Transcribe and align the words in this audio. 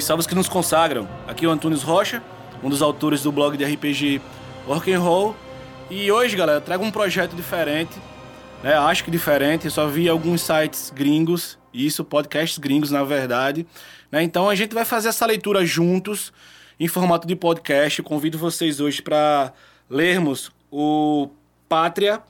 Salve, 0.00 0.02
salve 0.02 0.20
os 0.20 0.26
que 0.26 0.34
nos 0.34 0.48
consagram. 0.48 1.08
Aqui 1.26 1.44
é 1.44 1.48
o 1.48 1.50
Antunes 1.50 1.82
Rocha, 1.82 2.22
um 2.62 2.68
dos 2.68 2.82
autores 2.82 3.22
do 3.22 3.30
blog 3.30 3.56
de 3.56 3.64
RPG 3.64 4.20
Rock 4.66 4.92
and 4.92 5.00
Roll. 5.00 5.36
E 5.90 6.10
hoje, 6.10 6.36
galera, 6.36 6.60
trago 6.60 6.84
um 6.84 6.90
projeto 6.90 7.34
diferente, 7.34 7.92
né? 8.62 8.74
Acho 8.74 9.04
que 9.04 9.10
diferente. 9.10 9.66
Eu 9.66 9.70
só 9.70 9.86
vi 9.86 10.08
alguns 10.08 10.42
sites 10.42 10.92
gringos, 10.94 11.58
isso, 11.72 12.04
podcasts 12.04 12.58
gringos, 12.58 12.90
na 12.90 13.04
verdade. 13.04 13.66
Né? 14.10 14.22
Então 14.22 14.48
a 14.48 14.54
gente 14.54 14.74
vai 14.74 14.84
fazer 14.84 15.08
essa 15.08 15.26
leitura 15.26 15.64
juntos, 15.64 16.32
em 16.78 16.88
formato 16.88 17.26
de 17.26 17.36
podcast. 17.36 17.98
Eu 17.98 18.04
convido 18.04 18.38
vocês 18.38 18.80
hoje 18.80 19.02
para 19.02 19.52
lermos 19.88 20.50
o 20.70 21.30
Pátria, 21.68 22.22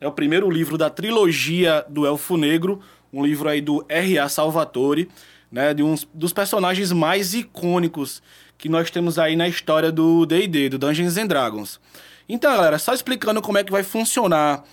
é 0.00 0.06
o 0.06 0.12
primeiro 0.12 0.50
livro 0.50 0.76
da 0.76 0.90
trilogia 0.90 1.84
do 1.88 2.06
Elfo 2.06 2.36
Negro, 2.36 2.80
um 3.12 3.24
livro 3.24 3.48
aí 3.48 3.60
do 3.60 3.84
R.A. 3.88 4.28
Salvatore, 4.28 5.08
né, 5.56 5.72
de 5.72 5.82
um 5.82 5.94
dos 6.12 6.34
personagens 6.34 6.92
mais 6.92 7.32
icônicos 7.32 8.22
que 8.58 8.68
nós 8.68 8.90
temos 8.90 9.18
aí 9.18 9.34
na 9.34 9.48
história 9.48 9.90
do 9.90 10.26
D&D, 10.26 10.68
do 10.68 10.78
Dungeons 10.78 11.16
and 11.16 11.28
Dragons. 11.28 11.80
Então, 12.28 12.54
galera, 12.54 12.78
só 12.78 12.92
explicando 12.92 13.40
como 13.40 13.56
é 13.56 13.64
que 13.64 13.72
vai 13.72 13.82
funcionar 13.82 14.64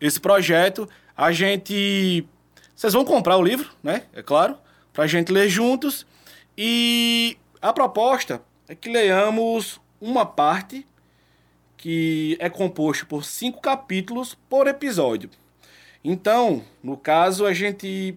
esse 0.00 0.18
projeto, 0.18 0.88
a 1.14 1.30
gente... 1.30 2.26
Vocês 2.74 2.94
vão 2.94 3.04
comprar 3.04 3.36
o 3.36 3.42
livro, 3.42 3.70
né? 3.82 4.04
É 4.14 4.22
claro, 4.22 4.56
pra 4.94 5.06
gente 5.06 5.30
ler 5.30 5.46
juntos. 5.50 6.06
E 6.56 7.36
a 7.60 7.70
proposta 7.70 8.40
é 8.66 8.74
que 8.74 8.88
leamos 8.88 9.78
uma 10.00 10.24
parte 10.24 10.86
que 11.76 12.38
é 12.40 12.48
composto 12.48 13.06
por 13.06 13.26
cinco 13.26 13.60
capítulos 13.60 14.34
por 14.48 14.66
episódio. 14.66 15.28
Então, 16.02 16.64
no 16.82 16.96
caso, 16.96 17.44
a 17.44 17.52
gente. 17.52 18.16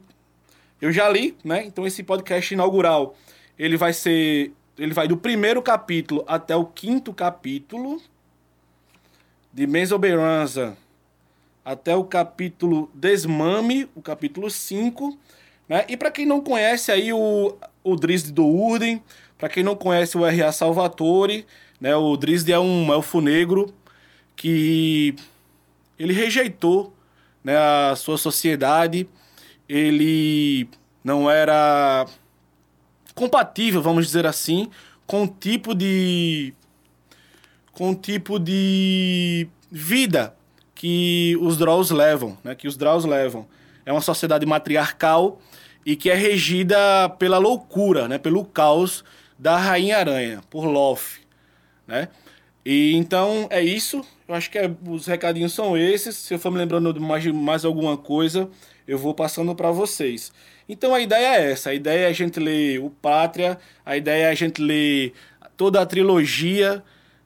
Eu 0.84 0.92
já 0.92 1.08
li, 1.08 1.34
né? 1.46 1.64
Então, 1.64 1.88
esse 1.88 2.04
podcast 2.04 2.54
inaugural 2.54 3.16
ele 3.58 3.78
vai 3.78 3.94
ser. 3.94 4.52
Ele 4.78 4.94
vai 4.94 5.08
do 5.08 5.16
primeiro 5.16 5.62
capítulo 5.62 6.26
até 6.28 6.58
o 6.58 6.66
quinto 6.66 7.14
capítulo. 7.14 8.02
De 9.54 9.66
Mesoberança 9.66 10.76
até 11.64 11.96
o 11.96 12.04
capítulo 12.04 12.92
Desmame, 12.94 13.90
o 13.96 14.02
capítulo 14.02 14.50
5. 14.50 15.18
Né? 15.70 15.86
E 15.88 15.96
para 15.96 16.12
quem 16.12 16.26
não 16.26 16.42
conhece 16.42 16.92
aí 16.92 17.14
o, 17.14 17.56
o 17.82 17.96
Drizzt 17.96 18.34
do 18.34 18.46
Urden, 18.46 19.02
para 19.38 19.48
quem 19.48 19.64
não 19.64 19.78
conhece 19.78 20.18
o 20.18 20.26
R.A. 20.26 20.52
Salvatore, 20.52 21.46
né? 21.80 21.96
o 21.96 22.18
Drizzt 22.18 22.50
é 22.50 22.60
um 22.60 22.92
elfo 22.92 23.22
negro 23.22 23.74
que 24.36 25.16
ele 25.98 26.12
rejeitou 26.12 26.94
né, 27.42 27.56
a 27.56 27.96
sua 27.96 28.18
sociedade, 28.18 29.08
ele 29.74 30.70
não 31.04 31.28
era 31.30 32.06
compatível, 33.16 33.82
vamos 33.82 34.06
dizer 34.06 34.24
assim, 34.28 34.70
com 35.08 35.24
o 35.24 35.28
tipo 35.28 35.74
de 35.74 36.54
com 37.72 37.90
o 37.90 37.96
tipo 37.96 38.38
de 38.38 39.48
vida 39.72 40.36
que 40.76 41.36
os 41.42 41.58
Draws 41.58 41.90
levam, 41.90 42.38
né, 42.44 42.54
que 42.54 42.68
os 42.68 42.78
Draws 42.78 43.04
levam. 43.04 43.48
É 43.84 43.92
uma 43.92 44.00
sociedade 44.00 44.46
matriarcal 44.46 45.42
e 45.84 45.96
que 45.96 46.12
é 46.12 46.14
regida 46.14 47.10
pela 47.18 47.40
loucura, 47.40 48.08
né, 48.08 48.20
pelo 48.20 48.46
caos 48.46 49.04
da 49.40 49.58
Rainha 49.58 49.98
Aranha, 49.98 50.44
por 50.52 50.66
Loth, 50.66 51.20
né? 51.88 52.10
E 52.66 52.96
então 52.96 53.48
é 53.50 53.62
isso. 53.62 54.06
Eu 54.28 54.36
acho 54.36 54.50
que 54.50 54.58
é, 54.58 54.72
os 54.88 55.06
recadinhos 55.06 55.54
são 55.54 55.78
esses. 55.78 56.16
Se 56.16 56.34
eu 56.34 56.40
for 56.40 56.52
me 56.52 56.58
lembrando 56.58 56.94
de 56.94 57.00
mais, 57.00 57.26
mais 57.28 57.66
alguma 57.66 57.98
coisa, 57.98 58.50
eu 58.88 58.98
vou 58.98 59.14
passando 59.14 59.54
para 59.54 59.70
vocês. 59.72 60.32
Então 60.68 60.96
a 60.96 61.02
ideia 61.02 61.38
é 61.38 61.52
essa: 61.52 61.72
a 61.72 61.74
ideia 61.74 62.06
é 62.06 62.10
a 62.10 62.14
gente 62.14 62.40
ler 62.40 62.80
o 62.80 62.90
Pátria, 62.90 63.60
a 63.86 63.98
ideia 63.98 64.26
é 64.26 64.30
a 64.30 64.36
gente 64.36 64.62
ler 64.62 65.14
toda 65.58 65.82
a 65.82 65.86
trilogia 65.86 66.82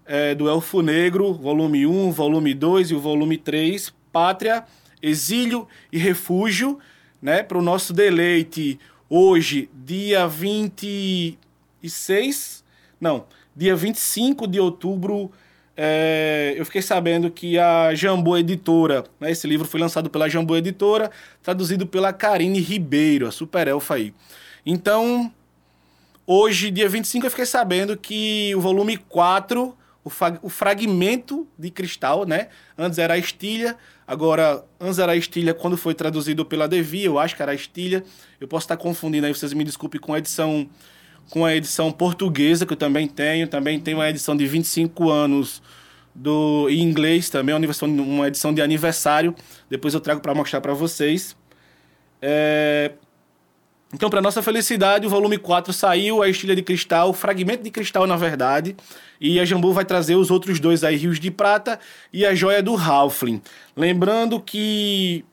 é, 0.05 0.33
do 0.33 0.49
Elfo 0.49 0.81
Negro, 0.81 1.33
volume 1.33 1.85
1, 1.85 2.11
volume 2.11 2.53
2 2.53 2.91
e 2.91 2.95
o 2.95 2.99
volume 2.99 3.37
3, 3.37 3.93
Pátria, 4.11 4.65
Exílio 5.01 5.67
e 5.91 5.97
Refúgio, 5.97 6.79
né, 7.21 7.43
para 7.43 7.57
o 7.57 7.61
nosso 7.61 7.93
deleite 7.93 8.79
hoje, 9.09 9.69
dia 9.73 10.27
26. 10.27 12.63
Não, 12.99 13.25
dia 13.57 13.75
25 13.75 14.47
de 14.47 14.59
outubro, 14.59 15.31
é, 15.75 16.53
eu 16.56 16.63
fiquei 16.63 16.81
sabendo 16.81 17.31
que 17.31 17.57
a 17.57 17.94
Jambu 17.95 18.38
Editora, 18.38 19.03
né, 19.19 19.31
esse 19.31 19.47
livro 19.47 19.68
foi 19.68 19.79
lançado 19.79 20.12
pela 20.12 20.29
Jambu 20.29 20.56
Editora, 20.56 21.09
traduzido 21.41 21.88
pela 21.88 22.13
Karine 22.13 22.59
Ribeiro, 22.59 23.28
a 23.28 23.31
super 23.31 23.68
elfa 23.68 23.95
aí. 23.95 24.13
Então, 24.63 25.34
hoje, 26.25 26.69
dia 26.69 26.88
25, 26.88 27.25
eu 27.25 27.31
fiquei 27.31 27.47
sabendo 27.47 27.97
que 27.97 28.53
o 28.56 28.62
volume 28.62 28.95
4, 28.95 29.75
o, 30.03 30.12
o 30.44 30.50
fragmento 30.50 31.47
de 31.57 31.72
cristal, 31.72 32.25
né? 32.25 32.50
Antes 32.78 33.00
era 33.00 33.16
a 33.16 33.18
estilha, 33.18 33.75
agora, 34.06 34.63
antes 34.79 35.00
era 35.00 35.13
a 35.13 35.16
estilha 35.16 35.56
quando 35.56 35.75
foi 35.78 35.95
traduzido 35.95 36.45
pela 36.45 36.68
Devi, 36.68 37.06
eu 37.06 37.18
acho 37.18 37.35
que 37.35 37.41
era 37.41 37.53
a 37.53 37.56
estilha. 37.56 38.03
Eu 38.39 38.47
posso 38.47 38.66
estar 38.66 38.78
confundindo 38.78 39.25
aí, 39.25 39.34
vocês 39.34 39.51
me 39.51 39.63
desculpem 39.63 40.00
com 40.00 40.13
a 40.13 40.19
edição 40.19 40.69
com 41.29 41.45
a 41.45 41.55
edição 41.55 41.91
portuguesa, 41.91 42.65
que 42.65 42.73
eu 42.73 42.77
também 42.77 43.07
tenho. 43.07 43.47
Também 43.47 43.79
tenho 43.79 43.97
uma 43.97 44.09
edição 44.09 44.35
de 44.35 44.45
25 44.45 45.09
anos 45.09 45.61
do, 46.13 46.67
em 46.69 46.81
inglês 46.81 47.29
também, 47.29 47.53
uma 47.53 47.63
edição, 47.63 47.88
uma 47.88 48.27
edição 48.27 48.53
de 48.53 48.61
aniversário. 48.61 49.35
Depois 49.69 49.93
eu 49.93 49.99
trago 49.99 50.19
para 50.21 50.33
mostrar 50.33 50.61
para 50.61 50.73
vocês. 50.73 51.35
É... 52.21 52.91
Então, 53.93 54.09
para 54.09 54.21
nossa 54.21 54.41
felicidade, 54.41 55.07
o 55.07 55.09
volume 55.09 55.38
4 55.38 55.71
saiu, 55.71 56.21
a 56.21 56.27
Estilha 56.27 56.53
de 56.53 56.61
Cristal, 56.61 57.13
Fragmento 57.13 57.63
de 57.63 57.71
Cristal, 57.71 58.05
na 58.05 58.17
verdade. 58.17 58.75
E 59.19 59.39
a 59.39 59.45
Jambu 59.45 59.71
vai 59.71 59.85
trazer 59.85 60.15
os 60.15 60.29
outros 60.29 60.59
dois 60.59 60.83
aí, 60.83 60.97
Rios 60.97 61.19
de 61.19 61.31
Prata 61.31 61.79
e 62.11 62.25
a 62.25 62.35
Joia 62.35 62.61
do 62.61 62.75
Halfling. 62.75 63.41
Lembrando 63.77 64.41
que 64.41 65.23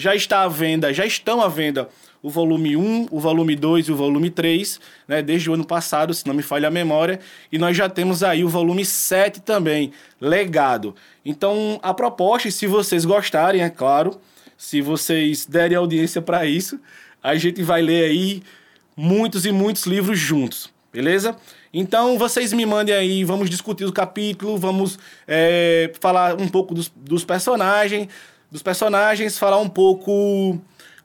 já 0.00 0.14
está 0.14 0.42
à 0.42 0.48
venda, 0.48 0.92
já 0.92 1.04
estão 1.04 1.40
à 1.40 1.48
venda 1.48 1.88
o 2.22 2.28
volume 2.28 2.76
1, 2.76 3.08
o 3.10 3.18
volume 3.18 3.56
2 3.56 3.86
e 3.86 3.92
o 3.92 3.96
volume 3.96 4.30
3, 4.30 4.80
né, 5.08 5.22
desde 5.22 5.50
o 5.50 5.54
ano 5.54 5.64
passado, 5.64 6.12
se 6.12 6.26
não 6.26 6.34
me 6.34 6.42
falha 6.42 6.68
a 6.68 6.70
memória, 6.70 7.18
e 7.50 7.58
nós 7.58 7.76
já 7.76 7.88
temos 7.88 8.22
aí 8.22 8.44
o 8.44 8.48
volume 8.48 8.84
7 8.84 9.40
também, 9.40 9.92
legado. 10.20 10.94
Então, 11.24 11.80
a 11.82 11.94
proposta, 11.94 12.50
se 12.50 12.66
vocês 12.66 13.04
gostarem, 13.04 13.62
é 13.62 13.70
claro, 13.70 14.20
se 14.56 14.82
vocês 14.82 15.46
derem 15.46 15.76
audiência 15.76 16.20
para 16.20 16.44
isso, 16.44 16.78
a 17.22 17.34
gente 17.36 17.62
vai 17.62 17.80
ler 17.80 18.10
aí 18.10 18.42
muitos 18.96 19.46
e 19.46 19.52
muitos 19.52 19.86
livros 19.86 20.18
juntos, 20.18 20.70
beleza? 20.92 21.36
Então, 21.72 22.18
vocês 22.18 22.52
me 22.52 22.66
mandem 22.66 22.94
aí, 22.94 23.24
vamos 23.24 23.48
discutir 23.48 23.84
o 23.84 23.92
capítulo, 23.92 24.58
vamos 24.58 24.98
é, 25.26 25.90
falar 26.00 26.38
um 26.38 26.48
pouco 26.48 26.74
dos, 26.74 26.92
dos 26.94 27.24
personagens, 27.24 28.08
dos 28.50 28.62
personagens, 28.62 29.38
falar 29.38 29.58
um 29.58 29.68
pouco 29.68 30.60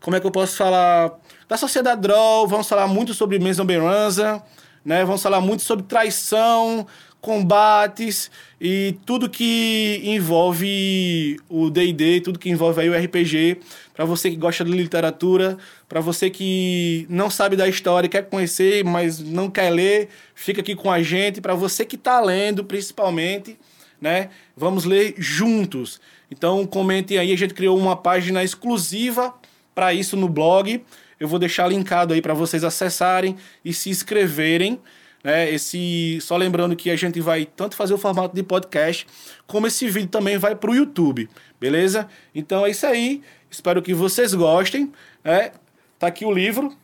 como 0.06 0.16
é 0.16 0.20
que 0.20 0.28
eu 0.28 0.32
posso 0.32 0.56
falar? 0.56 1.14
Da 1.50 1.58
sociedade 1.58 2.00
Droll, 2.02 2.48
vamos 2.48 2.70
falar 2.70 2.88
muito 2.88 3.12
sobre 3.16 3.40
Mesoberanza, 3.40 4.40
né? 4.86 5.04
Vamos 5.04 5.24
falar 5.24 5.42
muito 5.42 5.64
sobre 5.64 5.84
traição, 5.86 6.86
combates 7.20 8.30
e 8.62 8.96
tudo 9.04 9.28
que 9.28 10.00
envolve 10.04 11.40
o 11.50 11.72
D&D, 11.72 12.22
tudo 12.22 12.38
que 12.38 12.52
envolve 12.52 12.82
aí 12.82 12.88
o 12.88 12.96
RPG, 12.96 13.62
para 13.96 14.06
você 14.06 14.30
que 14.30 14.36
gosta 14.36 14.64
de 14.64 14.70
literatura, 14.70 15.58
para 15.90 16.00
você 16.02 16.30
que 16.30 17.08
não 17.10 17.28
sabe 17.28 17.56
da 17.56 17.68
história, 17.68 18.08
quer 18.08 18.30
conhecer, 18.30 18.84
mas 18.84 19.20
não 19.20 19.50
quer 19.50 19.72
ler, 19.72 20.10
fica 20.36 20.62
aqui 20.62 20.76
com 20.76 20.92
a 20.92 21.02
gente, 21.02 21.42
para 21.42 21.56
você 21.56 21.84
que 21.84 21.96
está 21.96 22.22
lendo, 22.22 22.64
principalmente, 22.64 23.58
né? 24.00 24.30
Vamos 24.56 24.86
ler 24.86 25.16
juntos. 25.18 26.00
Então 26.38 26.68
comentem 26.68 27.18
aí, 27.18 27.32
a 27.32 27.38
gente 27.38 27.54
criou 27.54 27.78
uma 27.78 27.96
página 27.96 28.44
exclusiva 28.44 29.34
para 29.74 29.94
isso 29.94 30.18
no 30.18 30.28
blog. 30.28 30.84
Eu 31.18 31.30
vou 31.30 31.40
deixar 31.40 31.66
linkado 31.70 32.14
aí 32.14 32.22
para 32.22 32.34
vocês 32.34 32.62
acessarem 32.62 33.38
e 33.64 33.74
se 33.74 33.90
inscreverem. 33.90 34.78
Né? 35.24 35.50
Esse, 35.50 36.20
só 36.20 36.36
lembrando 36.36 36.76
que 36.76 36.92
a 36.92 36.96
gente 36.98 37.22
vai 37.22 37.46
tanto 37.46 37.78
fazer 37.78 37.94
o 37.94 37.98
formato 37.98 38.36
de 38.36 38.44
podcast, 38.44 39.08
como 39.48 39.66
esse 39.66 39.88
vídeo 39.88 40.10
também 40.10 40.38
vai 40.38 40.56
para 40.56 40.70
o 40.70 40.76
YouTube, 40.76 41.30
beleza? 41.58 42.08
Então 42.34 42.66
é 42.66 42.70
isso 42.70 42.86
aí. 42.86 43.22
Espero 43.50 43.82
que 43.82 43.94
vocês 43.94 44.34
gostem. 44.34 44.92
Né? 45.24 45.54
Tá 45.98 46.08
aqui 46.08 46.26
o 46.26 46.32
livro. 46.32 46.76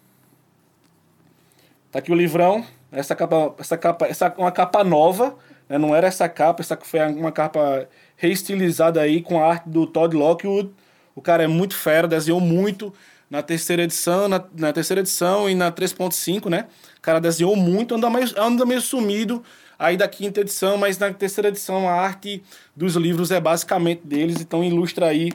Tá 1.92 2.00
aqui 2.00 2.10
o 2.10 2.16
livrão. 2.16 2.66
Essa 2.90 3.18
capa, 3.18 3.54
essa 3.60 3.78
capa, 3.78 4.06
essa 4.08 4.34
uma 4.38 4.52
capa 4.52 4.82
nova. 4.82 5.36
Né? 5.68 5.78
Não 5.78 5.94
era 5.94 6.08
essa 6.08 6.30
capa, 6.30 6.62
essa 6.62 6.78
foi 6.82 7.02
uma 7.12 7.34
capa 7.34 7.88
reestilizada 8.22 9.02
aí 9.02 9.20
com 9.20 9.44
a 9.44 9.48
arte 9.48 9.68
do 9.68 9.88
Todd 9.88 10.16
Lockwood. 10.16 10.70
O 11.16 11.22
cara 11.22 11.44
é 11.44 11.48
muito 11.48 11.76
fera, 11.76 12.08
desenhou 12.08 12.40
muito 12.40 12.94
na 13.28 13.42
terceira 13.42 13.82
edição, 13.82 14.28
na, 14.28 14.44
na 14.56 14.72
terceira 14.72 15.02
edição 15.02 15.50
e 15.50 15.56
na 15.56 15.72
3.5, 15.72 16.48
né? 16.48 16.68
O 17.00 17.02
cara 17.02 17.20
desenhou 17.20 17.56
muito, 17.56 17.96
anda 17.96 18.12
meio, 18.12 18.28
anda 18.38 18.64
meio 18.64 18.80
sumido 18.80 19.44
aí 19.80 19.98
da 19.98 20.08
quinta 20.08 20.42
edição, 20.42 20.78
mas 20.78 21.00
na 21.00 21.12
terceira 21.12 21.50
edição 21.50 21.90
a 21.90 21.94
arte 21.94 22.44
dos 22.76 22.96
livros 22.96 23.32
é 23.32 23.40
basicamente 23.40 24.02
deles, 24.06 24.40
então 24.40 24.64
ilustra 24.64 25.08
aí 25.08 25.32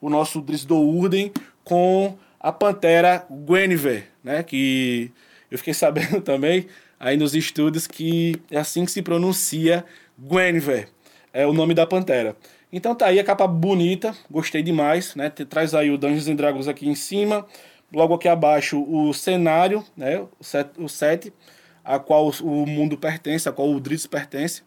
o 0.00 0.08
nosso 0.08 0.40
Drisdo 0.40 0.78
Urden 0.78 1.30
com 1.62 2.16
a 2.40 2.50
Pantera 2.50 3.26
Guinevere, 3.30 4.04
né? 4.24 4.42
Que 4.42 5.12
Eu 5.50 5.58
fiquei 5.58 5.74
sabendo 5.74 6.22
também, 6.24 6.66
aí 6.98 7.18
nos 7.18 7.34
estudos, 7.34 7.86
que 7.86 8.40
é 8.50 8.58
assim 8.58 8.86
que 8.86 8.90
se 8.90 9.02
pronuncia 9.02 9.84
Guinevere, 10.18 10.88
é 11.32 11.46
o 11.46 11.52
nome 11.52 11.74
da 11.74 11.86
pantera. 11.86 12.36
Então 12.72 12.94
tá 12.94 13.06
aí 13.06 13.18
a 13.18 13.24
capa 13.24 13.46
bonita, 13.46 14.14
gostei 14.30 14.62
demais, 14.62 15.14
né? 15.14 15.28
Traz 15.30 15.74
aí 15.74 15.90
o 15.90 15.98
Dungeons 15.98 16.28
and 16.28 16.36
Dragons 16.36 16.68
aqui 16.68 16.88
em 16.88 16.94
cima, 16.94 17.46
logo 17.92 18.14
aqui 18.14 18.28
abaixo 18.28 18.82
o 18.82 19.12
cenário, 19.12 19.84
né? 19.96 20.20
O 20.38 20.44
set, 20.44 20.70
o 20.78 20.88
set 20.88 21.32
a 21.84 21.98
qual 21.98 22.30
o 22.42 22.66
mundo 22.66 22.96
pertence, 22.96 23.48
a 23.48 23.52
qual 23.52 23.68
o 23.68 23.80
Dritz 23.80 24.06
pertence, 24.06 24.62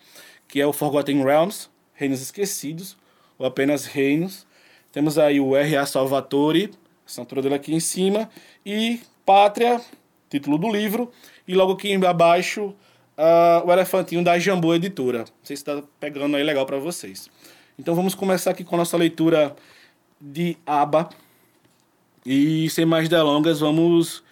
que 0.48 0.60
é 0.60 0.68
o 0.68 0.74
Forgotten 0.74 1.24
Realms, 1.24 1.70
Reinos 1.94 2.22
Esquecidos, 2.22 2.98
ou 3.38 3.46
apenas 3.46 3.86
Reinos. 3.86 4.46
Temos 4.92 5.18
aí 5.18 5.40
o 5.40 5.56
R.A. 5.56 5.86
Salvatore, 5.86 6.72
assinatura 7.06 7.42
dele 7.42 7.56
aqui 7.56 7.74
em 7.74 7.80
cima, 7.80 8.30
e 8.66 9.00
Pátria, 9.26 9.80
título 10.30 10.58
do 10.58 10.70
livro, 10.70 11.12
e 11.48 11.54
logo 11.56 11.74
aqui 11.74 11.94
abaixo 12.06 12.76
uh, 13.18 13.68
o 13.68 13.72
elefantinho 13.72 14.24
da 14.24 14.38
Jambu 14.38 14.74
Editora. 14.74 15.20
Não 15.20 15.26
sei 15.44 15.56
se 15.56 15.62
está 15.62 15.82
pegando 16.00 16.36
aí 16.36 16.44
legal 16.44 16.66
para 16.66 16.78
vocês. 16.78 17.30
Então 17.78 17.96
vamos 17.96 18.14
começar 18.16 18.52
aqui 18.52 18.64
com 18.64 18.76
a 18.76 18.80
nossa 18.80 18.98
leitura 18.98 19.56
de 20.20 20.58
aba. 20.66 21.10
E 22.26 22.70
sem 22.70 22.86
mais 22.86 23.10
delongas, 23.10 23.60
vamos 23.60 24.24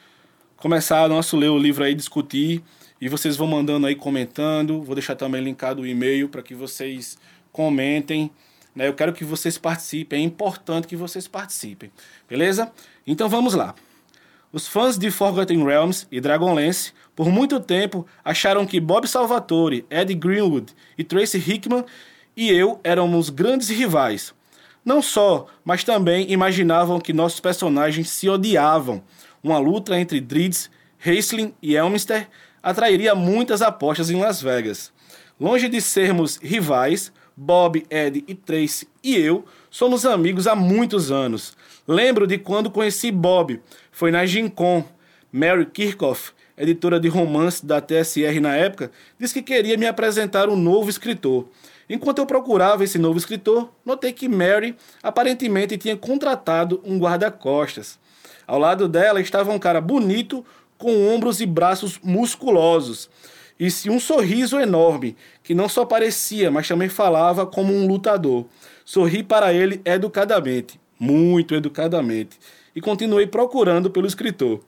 começar 0.56 1.10
nosso 1.10 1.36
ler 1.36 1.50
o 1.50 1.58
livro 1.58 1.84
aí, 1.84 1.94
discutir. 1.94 2.64
E 3.00 3.10
vocês 3.10 3.36
vão 3.36 3.48
mandando 3.48 3.88
aí, 3.88 3.96
comentando. 3.96 4.82
Vou 4.84 4.96
deixar 4.96 5.16
também 5.16 5.44
linkado 5.44 5.82
o 5.82 5.88
e-mail 5.88 6.30
para 6.30 6.42
que 6.42 6.54
vocês 6.54 7.18
comentem. 7.52 8.32
Né? 8.76 8.88
Eu 8.88 8.94
quero 8.94 9.12
que 9.12 9.26
vocês 9.26 9.58
participem. 9.58 10.22
É 10.22 10.26
importante 10.26 10.88
que 10.88 10.96
vocês 10.96 11.28
participem. 11.28 11.92
Beleza? 12.30 12.72
Então 13.06 13.28
vamos 13.28 13.54
lá. 13.54 13.76
Os 14.54 14.68
fãs 14.68 14.98
de 14.98 15.10
Forgotten 15.10 15.64
Realms 15.64 16.06
e 16.12 16.20
Dragonlance 16.20 16.92
por 17.16 17.30
muito 17.30 17.58
tempo 17.60 18.06
acharam 18.24 18.66
que 18.66 18.82
Bob 18.82 19.08
Salvatore, 19.08 19.86
Ed 19.90 20.14
Greenwood 20.14 20.74
e 20.98 21.06
Tracy 21.06 21.38
Hickman 21.38 21.86
e 22.36 22.52
eu 22.52 22.78
éramos 22.84 23.30
grandes 23.30 23.70
rivais. 23.70 24.34
Não 24.84 25.02
só, 25.02 25.48
mas 25.64 25.86
também 25.86 26.30
imaginavam 26.32 27.00
que 27.00 27.14
nossos 27.14 27.40
personagens 27.40 28.10
se 28.10 28.28
odiavam. 28.28 29.02
Uma 29.42 29.58
luta 29.58 29.98
entre 29.98 30.20
Drids, 30.20 30.70
Haisling 31.06 31.54
e 31.62 31.76
Elminster 31.76 32.28
atrairia 32.62 33.16
muitas 33.16 33.62
apostas 33.62 34.10
em 34.10 34.20
Las 34.20 34.42
Vegas. 34.42 34.92
Longe 35.40 35.70
de 35.70 35.80
sermos 35.80 36.38
rivais, 36.38 37.12
Bob, 37.38 37.86
Ed 37.90 38.24
e 38.28 38.36
Tracy 38.36 38.88
e 39.02 39.16
eu 39.16 39.46
somos 39.70 40.06
amigos 40.06 40.46
há 40.46 40.56
muitos 40.56 41.10
anos. 41.10 41.56
Lembro 41.88 42.28
de 42.28 42.38
quando 42.38 42.70
conheci 42.70 43.12
Bob, 43.12 43.60
foi 43.92 44.12
na 44.12 44.26
Gincon. 44.26 44.84
Mary 45.34 45.66
Kirchhoff, 45.66 46.34
editora 46.58 47.00
de 47.00 47.08
romance 47.08 47.66
da 47.66 47.80
TSR 47.80 48.42
na 48.42 48.54
época, 48.54 48.92
disse 49.18 49.36
que 49.36 49.42
queria 49.42 49.78
me 49.78 49.88
apresentar 49.88 50.50
um 50.50 50.58
novo 50.58 50.90
escritor. 50.90 51.48
Enquanto 51.90 52.20
eu 52.20 52.26
procurava 52.26 52.84
esse 52.84 53.00
novo 53.00 53.18
escritor, 53.18 53.72
notei 53.86 54.12
que 54.12 54.28
Mary 54.28 54.76
aparentemente 55.02 55.78
tinha 55.78 55.96
contratado 55.96 56.82
um 56.84 57.00
guarda-costas. 57.00 57.98
Ao 58.46 58.60
lado 58.60 58.90
dela 58.90 59.22
estava 59.22 59.54
um 59.54 59.60
cara 59.60 59.80
bonito, 59.80 60.46
com 60.78 61.08
ombros 61.08 61.40
e 61.40 61.46
braços 61.46 61.98
musculosos, 62.04 63.10
e 63.58 63.90
um 63.90 64.00
sorriso 64.00 64.60
enorme, 64.60 65.16
que 65.44 65.54
não 65.54 65.70
só 65.70 65.86
parecia, 65.86 66.52
mas 66.52 66.68
também 66.68 66.90
falava 66.90 67.46
como 67.46 67.74
um 67.74 67.88
lutador. 67.88 68.48
Sorri 68.84 69.24
para 69.24 69.54
ele 69.54 69.80
educadamente, 69.86 70.81
muito 71.02 71.56
educadamente, 71.56 72.38
e 72.76 72.80
continuei 72.80 73.26
procurando 73.26 73.90
pelo 73.90 74.06
escritor. 74.06 74.62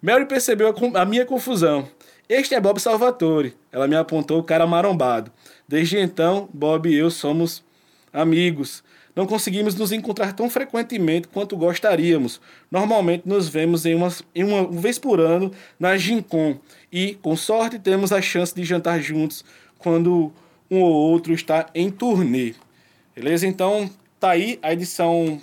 Mary 0.00 0.24
percebeu 0.24 0.68
a, 0.68 1.00
a 1.02 1.04
minha 1.04 1.26
confusão. 1.26 1.88
Este 2.28 2.54
é 2.54 2.60
Bob 2.60 2.80
Salvatore. 2.80 3.56
Ela 3.72 3.88
me 3.88 3.96
apontou 3.96 4.38
o 4.38 4.44
cara 4.44 4.68
marombado. 4.68 5.32
Desde 5.66 5.98
então, 5.98 6.48
Bob 6.54 6.88
e 6.88 6.94
eu 6.94 7.10
somos 7.10 7.64
amigos. 8.12 8.84
Não 9.16 9.26
conseguimos 9.26 9.74
nos 9.74 9.90
encontrar 9.90 10.32
tão 10.32 10.48
frequentemente 10.48 11.26
quanto 11.26 11.56
gostaríamos. 11.56 12.40
Normalmente 12.70 13.28
nos 13.28 13.48
vemos 13.48 13.84
em 13.84 13.96
uma, 13.96 14.08
em 14.32 14.44
uma 14.44 14.68
vez 14.70 14.96
por 14.96 15.18
ano 15.18 15.50
na 15.78 15.96
Gincon 15.96 16.56
e, 16.92 17.14
com 17.20 17.34
sorte, 17.34 17.80
temos 17.80 18.12
a 18.12 18.22
chance 18.22 18.54
de 18.54 18.62
jantar 18.62 19.00
juntos 19.00 19.44
quando 19.76 20.32
um 20.70 20.80
ou 20.80 20.92
outro 20.92 21.34
está 21.34 21.66
em 21.74 21.90
turnê. 21.90 22.54
Beleza? 23.12 23.44
Então, 23.44 23.90
tá 24.20 24.30
aí 24.30 24.56
a 24.62 24.72
edição 24.72 25.40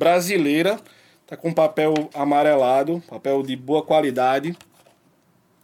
brasileira. 0.00 0.80
Tá 1.26 1.36
com 1.36 1.52
papel 1.52 1.92
amarelado, 2.14 3.02
papel 3.06 3.42
de 3.42 3.54
boa 3.54 3.82
qualidade. 3.82 4.56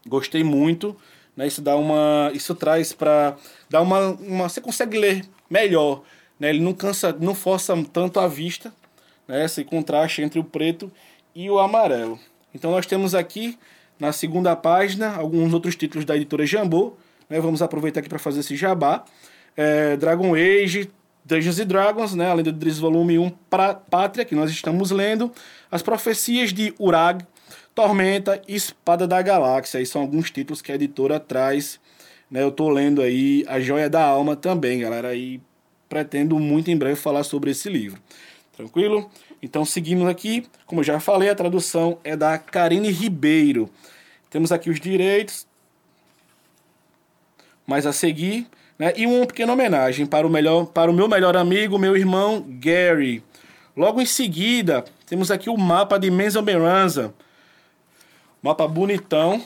Gostei 0.07 0.45
muito. 0.45 0.95
Né? 1.35 1.47
Isso 1.47 1.63
dá 1.63 1.75
uma, 1.75 2.31
isso 2.35 2.55
traz 2.55 2.93
para 2.93 3.35
dar 3.69 3.81
uma, 3.81 4.11
uma, 4.11 4.49
você 4.49 4.61
consegue 4.61 4.99
ler 4.99 5.25
melhor, 5.51 6.03
né? 6.39 6.51
Ele 6.51 6.61
não 6.61 6.73
cansa, 6.73 7.17
não 7.19 7.35
força 7.35 7.75
tanto 7.93 8.21
a 8.21 8.29
vista, 8.29 8.73
né? 9.27 9.45
Esse 9.45 9.65
contraste 9.65 10.23
entre 10.23 10.39
o 10.39 10.45
preto 10.45 10.91
e 11.35 11.51
o 11.51 11.59
amarelo. 11.59 12.19
Então 12.55 12.71
nós 12.71 12.87
temos 12.87 13.15
aqui 13.15 13.59
na 13.99 14.13
segunda 14.13 14.55
página 14.57 15.17
alguns 15.17 15.53
outros 15.53 15.77
títulos 15.77 16.05
da 16.05 16.17
editora 16.17 16.47
Jambô, 16.47 16.95
né? 17.29 17.41
Vamos 17.41 17.61
aproveitar 17.61 18.01
aqui 18.01 18.09
para 18.09 18.19
fazer 18.19 18.41
esse 18.41 18.57
jabá. 18.57 19.05
É, 19.57 19.97
Dragon 19.97 20.35
Age, 20.35 20.91
Dungeons 21.27 21.57
Dragons, 21.57 22.15
né? 22.15 22.31
além 22.31 22.45
do 22.45 22.53
Driz 22.53 22.79
Volume 22.79 23.19
1, 23.19 23.31
pra, 23.51 23.75
Pátria, 23.75 24.25
que 24.25 24.35
nós 24.35 24.49
estamos 24.49 24.93
lendo, 24.93 25.33
As 25.69 25.83
Profecias 25.83 26.53
de 26.53 26.73
Urag, 26.79 27.27
Tormenta 27.75 28.41
e 28.47 28.55
Espada 28.55 29.09
da 29.09 29.21
Galáxia. 29.21 29.81
Aí 29.81 29.87
são 29.87 30.03
alguns 30.03 30.31
títulos 30.31 30.63
que 30.63 30.71
a 30.71 30.77
editora 30.77 31.19
traz. 31.19 31.81
Né? 32.31 32.43
Eu 32.43 32.49
estou 32.49 32.71
lendo 32.71 33.03
aí 33.03 33.45
A 33.49 33.59
Joia 33.59 33.91
da 33.91 34.05
Alma 34.05 34.37
também, 34.37 34.79
galera. 34.79 35.17
E 35.17 35.41
pretendo 35.89 36.39
muito 36.39 36.71
em 36.71 36.77
breve 36.77 36.95
falar 36.95 37.25
sobre 37.25 37.51
esse 37.51 37.69
livro. 37.69 38.01
Tranquilo? 38.57 39.11
Então, 39.43 39.65
seguindo 39.65 40.09
aqui, 40.09 40.47
como 40.65 40.81
eu 40.81 40.85
já 40.85 41.01
falei, 41.01 41.29
a 41.29 41.35
tradução 41.35 41.99
é 42.05 42.17
da 42.17 42.39
Karine 42.39 42.91
Ribeiro. 42.91 43.69
Temos 44.31 44.53
aqui 44.53 44.71
os 44.71 44.79
direitos. 44.79 45.45
Mas 47.67 47.85
a 47.85 47.93
seguir, 47.93 48.47
né? 48.79 48.93
E 48.97 49.07
uma 49.07 49.27
pequena 49.27 49.53
homenagem 49.53 50.07
para 50.07 50.27
o, 50.27 50.31
melhor, 50.31 50.67
para 50.67 50.91
o 50.91 50.95
meu 50.95 51.09
melhor 51.09 51.37
amigo, 51.37 51.79
meu 51.79 51.97
irmão 51.97 52.45
Gary. 52.61 53.23
Logo 53.77 54.01
em 54.01 54.07
seguida, 54.07 54.85
temos 55.07 55.31
aqui 55.31 55.51
o 55.51 55.57
mapa 55.57 55.99
de 55.99 56.11
Menzoberranza 56.11 57.15
Mapa 58.47 58.69
bonitão. 58.69 59.39
Não 59.39 59.43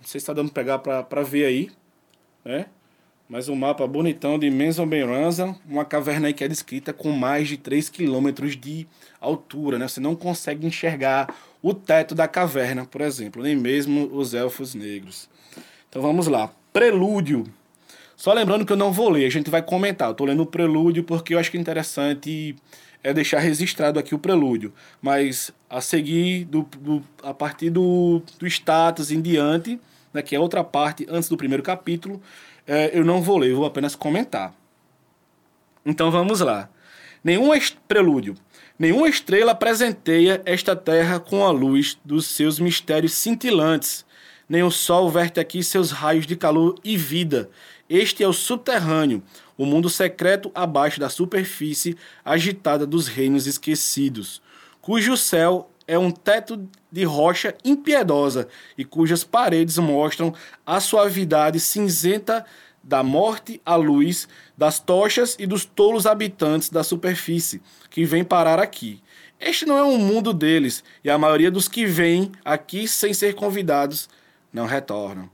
sei 0.00 0.12
se 0.12 0.18
está 0.18 0.32
dando 0.32 0.50
pegar 0.50 0.78
para 0.78 1.22
ver 1.22 1.44
aí, 1.44 1.70
né? 2.42 2.64
Mas 3.28 3.48
um 3.48 3.54
mapa 3.54 3.86
bonitão 3.86 4.38
de 4.38 4.48
Menzomberanza, 4.50 5.54
uma 5.68 5.84
caverna 5.84 6.28
aí 6.28 6.32
que 6.32 6.42
é 6.42 6.48
descrita 6.48 6.94
com 6.94 7.10
mais 7.10 7.46
de 7.46 7.58
3 7.58 7.90
km 7.90 8.30
de 8.58 8.86
altura, 9.20 9.78
né? 9.78 9.86
Você 9.86 10.00
não 10.00 10.16
consegue 10.16 10.66
enxergar 10.66 11.28
o 11.60 11.74
teto 11.74 12.14
da 12.14 12.26
caverna, 12.26 12.86
por 12.86 13.02
exemplo, 13.02 13.42
nem 13.42 13.54
mesmo 13.54 14.08
os 14.10 14.32
elfos 14.32 14.74
negros. 14.74 15.28
Então 15.90 16.00
vamos 16.00 16.26
lá. 16.26 16.50
Prelúdio. 16.72 17.44
Só 18.16 18.32
lembrando 18.32 18.64
que 18.64 18.72
eu 18.72 18.76
não 18.76 18.90
vou 18.90 19.10
ler, 19.10 19.26
a 19.26 19.30
gente 19.30 19.50
vai 19.50 19.62
comentar. 19.62 20.08
Eu 20.08 20.14
tô 20.14 20.24
lendo 20.24 20.42
o 20.42 20.46
prelúdio 20.46 21.04
porque 21.04 21.34
eu 21.34 21.38
acho 21.38 21.50
que 21.50 21.58
é 21.58 21.60
interessante 21.60 22.56
é 23.06 23.14
deixar 23.14 23.38
registrado 23.38 24.00
aqui 24.00 24.14
o 24.16 24.18
prelúdio. 24.18 24.72
Mas 25.00 25.52
a 25.70 25.80
seguir, 25.80 26.44
do, 26.46 26.62
do, 26.78 27.04
a 27.22 27.32
partir 27.32 27.70
do, 27.70 28.20
do 28.38 28.46
status 28.48 29.12
em 29.12 29.20
diante, 29.20 29.78
né, 30.12 30.22
que 30.22 30.34
é 30.34 30.40
outra 30.40 30.64
parte 30.64 31.06
antes 31.08 31.28
do 31.28 31.36
primeiro 31.36 31.62
capítulo, 31.62 32.20
é, 32.66 32.98
eu 32.98 33.04
não 33.04 33.22
vou 33.22 33.38
ler, 33.38 33.52
eu 33.52 33.56
vou 33.58 33.66
apenas 33.66 33.94
comentar. 33.94 34.52
Então 35.84 36.10
vamos 36.10 36.40
lá. 36.40 36.68
Nenhum 37.22 37.50
prelúdio. 37.86 38.34
Nenhuma 38.76 39.08
estrela 39.08 39.54
presenteia 39.54 40.42
esta 40.44 40.74
terra 40.74 41.20
com 41.20 41.44
a 41.44 41.50
luz 41.50 41.96
dos 42.04 42.26
seus 42.26 42.58
mistérios 42.58 43.12
cintilantes. 43.12 44.04
Nem 44.48 44.62
o 44.62 44.70
sol 44.70 45.08
verte 45.10 45.38
aqui 45.38 45.62
seus 45.62 45.92
raios 45.92 46.26
de 46.26 46.34
calor 46.34 46.74
e 46.82 46.96
vida. 46.96 47.48
Este 47.88 48.24
é 48.24 48.28
o 48.28 48.32
subterrâneo, 48.32 49.22
o 49.56 49.64
mundo 49.64 49.88
secreto 49.88 50.50
abaixo 50.54 50.98
da 50.98 51.08
superfície 51.08 51.96
agitada 52.24 52.86
dos 52.86 53.06
reinos 53.06 53.46
esquecidos, 53.46 54.42
cujo 54.80 55.16
céu 55.16 55.70
é 55.86 55.96
um 55.96 56.10
teto 56.10 56.68
de 56.90 57.04
rocha 57.04 57.54
impiedosa 57.64 58.48
e 58.76 58.84
cujas 58.84 59.22
paredes 59.22 59.78
mostram 59.78 60.34
a 60.64 60.80
suavidade 60.80 61.60
cinzenta 61.60 62.44
da 62.82 63.02
morte 63.02 63.60
à 63.64 63.76
luz, 63.76 64.28
das 64.56 64.78
tochas 64.78 65.36
e 65.38 65.46
dos 65.46 65.64
tolos 65.64 66.06
habitantes 66.06 66.70
da 66.70 66.84
superfície 66.84 67.60
que 67.90 68.04
vêm 68.04 68.24
parar 68.24 68.58
aqui. 68.60 69.02
Este 69.40 69.66
não 69.66 69.76
é 69.76 69.84
um 69.84 69.98
mundo 69.98 70.32
deles, 70.32 70.82
e 71.04 71.10
a 71.10 71.18
maioria 71.18 71.50
dos 71.50 71.68
que 71.68 71.84
vêm 71.84 72.32
aqui 72.44 72.88
sem 72.88 73.12
ser 73.12 73.34
convidados 73.34 74.08
não 74.52 74.66
retornam. 74.66 75.28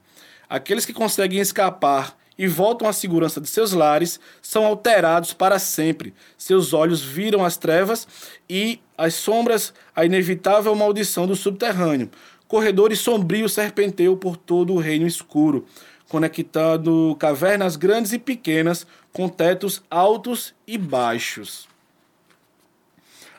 Aqueles 0.49 0.85
que 0.85 0.93
conseguem 0.93 1.41
escapar 1.41 2.17
e 2.43 2.49
voltam 2.49 2.89
à 2.89 2.93
segurança 2.93 3.41
de 3.41 3.49
seus 3.49 3.71
lares, 3.73 4.19
são 4.43 4.67
alterados 4.67 5.33
para 5.33 5.61
sempre. 5.61 6.13
Seus 6.37 6.73
olhos 6.73 7.01
viram 7.01 7.45
as 7.45 7.57
trevas 7.57 8.09
e 8.51 8.81
as 8.99 9.15
sombras, 9.15 9.73
a 9.95 10.05
inevitável 10.05 10.75
maldição 10.75 11.25
do 11.25 11.37
subterrâneo. 11.37 12.11
corredores 12.49 12.99
sombrios 12.99 13.53
serpenteiam 13.53 14.17
por 14.17 14.37
todo 14.37 14.75
o 14.75 14.79
reino 14.81 15.07
escuro, 15.07 15.65
conectando 16.09 17.15
cavernas 17.17 17.77
grandes 17.77 18.13
e 18.13 18.19
pequenas 18.19 18.89
com 19.13 19.29
tetos 19.29 19.81
altos 19.89 20.53
e 20.67 20.77
baixos. 20.77 21.69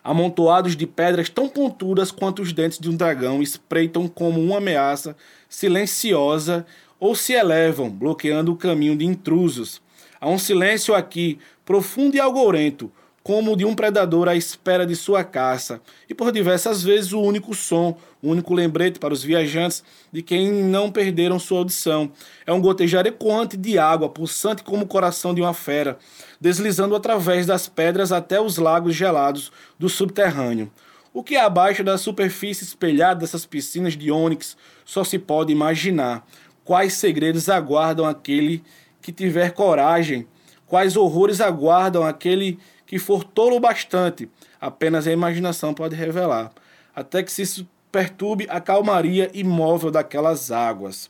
Amontoados 0.02 0.78
de 0.78 0.88
pedras 0.88 1.28
tão 1.28 1.50
pontudas 1.50 2.10
quanto 2.10 2.42
os 2.42 2.54
dentes 2.54 2.80
de 2.80 2.90
um 2.90 2.96
dragão 2.96 3.42
espreitam 3.42 4.08
como 4.08 4.40
uma 4.40 4.60
ameaça 4.60 5.14
silenciosa 5.50 6.66
ou 7.04 7.16
se 7.16 7.34
elevam, 7.34 7.90
bloqueando 7.90 8.54
o 8.54 8.56
caminho 8.56 8.96
de 8.96 9.04
intrusos. 9.04 9.82
Há 10.22 10.30
um 10.30 10.40
silêncio 10.40 10.96
aqui, 10.96 11.38
profundo 11.66 12.16
e 12.16 12.20
algorento, 12.22 12.90
como 13.22 13.58
de 13.58 13.66
um 13.66 13.76
predador 13.76 14.30
à 14.30 14.38
espera 14.38 14.86
de 14.86 14.96
sua 14.96 15.22
caça, 15.22 15.82
e 16.08 16.14
por 16.14 16.32
diversas 16.32 16.82
vezes 16.82 17.12
o 17.12 17.20
único 17.20 17.54
som, 17.54 17.98
o 18.22 18.30
único 18.30 18.54
lembrete 18.54 19.00
para 19.00 19.14
os 19.14 19.22
viajantes 19.22 19.84
de 20.14 20.22
quem 20.22 20.50
não 20.50 20.90
perderam 20.90 21.38
sua 21.40 21.58
audição. 21.58 22.10
É 22.48 22.54
um 22.54 22.62
gotejar 22.62 23.06
ecoante 23.06 23.58
de 23.58 23.78
água, 23.78 24.08
pulsante 24.08 24.64
como 24.64 24.84
o 24.84 24.88
coração 24.88 25.34
de 25.34 25.42
uma 25.42 25.54
fera, 25.54 25.98
deslizando 26.40 26.96
através 26.96 27.46
das 27.46 27.68
pedras 27.68 28.14
até 28.14 28.40
os 28.40 28.58
lagos 28.58 28.96
gelados 28.96 29.52
do 29.78 29.90
subterrâneo. 29.90 30.72
O 31.14 31.22
que 31.22 31.36
é 31.36 31.42
abaixo 31.42 31.84
da 31.84 31.98
superfície 31.98 32.64
espelhada 32.64 33.20
dessas 33.20 33.46
piscinas 33.46 33.98
de 33.98 34.10
ônix 34.10 34.56
só 34.86 35.04
se 35.04 35.20
pode 35.20 35.52
imaginar. 35.52 36.26
Quais 36.64 36.94
segredos 36.94 37.50
aguardam 37.50 38.06
aquele 38.06 38.64
que 39.02 39.12
tiver 39.12 39.52
coragem? 39.52 40.28
Quais 40.66 40.96
horrores 40.96 41.42
aguardam 41.42 42.04
aquele 42.04 42.58
que 42.86 43.00
for 43.00 43.24
tolo 43.24 43.60
bastante, 43.60 44.30
apenas 44.62 45.08
a 45.08 45.12
imaginação 45.12 45.74
pode 45.74 45.96
revelar, 45.96 46.52
até 46.96 47.24
que 47.24 47.32
se 47.32 47.68
perturbe 47.92 48.48
a 48.50 48.62
calmaria 48.62 49.32
imóvel 49.34 49.90
daquelas 49.92 50.52
águas. 50.52 51.10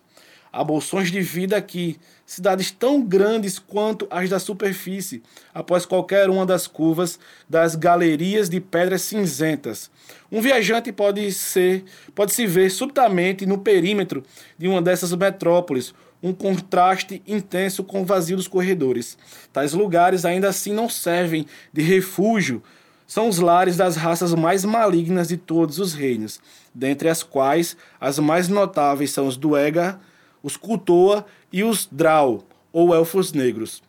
Há 0.52 0.64
bolsões 0.64 1.12
de 1.12 1.20
vida 1.20 1.58
aqui, 1.58 2.00
cidades 2.26 2.72
tão 2.72 3.02
grandes 3.02 3.58
quanto 3.60 4.08
as 4.10 4.30
da 4.30 4.40
superfície, 4.40 5.24
após 5.54 5.86
qualquer 5.86 6.30
uma 6.30 6.46
das 6.46 6.68
curvas 6.68 7.20
das 7.50 7.76
galerias 7.76 8.50
de 8.50 8.60
pedras 8.60 9.02
cinzentas. 9.02 9.92
Um 10.32 10.42
viajante 10.42 10.92
pode 10.92 11.32
ser, 11.32 11.84
pode 12.14 12.34
se 12.34 12.48
ver 12.48 12.70
subitamente 12.70 13.46
no 13.46 13.58
perímetro 13.58 14.24
de 14.58 14.68
uma 14.68 14.82
dessas 14.82 15.14
metrópoles, 15.14 15.94
um 16.22 16.34
contraste 16.34 17.22
intenso 17.28 17.84
com 17.84 18.02
o 18.02 18.06
vazio 18.06 18.38
dos 18.38 18.48
corredores. 18.48 19.18
Tais 19.52 19.74
lugares 19.74 20.24
ainda 20.26 20.50
assim 20.50 20.74
não 20.74 20.88
servem 20.88 21.46
de 21.72 21.82
refúgio, 21.82 22.64
são 23.06 23.28
os 23.28 23.40
lares 23.40 23.78
das 23.78 23.96
raças 23.96 24.34
mais 24.34 24.64
malignas 24.66 25.28
de 25.28 25.38
todos 25.38 25.78
os 25.78 25.94
reinos, 25.94 26.40
dentre 26.74 27.10
as 27.10 27.22
quais 27.22 27.78
as 28.00 28.18
mais 28.18 28.48
notáveis 28.48 29.12
são 29.12 29.28
os 29.28 29.38
Duega, 29.38 30.00
os 30.42 30.58
Kutoa 30.58 31.26
e 31.52 31.64
os 31.64 31.88
Drau, 31.92 32.44
ou 32.72 32.94
Elfos 32.96 33.34
Negros. 33.34 33.84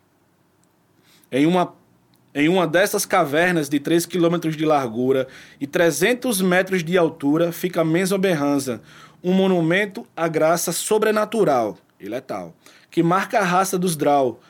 Em 1.32 1.46
uma 1.46 1.74
em 2.34 2.48
uma 2.48 2.66
dessas 2.66 3.06
cavernas 3.06 3.68
de 3.68 3.78
3 3.78 4.06
km 4.06 4.50
de 4.50 4.64
largura 4.64 5.28
e 5.60 5.66
300 5.66 6.40
metros 6.42 6.82
de 6.82 6.98
altura 6.98 7.52
fica 7.52 7.84
Menzoberranza, 7.84 8.82
um 9.22 9.32
monumento 9.32 10.04
à 10.16 10.26
graça 10.26 10.72
sobrenatural 10.72 11.78
e 12.00 12.08
letal, 12.08 12.54
que 12.90 13.02
marca 13.02 13.38
a 13.38 13.44
raça 13.44 13.78
dos 13.78 13.94
Drow. 13.94 14.40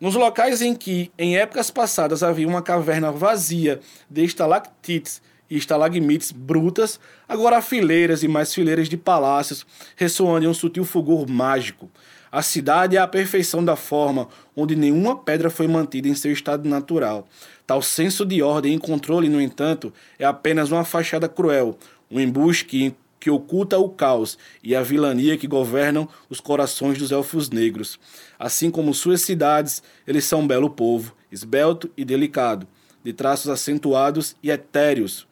Nos 0.00 0.14
locais 0.14 0.62
em 0.62 0.74
que, 0.74 1.10
em 1.18 1.36
épocas 1.36 1.70
passadas, 1.70 2.22
havia 2.22 2.46
uma 2.46 2.62
caverna 2.62 3.10
vazia 3.10 3.80
de 4.08 4.24
estalactites 4.24 5.20
e 5.50 5.56
estalagmites 5.56 6.32
brutas, 6.32 6.98
agora 7.28 7.58
há 7.58 7.62
fileiras 7.62 8.22
e 8.22 8.28
mais 8.28 8.54
fileiras 8.54 8.88
de 8.88 8.96
palácios, 8.96 9.66
ressoando 9.96 10.46
em 10.46 10.48
um 10.48 10.54
sutil 10.54 10.84
fulgor 10.84 11.28
mágico. 11.28 11.90
A 12.32 12.40
cidade 12.40 12.96
é 12.96 12.98
a 12.98 13.06
perfeição 13.06 13.62
da 13.62 13.76
forma, 13.76 14.26
onde 14.56 14.74
nenhuma 14.74 15.14
pedra 15.14 15.50
foi 15.50 15.68
mantida 15.68 16.08
em 16.08 16.14
seu 16.14 16.32
estado 16.32 16.66
natural. 16.66 17.28
Tal 17.66 17.82
senso 17.82 18.24
de 18.24 18.42
ordem 18.42 18.74
e 18.74 18.78
controle, 18.78 19.28
no 19.28 19.38
entanto, 19.38 19.92
é 20.18 20.24
apenas 20.24 20.72
uma 20.72 20.82
fachada 20.82 21.28
cruel, 21.28 21.76
um 22.10 22.18
embuste 22.18 22.64
que 22.64 22.94
que 23.22 23.30
oculta 23.30 23.78
o 23.78 23.88
caos 23.88 24.36
e 24.64 24.74
a 24.74 24.82
vilania 24.82 25.38
que 25.38 25.46
governam 25.46 26.08
os 26.28 26.40
corações 26.40 26.98
dos 26.98 27.12
elfos 27.12 27.50
negros. 27.50 27.96
Assim 28.36 28.68
como 28.68 28.92
suas 28.92 29.22
cidades, 29.22 29.80
eles 30.04 30.24
são 30.24 30.40
um 30.40 30.46
belo 30.46 30.68
povo, 30.68 31.14
esbelto 31.30 31.88
e 31.96 32.04
delicado, 32.04 32.66
de 33.04 33.12
traços 33.12 33.48
acentuados 33.48 34.34
e 34.42 34.50
etéreos. 34.50 35.24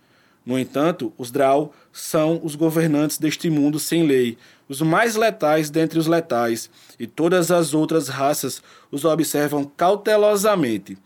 No 0.46 0.56
entanto, 0.56 1.12
os 1.18 1.32
Drau 1.32 1.74
são 1.92 2.40
os 2.44 2.54
governantes 2.54 3.18
deste 3.18 3.50
mundo 3.50 3.80
sem 3.80 4.06
lei, 4.06 4.38
os 4.70 4.80
mais 4.80 5.16
letais 5.16 5.68
dentre 5.68 5.98
os 5.98 6.06
letais, 6.06 6.70
e 6.96 7.04
todas 7.04 7.50
as 7.50 7.74
outras 7.74 8.06
raças 8.06 8.62
os 8.88 9.04
observam 9.04 9.64
cautelosamente. 9.64 10.96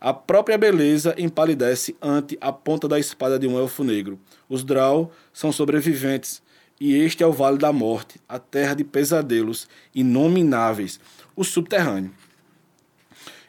A 0.00 0.12
própria 0.12 0.58
beleza 0.58 1.14
empalidece 1.16 1.96
ante 2.02 2.36
a 2.40 2.52
ponta 2.52 2.88
da 2.88 2.98
espada 2.98 3.38
de 3.38 3.46
um 3.46 3.56
elfo 3.56 3.84
negro. 3.84 4.18
Os 4.48 4.64
Drow 4.64 5.12
são 5.32 5.52
sobreviventes, 5.52 6.42
e 6.80 6.96
este 6.96 7.22
é 7.22 7.26
o 7.26 7.32
Vale 7.32 7.58
da 7.58 7.72
Morte, 7.72 8.20
a 8.28 8.40
terra 8.40 8.74
de 8.74 8.82
pesadelos 8.82 9.68
inomináveis, 9.94 10.98
o 11.36 11.44
subterrâneo. 11.44 12.10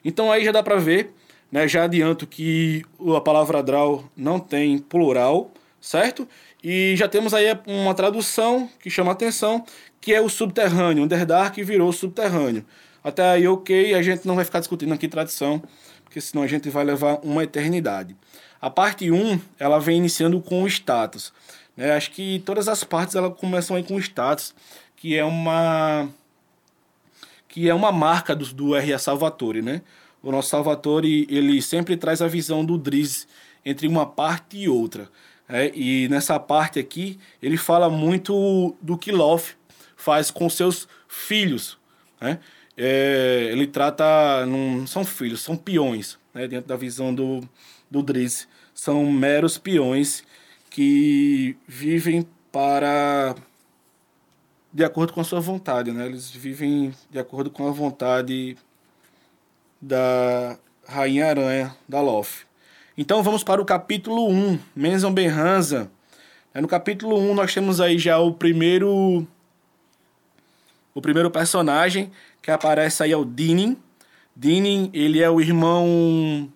Então 0.05 0.31
aí 0.31 0.45
já 0.45 0.51
dá 0.51 0.61
para 0.61 0.75
ver, 0.75 1.15
né, 1.51 1.67
já 1.67 1.85
adianto 1.85 2.27
que 2.27 2.83
a 3.17 3.21
palavra 3.21 3.63
Drow 3.63 4.07
não 4.15 4.39
tem 4.39 4.77
plural, 4.77 5.51
certo? 5.81 6.27
E 6.63 6.95
já 6.95 7.09
temos 7.09 7.33
aí 7.33 7.47
uma 7.67 7.93
tradução 7.93 8.69
que 8.79 8.89
chama 8.89 9.11
atenção, 9.11 9.65
que 9.99 10.13
é 10.13 10.21
o 10.21 10.29
subterrâneo, 10.29 11.03
Underdark 11.03 11.61
virou 11.61 11.91
subterrâneo. 11.91 12.65
Até 13.03 13.31
aí 13.31 13.47
ok, 13.47 13.93
a 13.93 14.01
gente 14.01 14.25
não 14.25 14.35
vai 14.35 14.45
ficar 14.45 14.59
discutindo 14.59 14.93
aqui 14.93 15.09
tradição, 15.09 15.61
porque 16.05 16.21
senão 16.21 16.43
a 16.43 16.47
gente 16.47 16.69
vai 16.69 16.85
levar 16.85 17.19
uma 17.21 17.43
eternidade. 17.43 18.15
A 18.61 18.69
parte 18.69 19.11
1, 19.11 19.41
ela 19.59 19.77
vem 19.77 19.97
iniciando 19.97 20.39
com 20.39 20.63
o 20.63 20.67
status. 20.67 21.33
Né? 21.75 21.91
Acho 21.91 22.11
que 22.11 22.41
todas 22.45 22.69
as 22.69 22.81
partes 22.81 23.15
ela 23.15 23.29
começam 23.29 23.75
aí 23.75 23.83
com 23.83 23.95
o 23.95 23.99
status, 23.99 24.55
que 24.95 25.17
é 25.17 25.25
uma 25.25 26.07
que 27.49 27.69
é 27.69 27.73
uma 27.73 27.91
marca 27.91 28.35
do, 28.35 28.45
do 28.53 28.75
R.A. 28.75 28.97
Salvatore, 28.97 29.61
né? 29.61 29.81
O 30.23 30.31
nosso 30.31 30.49
Salvatore, 30.49 31.27
ele 31.29 31.61
sempre 31.61 31.95
traz 31.95 32.19
a 32.19 32.27
visão 32.27 32.65
do 32.65 32.79
Driz 32.79 33.27
entre 33.63 33.87
uma 33.87 34.07
parte 34.07 34.57
e 34.57 34.67
outra. 34.67 35.07
Né? 35.53 35.69
E 35.75 36.07
nessa 36.09 36.39
parte 36.39 36.79
aqui, 36.79 37.19
ele 37.39 37.57
fala 37.57 37.87
muito 37.87 38.75
do 38.81 38.97
que 38.97 39.11
Loth 39.11 39.55
faz 39.95 40.31
com 40.31 40.49
seus 40.49 40.87
filhos, 41.07 41.77
né? 42.19 42.39
é, 42.75 43.49
ele 43.51 43.67
trata. 43.67 44.47
Não 44.47 44.87
são 44.87 45.05
filhos, 45.05 45.41
são 45.41 45.55
peões, 45.55 46.17
né, 46.33 46.47
dentro 46.47 46.67
da 46.67 46.75
visão 46.75 47.13
do, 47.13 47.47
do 47.89 48.01
Driz. 48.01 48.47
São 48.73 49.05
meros 49.11 49.59
peões 49.59 50.23
que 50.71 51.55
vivem 51.67 52.27
para. 52.51 53.35
de 54.73 54.83
acordo 54.83 55.13
com 55.13 55.21
a 55.21 55.23
sua 55.23 55.39
vontade, 55.39 55.91
né? 55.91 56.07
Eles 56.07 56.31
vivem 56.31 56.91
de 57.11 57.19
acordo 57.19 57.51
com 57.51 57.67
a 57.67 57.71
vontade 57.71 58.57
da 59.79 60.57
Rainha 60.87 61.27
Aranha, 61.27 61.75
da 61.87 62.01
Loth. 62.01 62.47
Então 62.95 63.23
vamos 63.23 63.43
para 63.43 63.59
o 63.59 63.65
capítulo 63.65 64.29
1, 64.29 64.59
Menzon 64.75 65.11
Benhanza. 65.11 65.89
No 66.53 66.67
capítulo 66.67 67.17
1 67.17 67.33
nós 67.33 67.51
temos 67.51 67.81
aí 67.81 67.97
já 67.97 68.19
o 68.19 68.31
primeiro 68.31 69.25
o 70.93 71.01
primeiro 71.01 71.31
personagem 71.31 72.11
que 72.39 72.51
aparece 72.51 73.01
aí 73.01 73.11
é 73.11 73.17
o 73.17 73.25
Dinin. 73.25 73.75
Dinin, 74.35 74.91
ele 74.93 75.23
é 75.23 75.29
o 75.29 75.41
irmão. 75.41 76.47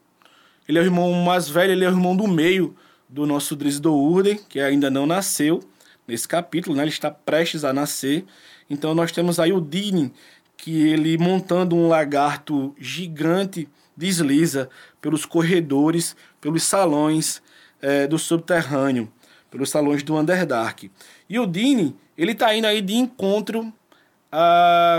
Ele 0.70 0.78
é 0.78 0.82
o 0.82 0.84
irmão 0.84 1.12
mais 1.12 1.50
velho, 1.50 1.72
ele 1.72 1.84
é 1.84 1.88
o 1.88 1.92
irmão 1.92 2.16
do 2.16 2.28
meio 2.28 2.76
do 3.10 3.26
nosso 3.26 3.56
Drizdo 3.56 3.96
Urden, 3.96 4.40
que 4.48 4.60
ainda 4.60 4.92
não 4.92 5.08
nasceu 5.08 5.64
nesse 6.08 6.28
capítulo, 6.28 6.76
né? 6.76 6.84
Ele 6.84 6.92
está 6.92 7.10
prestes 7.10 7.64
a 7.64 7.74
nascer. 7.74 8.26
Então 8.70 8.94
nós 8.94 9.12
temos 9.12 9.40
aí 9.40 9.52
o 9.52 9.60
Dinin, 9.60 10.12
que 10.56 10.88
ele 10.88 11.18
montando 11.18 11.76
um 11.76 11.88
lagarto 11.88 12.76
gigante 12.78 13.68
desliza 13.98 14.70
pelos 15.02 15.26
corredores, 15.26 16.16
pelos 16.40 16.64
salões 16.64 17.42
é, 17.82 18.08
do 18.08 18.20
subterrâneo, 18.20 19.12
pelos 19.52 19.70
salões 19.70 20.04
do 20.04 20.16
Underdark. 20.16 20.92
E 21.28 21.40
o 21.40 21.46
Dini, 21.46 21.96
ele 22.18 22.32
está 22.32 22.54
indo 22.56 22.68
aí 22.68 22.82
de 22.82 22.94
encontro 22.94 23.74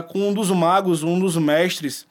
com 0.08 0.28
um 0.28 0.34
dos 0.34 0.50
magos, 0.50 1.02
um 1.02 1.18
dos 1.18 1.36
mestres 1.36 2.06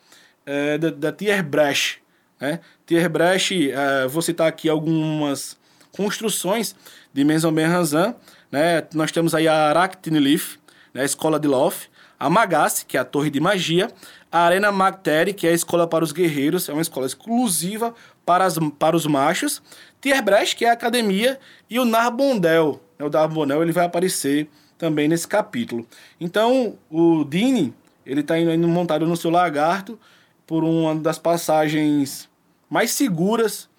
uh, 0.45 0.77
da, 0.79 0.89
da 0.89 1.11
Tierbrecht. 1.11 2.01
Né? 2.39 2.59
Tierbrecht, 2.85 3.69
uh, 3.69 4.09
vou 4.09 4.21
citar 4.21 4.47
aqui 4.47 4.69
algumas 4.69 5.57
construções 5.91 6.75
de 7.13 7.23
Maison 7.23 7.51
Benrazan. 7.51 8.15
Né? 8.51 8.83
Nós 8.93 9.11
temos 9.11 9.33
aí 9.33 9.47
a 9.47 9.69
Arachnilith, 9.69 10.59
né? 10.93 11.01
a 11.01 11.05
escola 11.05 11.39
de 11.39 11.47
Loth, 11.47 11.89
a 12.19 12.29
Magasse, 12.29 12.85
que 12.85 12.97
é 12.97 12.99
a 12.99 13.05
torre 13.05 13.29
de 13.29 13.39
magia, 13.39 13.91
a 14.31 14.39
Arena 14.39 14.71
Magteri, 14.71 15.33
que 15.33 15.47
é 15.47 15.51
a 15.51 15.53
escola 15.53 15.87
para 15.87 16.03
os 16.03 16.11
guerreiros, 16.11 16.67
é 16.67 16.73
uma 16.73 16.81
escola 16.81 17.05
exclusiva 17.05 17.93
para, 18.25 18.45
as, 18.45 18.57
para 18.77 18.95
os 18.95 19.05
machos, 19.05 19.61
Tierbrecht, 20.01 20.55
que 20.55 20.65
é 20.65 20.69
a 20.69 20.73
academia, 20.73 21.39
e 21.69 21.79
o 21.79 21.85
Narbondel. 21.85 22.81
Né? 22.97 23.05
O 23.05 23.09
Narbondel 23.09 23.61
ele 23.61 23.71
vai 23.71 23.85
aparecer 23.85 24.49
também 24.77 25.07
nesse 25.07 25.27
capítulo. 25.27 25.87
Então, 26.19 26.77
o 26.89 27.23
Dini, 27.23 27.73
ele 28.05 28.21
está 28.21 28.37
indo, 28.39 28.67
montado 28.67 29.05
no 29.05 29.17
seu 29.17 29.31
lagarto 29.31 29.99
por 30.45 30.63
uma 30.63 30.95
das 30.95 31.17
passagens 31.17 32.29
mais 32.69 32.91
seguras, 32.91 33.69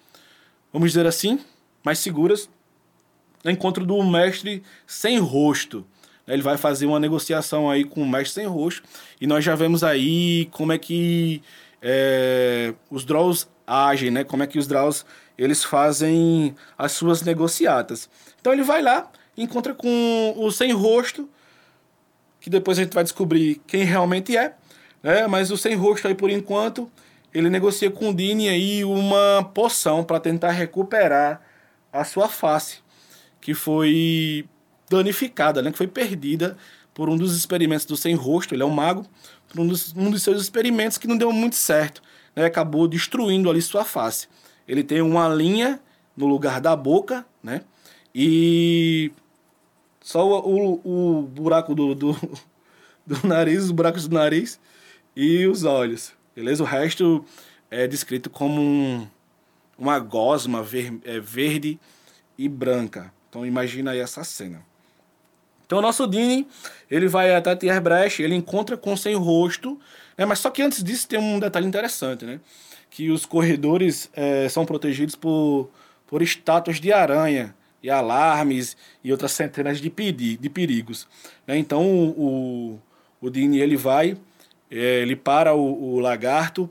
vamos 0.71 0.91
dizer 0.91 1.05
assim, 1.05 1.39
mais 1.83 1.99
seguras, 1.99 2.49
encontro 3.45 3.85
do 3.85 4.01
mestre 4.03 4.61
sem 4.85 5.19
rosto. 5.19 5.85
Ele 6.33 6.41
vai 6.41 6.57
fazer 6.57 6.85
uma 6.85 6.99
negociação 6.99 7.69
aí 7.69 7.83
com 7.83 8.01
o 8.01 8.07
mestre 8.07 8.41
sem 8.41 8.45
rosto 8.45 8.83
e 9.19 9.25
nós 9.25 9.43
já 9.43 9.55
vemos 9.55 9.83
aí 9.83 10.47
como 10.51 10.71
é 10.71 10.77
que 10.77 11.41
é, 11.81 12.73
os 12.89 13.03
draws 13.03 13.47
agem, 13.65 14.11
né? 14.11 14.23
Como 14.23 14.43
é 14.43 14.47
que 14.47 14.59
os 14.59 14.67
draws 14.67 15.05
eles 15.37 15.63
fazem 15.63 16.55
as 16.77 16.91
suas 16.91 17.21
negociatas. 17.21 18.09
Então 18.39 18.51
ele 18.53 18.63
vai 18.63 18.81
lá, 18.81 19.09
encontra 19.37 19.73
com 19.73 20.33
o 20.37 20.51
sem 20.51 20.71
rosto, 20.71 21.29
que 22.39 22.49
depois 22.49 22.77
a 22.77 22.83
gente 22.83 22.93
vai 22.93 23.03
descobrir 23.03 23.61
quem 23.65 23.83
realmente 23.83 24.35
é, 24.37 24.53
né? 25.01 25.27
Mas 25.27 25.49
o 25.49 25.57
sem 25.57 25.75
rosto 25.75 26.07
aí 26.07 26.13
por 26.13 26.29
enquanto, 26.29 26.91
ele 27.33 27.49
negocia 27.49 27.89
com 27.89 28.09
o 28.09 28.13
Dini 28.13 28.49
aí 28.49 28.83
uma 28.83 29.49
poção 29.53 30.03
para 30.03 30.19
tentar 30.19 30.51
recuperar 30.51 31.41
a 31.91 32.03
sua 32.03 32.27
face, 32.27 32.79
que 33.39 33.53
foi 33.53 34.45
danificada, 34.89 35.61
né? 35.61 35.71
Que 35.71 35.77
foi 35.77 35.87
perdida 35.87 36.57
por 36.93 37.09
um 37.09 37.15
dos 37.15 37.37
experimentos 37.37 37.85
do 37.85 37.95
sem 37.95 38.15
rosto, 38.15 38.53
ele 38.53 38.63
é 38.63 38.65
um 38.65 38.71
mago, 38.71 39.05
por 39.47 39.61
um 39.61 39.67
dos, 39.67 39.93
um 39.95 40.11
dos 40.11 40.21
seus 40.21 40.41
experimentos 40.41 40.97
que 40.97 41.07
não 41.07 41.17
deu 41.17 41.31
muito 41.31 41.55
certo, 41.55 42.01
né? 42.35 42.45
Acabou 42.45 42.87
destruindo 42.87 43.49
ali 43.49 43.61
sua 43.61 43.85
face. 43.85 44.27
Ele 44.67 44.83
tem 44.83 45.01
uma 45.01 45.27
linha 45.29 45.79
no 46.15 46.27
lugar 46.27 46.59
da 46.59 46.75
boca, 46.75 47.25
né? 47.41 47.61
E 48.13 49.11
só 50.01 50.27
o, 50.27 50.81
o, 50.83 51.19
o 51.19 51.21
buraco 51.23 51.73
do, 51.73 51.95
do, 51.95 52.11
do, 53.05 53.27
nariz, 53.27 53.63
os 53.63 53.71
buracos 53.71 54.07
do 54.07 54.15
nariz 54.15 54.59
e 55.15 55.45
os 55.47 55.63
olhos, 55.63 56.13
beleza? 56.35 56.63
O 56.63 56.65
resto 56.65 57.23
é 57.69 57.87
descrito 57.87 58.29
como 58.29 58.61
um, 58.61 59.07
uma 59.77 59.99
gosma 59.99 60.61
ver, 60.61 60.99
é, 61.03 61.19
verde 61.19 61.79
e 62.37 62.49
branca. 62.49 63.13
Então 63.29 63.45
imagina 63.45 63.91
aí 63.91 63.99
essa 63.99 64.23
cena. 64.23 64.68
Então 65.69 65.77
o 65.77 65.81
nosso 65.83 66.07
Dini, 66.07 66.47
ele 66.89 67.07
vai 67.07 67.31
até 67.35 67.55
Tierbrecht, 67.55 68.23
ele 68.23 68.33
encontra 68.33 68.75
com 68.75 68.97
sem 68.97 69.13
rosto, 69.13 69.79
né? 70.17 70.25
mas 70.25 70.39
só 70.39 70.49
que 70.49 70.63
antes 70.63 70.83
disso 70.83 71.07
tem 71.07 71.19
um 71.19 71.39
detalhe 71.39 71.67
interessante, 71.67 72.25
né? 72.25 72.39
que 72.89 73.11
os 73.11 73.23
corredores 73.23 74.09
é, 74.15 74.49
são 74.49 74.65
protegidos 74.65 75.13
por, 75.13 75.69
por 76.07 76.23
estátuas 76.23 76.79
de 76.79 76.91
aranha 76.91 77.53
e 77.83 77.89
alarmes 77.91 78.75
e 79.03 79.11
outras 79.11 79.31
centenas 79.31 79.79
de, 79.79 79.91
de 79.91 80.49
perigos. 80.49 81.07
Né? 81.45 81.59
Então 81.59 81.85
o, 81.85 82.79
o 83.21 83.29
Dini 83.29 83.59
ele 83.59 83.77
vai, 83.77 84.17
é, 84.71 85.01
ele 85.01 85.15
para 85.15 85.53
o, 85.53 85.93
o, 85.93 85.99
lagarto, 85.99 86.67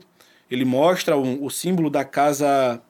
ele 0.51 0.65
mostra 0.65 1.15
o, 1.15 1.45
o 1.45 1.49
símbolo 1.49 1.89
da 1.89 2.03
casa 2.03 2.81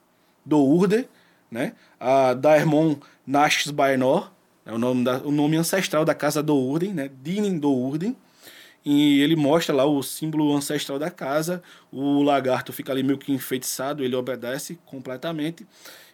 do 0.44 0.58
Urde, 0.58 1.08
né? 1.48 1.72
a 2.00 2.34
Daemon 2.34 2.96
Nashis 3.24 3.70
Baenor, 3.70 4.32
é 4.70 4.72
o 4.72 4.78
nome, 4.78 5.02
da, 5.02 5.18
o 5.18 5.32
nome 5.32 5.56
ancestral 5.56 6.04
da 6.04 6.14
casa 6.14 6.40
do 6.40 6.56
Urden, 6.56 6.94
né? 6.94 7.10
Dinin 7.20 7.58
do 7.58 7.72
Urden. 7.72 8.16
E 8.84 9.20
ele 9.20 9.34
mostra 9.34 9.74
lá 9.74 9.84
o 9.84 10.00
símbolo 10.00 10.54
ancestral 10.54 10.96
da 10.96 11.10
casa. 11.10 11.60
O 11.90 12.22
lagarto 12.22 12.72
fica 12.72 12.92
ali 12.92 13.02
meio 13.02 13.18
que 13.18 13.32
enfeitiçado, 13.32 14.04
ele 14.04 14.14
obedece 14.14 14.78
completamente. 14.86 15.66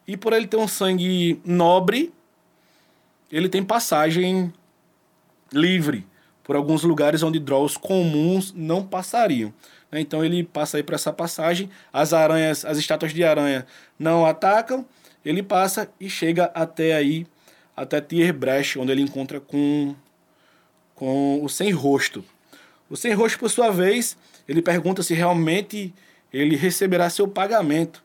E 0.09 0.17
por 0.17 0.33
ele 0.33 0.47
ter 0.47 0.57
um 0.57 0.67
sangue 0.67 1.39
nobre, 1.45 2.13
ele 3.31 3.49
tem 3.49 3.63
passagem 3.63 4.51
livre 5.53 6.07
por 6.43 6.57
alguns 6.57 6.83
lugares 6.83 7.23
onde 7.23 7.39
draws 7.39 7.77
comuns 7.77 8.55
não 8.57 8.87
passariam. 8.87 9.53
Né? 9.93 10.01
Então 10.01 10.25
ele 10.25 10.43
passa 10.45 10.79
aí 10.79 10.83
por 10.83 10.95
essa 10.95 11.13
passagem. 11.13 11.69
As 11.93 12.15
aranhas, 12.15 12.65
as 12.65 12.79
estátuas 12.79 13.13
de 13.13 13.23
aranha 13.23 13.67
não 13.99 14.25
atacam. 14.25 14.87
Ele 15.23 15.43
passa 15.43 15.91
e 16.01 16.09
chega 16.09 16.51
até 16.55 16.95
aí, 16.95 17.27
até 17.77 18.01
Tierbrecht, 18.01 18.79
onde 18.79 18.91
ele 18.91 19.03
encontra 19.03 19.39
com, 19.39 19.95
com 20.95 21.45
o 21.45 21.49
sem 21.49 21.71
rosto. 21.71 22.25
O 22.89 22.97
sem 22.97 23.13
rosto, 23.13 23.39
por 23.39 23.51
sua 23.51 23.71
vez, 23.71 24.17
ele 24.49 24.63
pergunta 24.63 25.03
se 25.03 25.13
realmente 25.13 25.93
ele 26.33 26.57
receberá 26.57 27.11
seu 27.11 27.29
pagamento, 27.29 28.03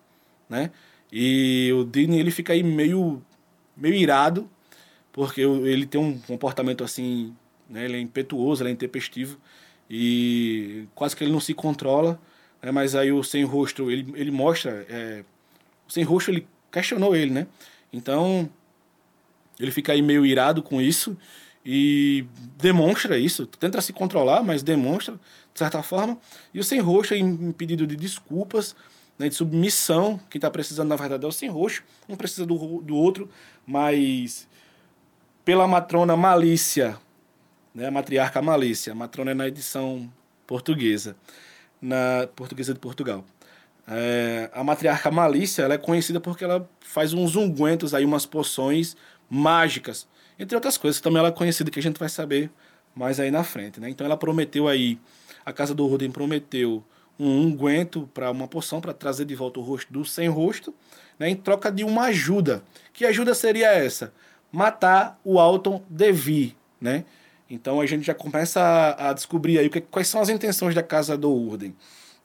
né? 0.50 0.72
E 1.12 1.72
o 1.74 1.84
Disney 1.84 2.20
ele 2.20 2.32
fica 2.32 2.54
aí 2.54 2.64
meio 2.64 3.22
meio 3.76 3.96
irado, 3.96 4.50
porque 5.12 5.42
ele 5.42 5.86
tem 5.86 6.00
um 6.00 6.20
comportamento 6.20 6.84
assim, 6.84 7.34
né? 7.70 7.86
Ele 7.86 7.98
é 7.98 8.00
impetuoso, 8.00 8.64
ele 8.64 8.70
é 8.70 8.74
intempestivo 8.74 9.40
e 9.90 10.86
quase 10.96 11.16
que 11.16 11.24
ele 11.24 11.32
não 11.32 11.40
se 11.40 11.54
controla, 11.54 12.20
né? 12.62 12.72
Mas 12.72 12.96
aí 12.96 13.12
o 13.12 13.24
sem 13.24 13.44
rosto 13.44 13.90
ele, 13.90 14.12
ele 14.16 14.32
mostra, 14.32 14.86
é, 14.90 15.24
o 15.88 15.92
sem 15.92 16.04
rosto 16.04 16.32
ele 16.32 16.48
questionou 16.72 17.16
ele, 17.16 17.32
né? 17.32 17.48
Então 17.92 18.50
ele 19.62 19.72
fica 19.72 19.94
aí 19.94 20.02
meio 20.02 20.26
irado 20.26 20.64
com 20.64 20.82
isso 20.82 21.16
e 21.66 22.26
demonstra 22.58 23.18
isso, 23.18 23.46
tenta 23.46 23.80
se 23.82 23.94
controlar, 23.94 24.44
mas 24.44 24.64
demonstra, 24.64 25.16
de 25.54 25.60
certa 25.60 25.84
forma, 25.84 26.18
e 26.54 26.60
o 26.60 26.64
sem 26.64 26.80
roxo 26.80 27.14
em 27.14 27.52
pedido 27.52 27.86
de 27.86 27.96
desculpas, 27.96 28.76
né, 29.20 29.30
de 29.30 29.36
submissão, 29.36 30.20
quem 30.30 30.40
está 30.40 30.50
precisando 30.50 30.90
na 30.90 30.96
verdade 30.96 31.24
é 31.24 31.28
o 31.28 31.32
sem 31.32 31.50
roxo, 31.50 31.84
um 32.10 32.16
precisa 32.16 32.46
do, 32.46 32.82
do 32.82 32.96
outro, 32.96 33.30
mas 33.66 34.48
pela 35.46 35.68
matrona 35.68 36.18
Malícia, 36.18 36.98
né, 37.74 37.88
a 37.88 37.92
matriarca 37.92 38.42
Malícia, 38.42 38.94
a 38.94 38.96
matrona 38.96 39.32
é 39.32 39.34
na 39.36 39.48
edição 39.48 40.12
portuguesa, 40.48 41.16
na 41.80 42.28
portuguesa 42.36 42.74
de 42.74 42.80
Portugal. 42.80 43.24
É, 43.88 44.50
a 44.54 44.64
matriarca 44.64 45.10
Malícia 45.12 45.64
ela 45.64 45.74
é 45.74 45.78
conhecida 45.78 46.20
porque 46.20 46.44
ela 46.44 46.70
faz 46.80 47.14
uns 47.14 47.36
ungüentos 47.36 47.94
aí, 47.94 48.06
umas 48.06 48.26
poções 48.26 48.96
mágicas, 49.32 50.06
entre 50.38 50.56
outras 50.56 50.78
coisas, 50.78 51.00
também 51.00 51.20
ela 51.20 51.30
é 51.30 51.32
conhecida 51.32 51.72
que 51.72 51.80
a 51.80 51.82
gente 51.82 51.98
vai 51.98 52.10
saber 52.10 52.52
mais 52.94 53.18
aí 53.18 53.32
na 53.32 53.46
frente, 53.46 53.80
né? 53.80 53.90
Então 53.90 54.06
ela 54.06 54.18
prometeu 54.18 54.68
aí, 54.68 55.00
a 55.46 55.54
casa 55.54 55.74
do 55.74 55.88
Roden 55.88 56.12
prometeu 56.12 56.84
um 57.18 57.44
unguento 57.44 58.10
para 58.14 58.30
uma 58.30 58.48
poção 58.48 58.82
para 58.82 58.94
trazer 58.94 59.24
de 59.24 59.34
volta 59.34 59.60
o 59.60 59.64
rosto 59.64 59.94
do 59.94 60.04
sem 60.04 60.28
rosto, 60.28 60.74
né? 61.18 61.30
Em 61.30 61.36
troca 61.36 61.72
de 61.72 61.86
uma 61.86 62.06
ajuda. 62.06 62.62
Que 62.92 63.06
ajuda 63.06 63.34
seria 63.34 63.72
essa? 63.72 64.14
Matar 64.52 65.18
o 65.24 65.40
Alton 65.40 65.82
Devi, 65.90 66.58
né? 66.80 67.06
Então 67.50 67.80
a 67.80 67.86
gente 67.86 68.06
já 68.06 68.14
começa 68.14 68.60
a, 68.60 69.10
a 69.10 69.14
descobrir 69.14 69.60
aí 69.60 69.70
que, 69.70 69.80
quais 69.80 70.10
são 70.10 70.20
as 70.20 70.28
intenções 70.28 70.76
da 70.76 70.84
casa 70.84 71.18
do 71.18 71.32
Urden, 71.32 71.74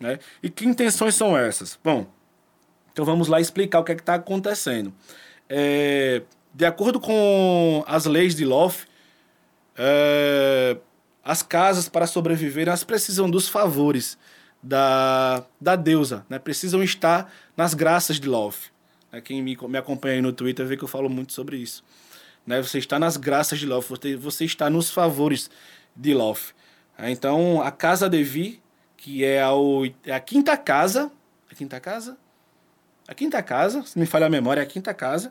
né? 0.01 0.19
E 0.43 0.51
que 0.51 0.67
intenções 0.67 1.15
são 1.15 1.39
essas? 1.39 1.79
Bom, 1.85 2.07
então 2.93 3.05
vamos 3.05 3.29
lá 3.29 3.41
explicar 3.41 3.79
o 3.79 3.85
que 3.85 3.93
é 3.93 3.95
está 3.95 4.15
acontecendo. 4.15 4.93
É, 5.49 6.23
de 6.57 6.65
acordo 6.65 6.99
com 6.99 7.85
as 7.87 8.07
leis 8.07 8.35
de 8.35 8.43
Loth, 8.43 8.87
é, 9.77 10.79
as 11.23 11.43
casas 11.43 11.87
para 11.87 12.07
sobreviver 12.07 12.67
elas 12.67 12.83
precisam 12.83 13.31
dos 13.31 13.47
favores 13.47 14.17
da, 14.63 15.45
da 15.61 15.77
deusa, 15.77 16.25
né? 16.31 16.39
precisam 16.39 16.83
estar 16.83 17.31
nas 17.55 17.75
graças 17.75 18.19
de 18.19 18.27
Loth. 18.27 18.73
É, 19.13 19.21
quem 19.21 19.43
me, 19.43 19.55
me 19.69 19.77
acompanha 19.77 20.15
aí 20.15 20.23
no 20.23 20.33
Twitter 20.33 20.65
vê 20.65 20.79
que 20.79 20.85
eu 20.85 20.89
falo 20.89 21.11
muito 21.11 21.35
sobre 21.35 21.59
isso. 21.59 21.85
Né? 22.47 22.63
Você 22.63 22.79
está 22.79 22.99
nas 22.99 23.19
graças 23.19 23.59
de 23.59 23.67
Loth, 23.67 23.85
você, 23.87 24.17
você 24.17 24.47
está 24.47 24.71
nos 24.71 24.91
favores 24.91 25.51
de 25.95 26.15
Loth. 26.15 26.55
É, 26.97 27.11
então, 27.11 27.61
a 27.61 27.71
casa 27.71 28.09
de 28.09 28.25
Vi, 28.25 28.63
que 28.97 29.23
é 29.23 29.43
a, 29.43 29.51
é 30.07 30.15
a 30.15 30.21
quinta 30.21 30.57
casa, 30.57 31.13
a 31.51 31.55
quinta 31.55 31.79
casa? 31.79 32.17
A 33.07 33.13
quinta 33.13 33.43
casa, 33.43 33.83
se 33.85 33.99
me 33.99 34.07
falha 34.07 34.25
a 34.25 34.31
memória, 34.31 34.63
é 34.63 34.65
a 34.65 34.67
quinta 34.67 34.95
casa, 34.95 35.31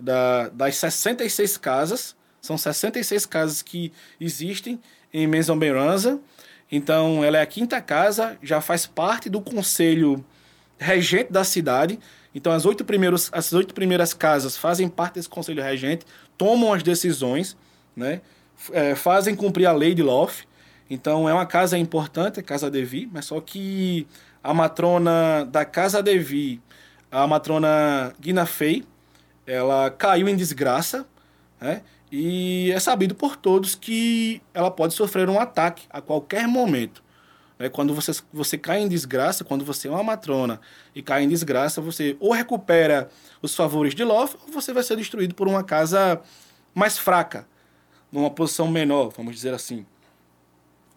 da, 0.00 0.48
das 0.48 0.76
66 0.76 1.56
casas, 1.56 2.16
são 2.40 2.56
66 2.56 3.26
casas 3.26 3.62
que 3.62 3.92
existem 4.20 4.80
em 5.12 5.26
Maison 5.26 5.58
Beranza. 5.58 6.20
Então, 6.70 7.24
ela 7.24 7.38
é 7.38 7.42
a 7.42 7.46
quinta 7.46 7.80
casa, 7.80 8.38
já 8.42 8.60
faz 8.60 8.86
parte 8.86 9.28
do 9.28 9.40
conselho 9.40 10.24
regente 10.78 11.32
da 11.32 11.44
cidade. 11.44 11.98
Então, 12.34 12.52
as 12.52 12.64
oito, 12.64 12.84
primeiros, 12.84 13.28
as 13.32 13.52
oito 13.52 13.74
primeiras 13.74 14.14
casas 14.14 14.56
fazem 14.56 14.88
parte 14.88 15.14
desse 15.14 15.28
conselho 15.28 15.62
regente, 15.62 16.06
tomam 16.38 16.72
as 16.72 16.82
decisões, 16.82 17.56
né? 17.94 18.20
É, 18.72 18.94
fazem 18.94 19.34
cumprir 19.34 19.66
a 19.66 19.72
lei 19.72 19.94
de 19.94 20.02
Loth. 20.02 20.46
Então, 20.88 21.28
é 21.28 21.34
uma 21.34 21.46
casa 21.46 21.78
importante, 21.78 22.40
a 22.40 22.42
Casa 22.42 22.70
Devi, 22.70 23.08
mas 23.12 23.26
só 23.26 23.40
que 23.40 24.06
a 24.42 24.52
matrona 24.52 25.44
da 25.44 25.64
Casa 25.64 26.02
Devi, 26.02 26.60
a 27.10 27.26
matrona 27.26 28.12
Guina 28.20 28.46
Fei, 28.46 28.84
ela 29.50 29.90
caiu 29.90 30.28
em 30.28 30.36
desgraça, 30.36 31.06
né? 31.60 31.82
E 32.12 32.72
é 32.72 32.80
sabido 32.80 33.14
por 33.14 33.36
todos 33.36 33.74
que 33.74 34.42
ela 34.52 34.70
pode 34.70 34.94
sofrer 34.94 35.28
um 35.28 35.38
ataque 35.38 35.84
a 35.90 36.00
qualquer 36.00 36.46
momento. 36.48 37.02
Né? 37.58 37.68
Quando 37.68 37.94
você, 37.94 38.12
você 38.32 38.58
cai 38.58 38.80
em 38.80 38.88
desgraça, 38.88 39.44
quando 39.44 39.64
você 39.64 39.86
é 39.86 39.90
uma 39.90 40.02
matrona 40.02 40.60
e 40.94 41.02
cai 41.02 41.22
em 41.22 41.28
desgraça, 41.28 41.80
você 41.80 42.16
ou 42.18 42.32
recupera 42.32 43.08
os 43.40 43.54
favores 43.54 43.94
de 43.94 44.02
Loth, 44.02 44.34
ou 44.46 44.52
você 44.52 44.72
vai 44.72 44.82
ser 44.82 44.96
destruído 44.96 45.34
por 45.34 45.46
uma 45.46 45.62
casa 45.62 46.20
mais 46.74 46.98
fraca. 46.98 47.46
numa 48.10 48.30
posição 48.30 48.68
menor, 48.68 49.12
vamos 49.16 49.34
dizer 49.34 49.54
assim. 49.54 49.86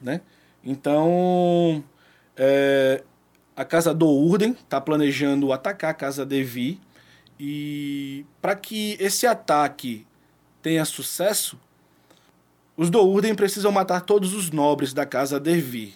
Né? 0.01 0.21
Então, 0.63 1.83
é, 2.35 3.03
a 3.55 3.63
casa 3.63 3.93
do 3.93 4.07
Urden 4.07 4.51
está 4.51 4.81
planejando 4.81 5.53
atacar 5.53 5.91
a 5.91 5.93
casa 5.93 6.25
Devi 6.25 6.79
e 7.39 8.26
para 8.41 8.56
que 8.56 8.98
esse 9.00 9.26
ataque 9.26 10.06
tenha 10.62 10.86
sucesso, 10.86 11.60
os 12.76 12.89
do 12.89 13.02
Urden 13.02 13.36
precisam 13.36 13.72
matar 13.72 14.02
todos 14.02 14.34
os 14.34 14.50
nobres 14.52 14.93
da 14.93 15.06
casa 15.06 15.39
Devi. 15.39 15.96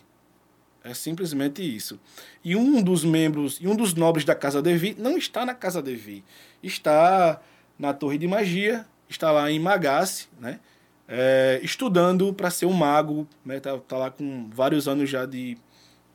É 0.84 0.94
simplesmente 0.94 1.62
isso. 1.62 2.00
E 2.44 2.56
um 2.56 2.82
dos 2.82 3.04
membros, 3.04 3.58
e 3.60 3.68
um 3.68 3.76
dos 3.76 3.94
nobres 3.94 4.26
da 4.26 4.36
casa 4.36 4.62
Devi 4.62 4.96
não 4.98 5.18
está 5.18 5.46
na 5.46 5.54
casa 5.54 5.82
Devi. 5.82 6.24
Está 6.64 7.42
na 7.78 7.94
Torre 7.94 8.18
de 8.18 8.28
Magia, 8.28 8.86
está 9.10 9.32
lá 9.32 9.52
em 9.52 9.60
Magasse, 9.60 10.28
né? 10.40 10.60
É, 11.08 11.60
estudando 11.64 12.34
para 12.34 12.50
ser 12.50 12.66
um 12.66 12.74
mago, 12.74 13.28
né? 13.44 13.60
Tá, 13.60 13.78
tá 13.80 13.98
lá 13.98 14.12
com 14.12 14.50
vários 14.50 14.88
anos 14.88 15.10
já 15.10 15.26
de 15.26 15.58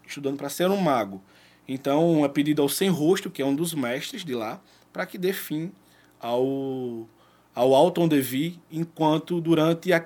estudando 0.07 0.37
para 0.37 0.49
ser 0.49 0.69
um 0.69 0.81
mago. 0.81 1.23
Então 1.67 2.25
é 2.25 2.29
pedido 2.29 2.63
ao 2.63 2.69
Sem 2.69 2.89
Rosto, 2.89 3.31
que 3.31 3.43
é 3.43 3.47
um 3.47 3.55
dos 3.55 3.75
mestres 3.75 4.25
de 4.25 4.35
lá, 4.35 4.61
para 4.93 5.07
que 5.07 5.17
dê 5.17 5.33
fim 5.33 5.73
ao 6.21 7.09
ao 7.55 7.75
Alton 7.75 8.09
Devi 8.09 8.59
enquanto 8.71 9.41
durante 9.41 9.93
a, 9.93 9.99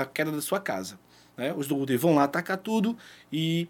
a 0.00 0.06
queda 0.06 0.30
da 0.30 0.40
sua 0.40 0.60
casa. 0.60 0.98
Né? 1.36 1.52
Os 1.52 1.66
do 1.66 1.84
vão 1.98 2.14
lá 2.14 2.24
atacar 2.24 2.56
tudo 2.56 2.96
e 3.32 3.68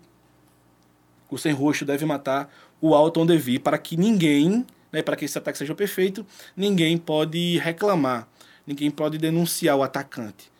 o 1.31 1.39
Sem 1.39 1.53
Rosto 1.53 1.85
deve 1.85 2.05
matar 2.05 2.53
o 2.81 2.95
Alton 2.95 3.25
Devi 3.25 3.59
para 3.59 3.79
que 3.79 3.97
ninguém, 3.97 4.67
né, 4.91 5.03
para 5.03 5.17
que 5.17 5.25
esse 5.25 5.39
ataque 5.39 5.57
seja 5.57 5.75
perfeito, 5.75 6.27
ninguém 6.55 6.99
pode 6.99 7.59
reclamar, 7.59 8.29
ninguém 8.67 8.91
pode 8.91 9.17
denunciar 9.17 9.77
o 9.77 9.83
atacante. 9.83 10.53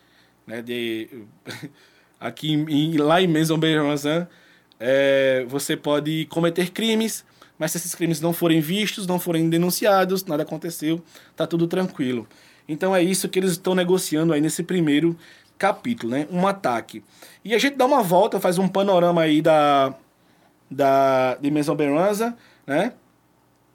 Né, 0.47 0.63
de, 0.63 1.27
aqui 2.19 2.53
em, 2.53 2.97
lá 2.97 3.21
em 3.21 3.27
Maison 3.27 3.59
Berranzan, 3.59 4.27
é, 4.85 5.45
você 5.49 5.77
pode 5.77 6.27
cometer 6.27 6.71
crimes, 6.71 7.25
mas 7.57 7.71
se 7.71 7.79
esses 7.79 7.95
crimes 7.95 8.21
não 8.21 8.33
forem 8.33 8.61
vistos, 8.61 9.07
não 9.07 9.21
forem 9.21 9.49
denunciados, 9.49 10.25
nada 10.25 10.43
aconteceu, 10.43 11.01
tá 11.37 11.47
tudo 11.47 11.69
tranquilo. 11.69 12.27
Então 12.69 12.95
é 12.95 13.01
isso 13.01 13.29
que 13.29 13.39
eles 13.39 13.53
estão 13.53 13.77
negociando 13.77 14.33
aí 14.33 14.41
nesse 14.41 14.65
primeiro 14.65 15.17
capítulo, 15.57 16.11
né? 16.11 16.27
Um 16.33 16.49
ataque. 16.49 17.05
E 17.45 17.55
a 17.55 17.59
gente 17.59 17.77
dá 17.77 17.87
uma 17.87 18.03
volta, 18.03 18.41
faz 18.41 18.59
um 18.59 18.67
panorama 18.67 19.23
aí 19.23 19.41
da, 19.41 19.95
da 20.69 21.37
dimensão 21.41 21.77
Beranza, 21.77 22.37
né? 22.67 22.93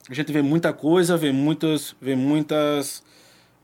A 0.09 0.13
gente 0.13 0.29
vê 0.33 0.41
muita 0.41 0.73
coisa, 0.73 1.15
vê 1.15 1.31
muitas, 1.31 1.95
vê 2.01 2.17
muitas. 2.17 3.01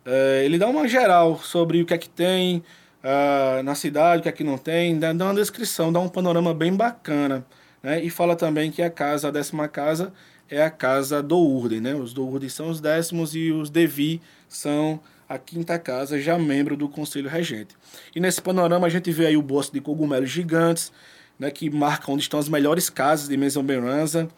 É, 0.06 0.44
ele 0.46 0.58
dá 0.58 0.68
uma 0.70 0.88
geral 0.88 1.38
sobre 1.40 1.82
o 1.82 1.86
que 1.86 1.94
é 1.94 1.98
que 1.98 2.10
tem 2.10 2.64
uh, 3.04 3.62
na 3.64 3.76
cidade, 3.76 4.20
o 4.20 4.24
que 4.24 4.30
é 4.30 4.32
que 4.32 4.44
não 4.44 4.58
tem, 4.58 4.98
dá, 4.98 5.12
uma 5.12 5.36
descrição, 5.36 5.92
dá 5.92 6.00
um 6.00 6.10
panorama 6.10 6.54
bem 6.54 6.74
bacana, 6.76 7.46
né? 7.82 8.04
E 8.04 8.10
fala 8.10 8.36
também 8.36 8.72
que 8.72 8.82
a 8.82 8.90
casa, 8.90 9.28
a 9.28 9.32
décima 9.32 9.68
casa, 9.68 10.14
é 10.50 10.64
a 10.64 10.70
casa 10.70 11.22
do 11.22 11.38
Urden, 11.38 11.82
né? 11.82 11.96
Os 11.96 12.14
do 12.14 12.26
Urden 12.26 12.50
são 12.50 12.70
os 12.70 12.80
décimos 12.80 13.36
e 13.36 13.52
os 13.52 13.70
Devi 13.70 14.22
são 14.48 15.00
a 15.28 15.38
quinta 15.38 15.80
casa, 15.80 16.20
já 16.20 16.38
membro 16.38 16.78
do 16.78 16.88
Conselho 16.88 17.30
Regente. 17.30 17.76
E 18.16 18.20
nesse 18.20 18.42
panorama 18.42 18.88
a 18.88 18.90
gente 18.90 19.12
vê 19.12 19.28
aí 19.28 19.38
o 19.38 19.42
bosque 19.42 19.74
de 19.74 19.82
cogumelos 19.82 20.30
gigantes, 20.30 20.92
né, 21.40 21.50
que 21.50 21.70
marca 21.70 22.12
onde 22.12 22.24
estão 22.24 22.40
as 22.40 22.48
melhores 22.48 22.90
casas 22.90 23.28
de 23.28 23.36
Maison 23.36 23.64
Beranza. 23.64 24.30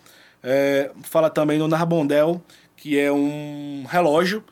É, 0.42 0.92
fala 1.04 1.30
também 1.30 1.58
do 1.58 1.68
Narbondel, 1.68 2.42
que 2.78 2.98
é 2.98 3.12
um 3.12 3.84
relógio. 3.88 4.44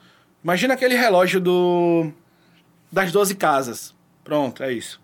Imagina 0.42 0.74
aquele 0.74 0.96
relógio 0.96 1.40
do 1.40 2.12
das 2.92 3.10
12 3.10 3.34
casas. 3.34 3.94
Pronto, 4.24 4.62
é 4.62 4.72
isso. 4.72 5.00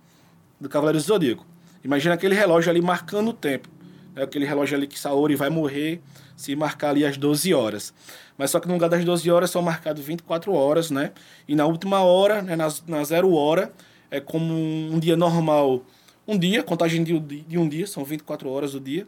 Do 0.59 0.68
Cavaleiro 0.68 0.98
Zodíaco. 0.98 1.46
Imagina 1.85 2.14
aquele 2.14 2.35
relógio 2.35 2.70
ali 2.70 2.80
marcando 2.80 3.28
o 3.28 3.33
tempo. 3.33 3.68
É 4.16 4.22
aquele 4.22 4.44
relógio 4.44 4.76
ali 4.76 4.87
que 4.87 4.98
Saori 4.98 5.37
vai 5.37 5.50
morrer 5.50 6.00
se 6.37 6.56
marcar 6.56 6.90
ali 6.90 7.04
as 7.04 7.16
12 7.16 7.54
horas. 7.54 7.94
Mas 8.37 8.50
só 8.50 8.59
que 8.59 8.66
no 8.66 8.74
lugar 8.74 8.88
das 8.88 9.04
12 9.04 9.30
horas 9.30 9.50
são 9.50 9.62
marcadas 9.62 10.02
24 10.02 10.52
horas, 10.52 10.90
né? 10.90 11.12
E 11.46 11.54
na 11.54 11.66
última 11.66 12.00
hora, 12.00 12.42
né, 12.42 12.56
na, 12.56 12.68
na 12.87 13.04
zero 13.04 13.33
hora, 13.35 13.72
é 14.11 14.18
como 14.18 14.52
um 14.52 14.98
dia 14.98 15.16
normal 15.16 15.85
um 16.30 16.38
dia, 16.38 16.62
contagem 16.62 17.02
de, 17.02 17.18
de 17.18 17.59
um 17.59 17.68
dia, 17.68 17.88
são 17.88 18.04
24 18.04 18.48
horas 18.48 18.72
do 18.72 18.80
dia 18.80 19.06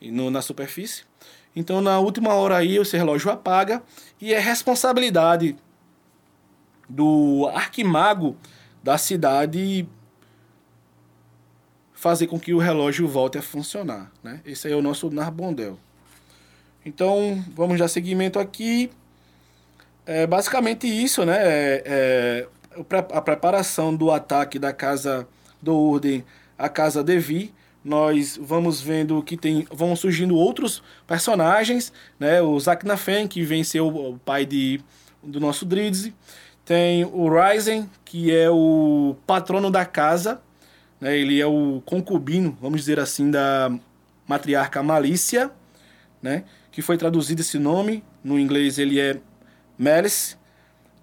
no, 0.00 0.30
na 0.30 0.42
superfície. 0.42 1.04
Então, 1.56 1.80
na 1.80 1.98
última 1.98 2.34
hora 2.34 2.58
aí, 2.58 2.76
esse 2.76 2.96
relógio 2.98 3.30
apaga 3.30 3.82
e 4.20 4.34
é 4.34 4.38
responsabilidade 4.38 5.56
do 6.86 7.50
arquimago 7.54 8.36
da 8.82 8.98
cidade 8.98 9.86
fazer 11.92 12.26
com 12.26 12.40
que 12.40 12.54
o 12.54 12.58
relógio 12.58 13.06
volte 13.06 13.36
a 13.36 13.42
funcionar. 13.42 14.10
Né? 14.22 14.40
Esse 14.44 14.66
aí 14.66 14.72
é 14.72 14.76
o 14.76 14.82
nosso 14.82 15.10
Narbondel. 15.10 15.78
Então, 16.84 17.44
vamos 17.54 17.78
dar 17.78 17.88
seguimento 17.88 18.38
aqui. 18.38 18.90
É 20.06 20.26
basicamente 20.26 20.86
isso, 20.86 21.26
né? 21.26 21.36
É, 21.36 21.82
é, 21.84 22.48
a 23.12 23.20
preparação 23.20 23.94
do 23.94 24.10
ataque 24.10 24.58
da 24.58 24.72
casa 24.72 25.28
do 25.60 25.76
Urden 25.76 26.24
a 26.60 26.68
casa 26.68 27.02
Devi, 27.02 27.54
nós 27.82 28.38
vamos 28.40 28.82
vendo 28.82 29.22
que 29.22 29.34
tem 29.34 29.66
vão 29.72 29.96
surgindo 29.96 30.36
outros 30.36 30.82
personagens, 31.06 31.90
né? 32.18 32.42
O 32.42 32.60
Zaknafen, 32.60 33.26
que 33.26 33.42
venceu 33.42 33.88
o 33.88 34.18
pai 34.18 34.44
de, 34.44 34.78
do 35.22 35.40
nosso 35.40 35.64
Dridze. 35.64 36.14
Tem 36.70 37.04
o 37.04 37.28
Ryzen, 37.28 37.90
que 38.04 38.32
é 38.32 38.48
o 38.48 39.16
patrono 39.26 39.72
da 39.72 39.84
casa, 39.84 40.40
né? 41.00 41.18
Ele 41.18 41.40
é 41.40 41.44
o 41.44 41.82
concubino, 41.84 42.56
vamos 42.60 42.78
dizer 42.78 43.00
assim, 43.00 43.28
da 43.28 43.76
matriarca 44.24 44.80
Malícia, 44.80 45.50
né? 46.22 46.44
Que 46.70 46.80
foi 46.80 46.96
traduzido 46.96 47.40
esse 47.40 47.58
nome, 47.58 48.04
no 48.22 48.38
inglês 48.38 48.78
ele 48.78 49.00
é 49.00 49.18
Malice, 49.76 50.36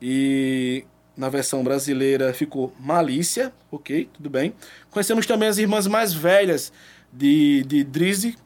e 0.01 0.85
na 1.17 1.27
versão 1.27 1.65
brasileira 1.65 2.33
ficou 2.33 2.73
Malícia, 2.79 3.51
ok, 3.69 4.09
tudo 4.13 4.29
bem. 4.29 4.53
Conhecemos 4.89 5.25
também 5.25 5.49
as 5.49 5.57
irmãs 5.57 5.85
mais 5.85 6.13
velhas 6.13 6.71
de, 7.11 7.65
de 7.67 7.83
Drizzy, 7.83 8.37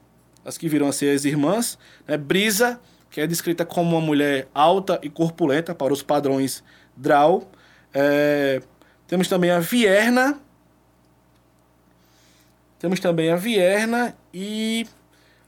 as 0.44 0.58
que 0.58 0.68
viram 0.68 0.88
a 0.88 0.92
ser 0.92 1.16
as 1.16 1.24
irmãs. 1.24 1.78
Né? 2.08 2.18
Brisa, 2.18 2.82
que 3.12 3.22
é 3.22 3.28
descrita 3.28 3.64
como 3.64 3.96
uma 3.96 4.02
mulher 4.02 4.48
alta 4.56 5.00
e 5.04 5.10
corpulenta 5.10 5.76
para 5.76 5.94
os 5.94 6.02
padrões 6.02 6.64
Drau. 7.02 7.50
É, 7.94 8.62
temos 9.08 9.28
também 9.28 9.50
a 9.50 9.60
Vierna. 9.60 10.40
Temos 12.80 13.00
também 13.00 13.32
a 13.32 13.36
Vierna 13.36 14.16
e 14.34 14.88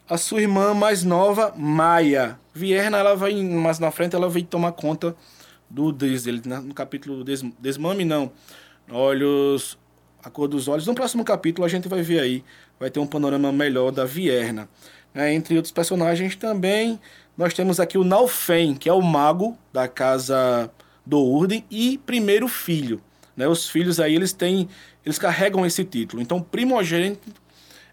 a 0.10 0.18
sua 0.18 0.42
irmã 0.42 0.74
mais 0.74 1.04
nova, 1.04 1.54
Maia. 1.56 2.40
Vierna, 2.54 2.98
ela 2.98 3.16
vai 3.16 3.34
mais 3.44 3.80
na 3.80 3.92
frente, 3.92 4.16
ela 4.16 4.30
vem 4.30 4.44
tomar 4.44 4.72
conta 4.72 5.16
do 5.70 5.92
Diesel, 5.92 6.42
no 6.64 6.74
capítulo 6.74 7.24
des, 7.24 7.42
Desmame, 7.60 8.06
não. 8.06 8.32
Olhos, 8.92 9.78
a 10.24 10.30
cor 10.30 10.48
dos 10.48 10.68
olhos. 10.68 10.86
No 10.86 10.94
próximo 10.94 11.24
capítulo 11.24 11.66
a 11.66 11.70
gente 11.70 11.88
vai 11.88 12.02
ver 12.02 12.20
aí, 12.20 12.44
vai 12.80 12.90
ter 12.92 13.00
um 13.00 13.08
panorama 13.08 13.52
melhor 13.52 13.92
da 13.92 14.06
Vierna. 14.06 14.68
É, 15.16 15.34
entre 15.34 15.56
outros 15.56 15.72
personagens 15.72 16.36
também, 16.36 17.00
nós 17.38 17.54
temos 17.54 17.80
aqui 17.80 17.98
o 17.98 18.04
Nalfen, 18.04 18.76
que 18.76 18.90
é 18.90 18.94
o 18.94 19.02
mago 19.02 19.58
da 19.72 19.88
casa 19.88 20.70
do 21.06 21.20
Urden 21.20 21.66
e 21.70 21.98
primeiro 22.06 22.48
filho. 22.48 23.02
Né? 23.36 23.48
Os 23.48 23.70
filhos 23.70 24.00
aí, 24.00 24.16
eles 24.16 24.34
têm, 24.34 24.70
eles 25.06 25.18
carregam 25.18 25.66
esse 25.66 25.84
título. 25.84 26.22
Então, 26.22 26.42
primogênito 26.42 27.30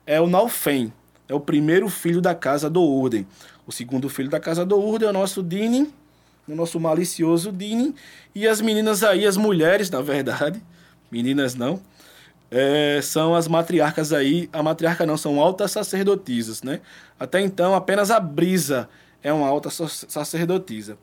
é 0.06 0.20
o 0.20 0.26
Nalfen, 0.26 0.92
é 1.28 1.34
o 1.34 1.40
primeiro 1.40 1.88
filho 1.88 2.20
da 2.20 2.34
casa 2.34 2.68
do 2.68 2.82
Urden. 2.82 3.26
O 3.66 3.72
segundo 3.72 4.08
filho 4.08 4.28
da 4.28 4.40
casa 4.40 4.64
do 4.64 4.78
Urden 4.78 5.08
é 5.08 5.10
o 5.10 5.14
nosso 5.14 5.42
Dinin, 5.42 5.92
no 6.46 6.56
nosso 6.56 6.78
malicioso 6.78 7.52
Dini. 7.52 7.94
E 8.34 8.46
as 8.46 8.60
meninas 8.60 9.02
aí, 9.02 9.26
as 9.26 9.36
mulheres, 9.36 9.88
na 9.90 10.02
verdade, 10.02 10.62
meninas 11.10 11.54
não, 11.54 11.80
é, 12.50 13.00
são 13.02 13.34
as 13.34 13.46
matriarcas 13.46 14.12
aí. 14.12 14.48
A 14.52 14.62
matriarca 14.62 15.06
não, 15.06 15.16
são 15.16 15.40
altas 15.40 15.70
sacerdotisas, 15.70 16.62
né? 16.62 16.80
Até 17.18 17.40
então, 17.40 17.74
apenas 17.74 18.10
a 18.10 18.18
Brisa 18.18 18.88
é 19.22 19.32
uma 19.32 19.48
alta 19.48 19.70
sacerdotisa. 19.70 20.98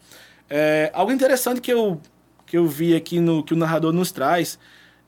É, 0.49 0.91
algo 0.93 1.11
interessante 1.11 1.59
que 1.59 1.71
eu, 1.71 2.01
que 2.45 2.57
eu 2.57 2.67
vi 2.67 2.95
aqui 2.95 3.19
no 3.19 3.43
que 3.43 3.53
o 3.53 3.57
narrador 3.57 3.91
nos 3.91 4.11
traz 4.11 4.57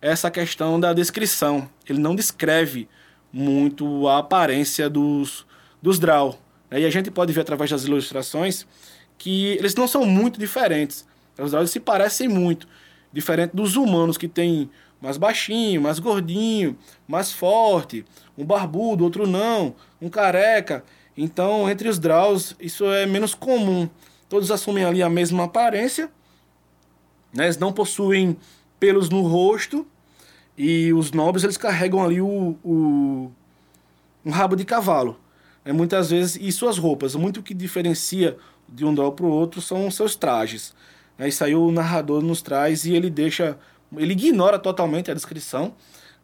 é 0.02 0.10
essa 0.10 0.30
questão 0.30 0.80
da 0.80 0.94
descrição. 0.94 1.70
Ele 1.88 2.00
não 2.00 2.16
descreve 2.16 2.88
muito 3.32 4.08
a 4.08 4.20
aparência 4.20 4.90
dos, 4.90 5.46
dos 5.82 6.00
Draw. 6.00 6.40
Né? 6.70 6.82
E 6.82 6.86
a 6.86 6.90
gente 6.90 7.10
pode 7.12 7.32
ver 7.34 7.42
através 7.42 7.70
das 7.70 7.86
ilustrações 7.86 8.66
que 9.18 9.52
eles 9.58 9.76
não 9.76 9.88
são 9.88 10.06
muito 10.06 10.40
diferentes. 10.40 11.08
Os 11.38 11.52
droids 11.52 11.72
se 11.72 11.80
parecem 11.80 12.28
muito. 12.28 12.68
Diferente 13.12 13.56
dos 13.56 13.76
humanos 13.76 14.18
que 14.18 14.28
tem 14.28 14.70
mais 15.02 15.18
baixinho, 15.18 15.82
mais 15.82 16.00
gordinho, 16.00 16.78
mais 17.08 17.32
forte, 17.32 18.06
um 18.38 18.46
barbudo, 18.46 19.04
outro 19.04 19.26
não, 19.26 19.76
um 20.02 20.10
careca. 20.10 20.84
Então, 21.18 21.70
entre 21.70 21.90
os 21.90 21.98
Draws, 21.98 22.56
isso 22.60 22.86
é 22.86 23.06
menos 23.06 23.34
comum. 23.34 23.90
Todos 24.30 24.52
assumem 24.52 24.86
ali 24.86 25.04
a 25.04 25.10
mesma 25.10 25.46
aparência, 25.46 26.10
né? 27.34 27.46
eles 27.46 27.58
não 27.58 27.74
possuem 27.74 28.38
pelos 28.80 29.10
no 29.10 29.22
rosto, 29.22 29.86
e 30.58 30.94
os 30.94 31.12
nobres 31.12 31.44
eles 31.44 31.58
carregam 31.58 32.04
ali 32.04 32.22
o, 32.22 32.56
o 32.64 33.32
um 34.24 34.32
rabo 34.32 34.56
de 34.56 34.64
cavalo. 34.64 35.20
É, 35.66 35.74
muitas 35.74 36.10
vezes, 36.10 36.38
e 36.40 36.52
suas 36.52 36.78
roupas. 36.78 37.16
Muito 37.16 37.44
que 37.44 37.54
diferencia 37.54 38.38
de 38.68 38.86
um 38.86 38.94
droll 38.94 39.12
para 39.12 39.26
o 39.26 39.30
outro 39.30 39.62
são 39.62 39.90
seus 39.92 40.16
trajes. 40.16 40.74
É, 41.18 41.28
isso 41.28 41.44
aí 41.44 41.56
o 41.56 41.72
narrador 41.72 42.22
nos 42.22 42.42
traz 42.42 42.86
e 42.86 42.94
ele 42.94 43.10
deixa. 43.10 43.58
Ele 43.98 44.14
ignora 44.14 44.60
totalmente 44.60 45.10
a 45.10 45.14
descrição 45.14 45.74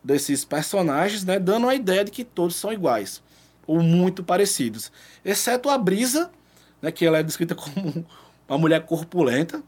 desses 0.03 0.45
personagens, 0.45 1.25
né, 1.25 1.39
dando 1.39 1.67
a 1.67 1.73
ideia 1.73 2.05
de 2.05 2.11
que 2.11 2.23
todos 2.23 2.55
são 2.55 2.71
iguais 2.71 3.23
ou 3.67 3.81
muito 3.81 4.23
parecidos, 4.23 4.91
exceto 5.23 5.69
a 5.69 5.77
Brisa, 5.77 6.29
né, 6.81 6.91
que 6.91 7.05
ela 7.05 7.19
é 7.19 7.23
descrita 7.23 7.53
como 7.55 8.05
uma 8.47 8.57
mulher 8.57 8.85
corpulenta, 8.85 9.61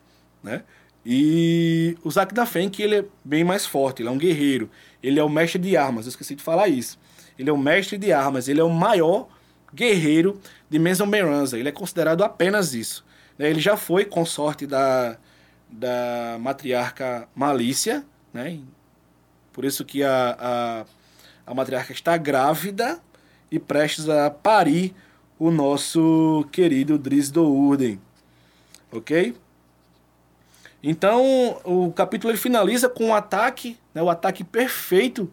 né? 0.44 0.64
E 1.10 1.98
o 2.04 2.12
Zack 2.12 2.34
Dafen, 2.34 2.70
que 2.70 2.84
ele 2.84 2.96
é 2.98 3.06
bem 3.24 3.42
mais 3.42 3.66
forte, 3.66 4.02
ele 4.02 4.10
é 4.10 4.12
um 4.12 4.18
guerreiro, 4.18 4.70
ele 5.02 5.18
é 5.20 5.24
o 5.24 5.30
mestre 5.30 5.58
de 5.58 5.78
armas, 5.78 6.06
eu 6.06 6.10
esqueci 6.10 6.36
de 6.36 6.44
falar 6.44 6.68
isso. 6.68 7.00
Ele 7.40 7.50
é 7.50 7.54
o 7.54 7.58
mestre 7.58 7.98
de 7.98 8.12
armas, 8.12 8.50
ele 8.50 8.60
é 8.60 8.64
o 8.64 8.70
maior 8.70 9.30
guerreiro 9.74 10.40
de 10.70 10.78
Mason 10.78 11.10
Beranza, 11.10 11.58
ele 11.58 11.70
é 11.70 11.72
considerado 11.72 12.24
apenas 12.26 12.74
isso. 12.74 13.06
Né? 13.38 13.50
Ele 13.50 13.62
já 13.62 13.78
foi 13.78 14.04
consorte 14.04 14.68
da, 14.68 15.18
da 15.70 16.38
matriarca 16.42 17.30
Malícia, 17.34 18.04
né? 18.34 18.60
por 19.54 19.64
isso 19.64 19.86
que 19.86 20.04
a, 20.04 20.38
a, 20.38 20.86
a 21.52 21.54
matriarca 21.54 21.94
está 21.94 22.18
grávida 22.18 23.00
e 23.50 23.58
prestes 23.58 24.10
a 24.10 24.30
parir 24.30 24.94
o 25.40 25.52
nosso 25.52 26.48
querido 26.52 26.98
Driz 26.98 27.30
do 27.30 27.46
Urden. 27.46 28.00
Ok? 28.92 29.36
Então, 30.82 31.60
o 31.64 31.92
capítulo 31.92 32.32
ele 32.32 32.38
finaliza 32.38 32.88
com 32.88 33.08
um 33.08 33.14
ataque, 33.14 33.78
né, 33.94 34.02
o 34.02 34.10
ataque 34.10 34.44
perfeito, 34.44 35.32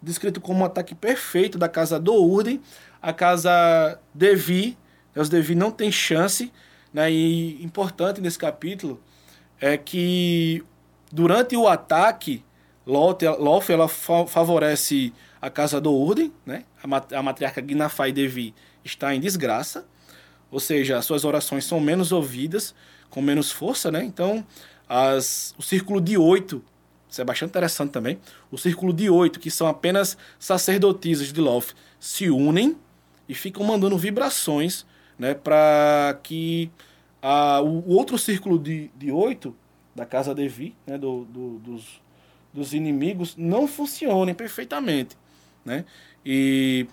descrito 0.00 0.40
como 0.40 0.60
um 0.60 0.64
ataque 0.64 0.94
perfeito 0.94 1.58
da 1.58 1.68
casa 1.68 1.98
do 1.98 2.14
Urden. 2.14 2.60
A 3.00 3.12
casa 3.12 3.98
Devi, 4.14 4.76
né, 5.14 5.22
os 5.22 5.28
Devi 5.28 5.54
não 5.54 5.70
tem 5.70 5.90
chance, 5.90 6.52
né, 6.92 7.10
e 7.10 7.62
importante 7.64 8.20
nesse 8.20 8.38
capítulo 8.38 9.00
é 9.60 9.76
que 9.76 10.62
durante 11.10 11.56
o 11.56 11.66
ataque, 11.66 12.44
Loth 12.86 13.70
ela 13.70 13.88
favorece 13.88 15.12
a 15.40 15.48
casa 15.48 15.80
do 15.80 15.92
Urden, 15.92 16.32
né, 16.44 16.64
a 17.12 17.22
matriarca 17.22 17.60
Gnafai 17.60 18.12
Devi 18.12 18.54
está 18.84 19.14
em 19.14 19.20
desgraça, 19.20 19.86
ou 20.50 20.60
seja, 20.60 20.98
as 20.98 21.06
suas 21.06 21.24
orações 21.24 21.64
são 21.64 21.80
menos 21.80 22.12
ouvidas, 22.12 22.74
com 23.08 23.22
menos 23.22 23.50
força, 23.50 23.90
né? 23.90 24.04
Então, 24.04 24.44
as, 24.88 25.54
o 25.58 25.62
círculo 25.62 26.00
de 26.00 26.18
oito, 26.18 26.62
isso 27.08 27.20
é 27.20 27.24
bastante 27.24 27.50
interessante 27.50 27.90
também, 27.90 28.18
o 28.50 28.58
círculo 28.58 28.92
de 28.92 29.08
oito, 29.08 29.40
que 29.40 29.50
são 29.50 29.66
apenas 29.66 30.16
sacerdotisas 30.38 31.32
de 31.32 31.40
Loth, 31.40 31.74
se 31.98 32.30
unem 32.30 32.76
e 33.28 33.34
ficam 33.34 33.64
mandando 33.64 33.96
vibrações, 33.96 34.84
né? 35.18 35.34
Para 35.34 36.18
que 36.22 36.70
a, 37.22 37.60
o, 37.60 37.88
outro 37.88 38.18
círculo 38.18 38.58
de, 38.58 38.90
de 38.96 39.10
oito, 39.10 39.56
da 39.94 40.04
casa 40.04 40.34
Devi, 40.34 40.74
né? 40.86 40.98
Do, 40.98 41.24
do, 41.24 41.58
dos, 41.60 42.02
dos 42.52 42.74
inimigos, 42.74 43.36
não 43.36 43.66
funcionem 43.66 44.34
perfeitamente, 44.34 45.16
né? 45.64 45.84
E 46.24 46.86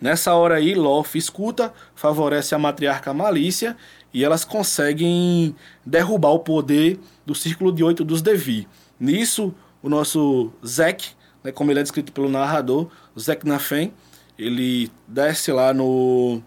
nessa 0.00 0.34
hora 0.34 0.56
aí, 0.56 0.74
Loth 0.74 1.14
escuta, 1.14 1.72
favorece 1.94 2.54
a 2.54 2.58
matriarca 2.58 3.12
Malícia 3.12 3.76
e 4.12 4.24
elas 4.24 4.44
conseguem 4.44 5.54
derrubar 5.84 6.30
o 6.30 6.38
poder 6.38 7.00
do 7.26 7.34
círculo 7.34 7.72
de 7.72 7.82
oito 7.82 8.04
dos 8.04 8.22
Devi. 8.22 8.68
Nisso, 8.98 9.54
o 9.82 9.88
nosso 9.88 10.52
Zek, 10.64 11.10
né, 11.42 11.50
como 11.50 11.70
ele 11.70 11.80
é 11.80 11.82
descrito 11.82 12.12
pelo 12.12 12.28
narrador, 12.28 12.88
Zek 13.18 13.46
Nafen, 13.46 13.92
ele 14.38 14.90
desce 15.06 15.52
lá 15.52 15.72
no, 15.74 16.42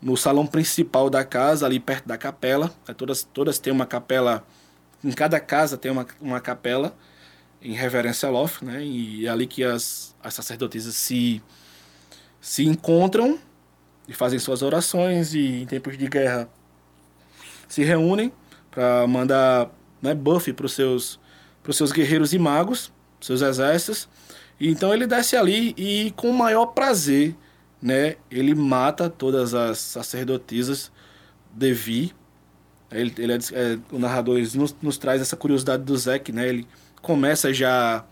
no 0.00 0.16
salão 0.16 0.46
principal 0.46 1.08
da 1.08 1.24
casa, 1.24 1.66
ali 1.66 1.78
perto 1.78 2.06
da 2.06 2.16
capela. 2.16 2.72
Né, 2.88 2.94
todas, 2.94 3.22
todas 3.22 3.58
têm 3.58 3.72
uma 3.72 3.86
capela, 3.86 4.44
em 5.04 5.12
cada 5.12 5.38
casa 5.38 5.76
tem 5.76 5.90
uma, 5.90 6.06
uma 6.20 6.40
capela 6.40 6.94
em 7.60 7.72
reverência 7.74 8.28
a 8.28 8.32
Loth, 8.32 8.62
né? 8.62 8.84
E 8.84 9.26
é 9.26 9.30
ali 9.30 9.46
que 9.46 9.62
as, 9.62 10.14
as 10.22 10.34
sacerdotisas 10.34 10.94
se, 10.96 11.42
se 12.42 12.66
encontram 12.66 13.38
e 14.08 14.12
fazem 14.12 14.38
suas 14.40 14.62
orações 14.62 15.32
e 15.32 15.62
em 15.62 15.66
tempos 15.66 15.96
de 15.96 16.08
guerra 16.08 16.48
se 17.68 17.84
reúnem 17.84 18.32
para 18.68 19.06
mandar 19.06 19.70
né, 20.02 20.12
buff 20.12 20.52
para 20.52 20.66
os 20.66 20.72
seus, 20.72 21.20
pros 21.62 21.76
seus 21.76 21.92
guerreiros 21.92 22.34
e 22.34 22.38
magos, 22.38 22.92
seus 23.20 23.40
exércitos. 23.42 24.08
E 24.58 24.68
então 24.68 24.92
ele 24.92 25.06
desce 25.06 25.36
ali 25.36 25.72
e 25.78 26.12
com 26.16 26.30
o 26.30 26.34
maior 26.34 26.66
prazer, 26.66 27.36
né, 27.80 28.16
ele 28.28 28.56
mata 28.56 29.08
todas 29.08 29.54
as 29.54 29.78
sacerdotisas 29.78 30.90
Devi. 31.52 32.12
Ele, 32.90 33.14
ele 33.18 33.32
é, 33.34 33.36
é, 33.36 33.78
o 33.92 33.98
narrador 33.98 34.38
nos, 34.54 34.74
nos 34.82 34.98
traz 34.98 35.22
essa 35.22 35.36
curiosidade 35.36 35.84
do 35.84 35.96
Zek, 35.96 36.32
né? 36.32 36.48
Ele 36.48 36.66
começa 37.00 37.52
já 37.54 38.04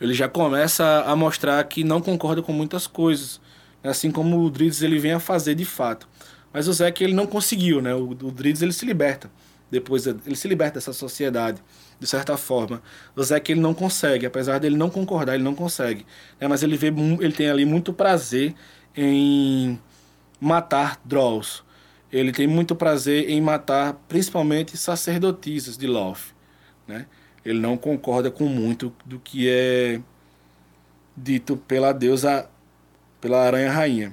ele 0.00 0.14
já 0.14 0.28
começa 0.28 1.02
a 1.06 1.14
mostrar 1.16 1.62
que 1.64 1.84
não 1.84 2.00
concorda 2.00 2.42
com 2.42 2.52
muitas 2.52 2.86
coisas, 2.86 3.40
assim 3.82 4.10
como 4.10 4.40
o 4.40 4.50
Drids 4.50 4.82
ele 4.82 4.98
vem 4.98 5.12
a 5.12 5.20
fazer 5.20 5.54
de 5.54 5.64
fato. 5.64 6.08
Mas 6.52 6.68
o 6.68 6.72
Zeke 6.72 7.04
ele 7.04 7.14
não 7.14 7.26
conseguiu, 7.26 7.82
né? 7.82 7.94
O, 7.94 8.10
o 8.10 8.34
ele 8.38 8.72
se 8.72 8.86
liberta 8.86 9.30
depois 9.70 10.06
ele 10.06 10.36
se 10.36 10.48
liberta 10.48 10.74
dessa 10.74 10.92
sociedade 10.92 11.62
de 12.00 12.06
certa 12.06 12.36
forma. 12.36 12.82
O 13.14 13.22
Zeke 13.22 13.52
ele 13.52 13.60
não 13.60 13.74
consegue, 13.74 14.24
apesar 14.24 14.58
dele 14.58 14.76
não 14.76 14.88
concordar, 14.88 15.34
ele 15.34 15.42
não 15.42 15.54
consegue. 15.54 16.06
Né? 16.40 16.48
Mas 16.48 16.62
ele 16.62 16.76
vê 16.76 16.88
ele 17.20 17.32
tem 17.32 17.50
ali 17.50 17.64
muito 17.64 17.92
prazer 17.92 18.54
em 18.96 19.78
matar 20.40 21.00
Drolls. 21.04 21.62
Ele 22.10 22.32
tem 22.32 22.46
muito 22.46 22.74
prazer 22.74 23.28
em 23.28 23.40
matar 23.40 23.94
principalmente 24.08 24.76
sacerdotisas 24.76 25.76
de 25.76 25.86
Loth 25.86 26.32
né? 26.86 27.06
Ele 27.48 27.60
não 27.60 27.78
concorda 27.78 28.30
com 28.30 28.44
muito 28.44 28.92
do 29.06 29.18
que 29.18 29.48
é 29.48 30.00
dito 31.16 31.56
pela 31.56 31.92
deusa, 31.92 32.46
pela 33.22 33.42
aranha 33.42 33.72
rainha. 33.72 34.12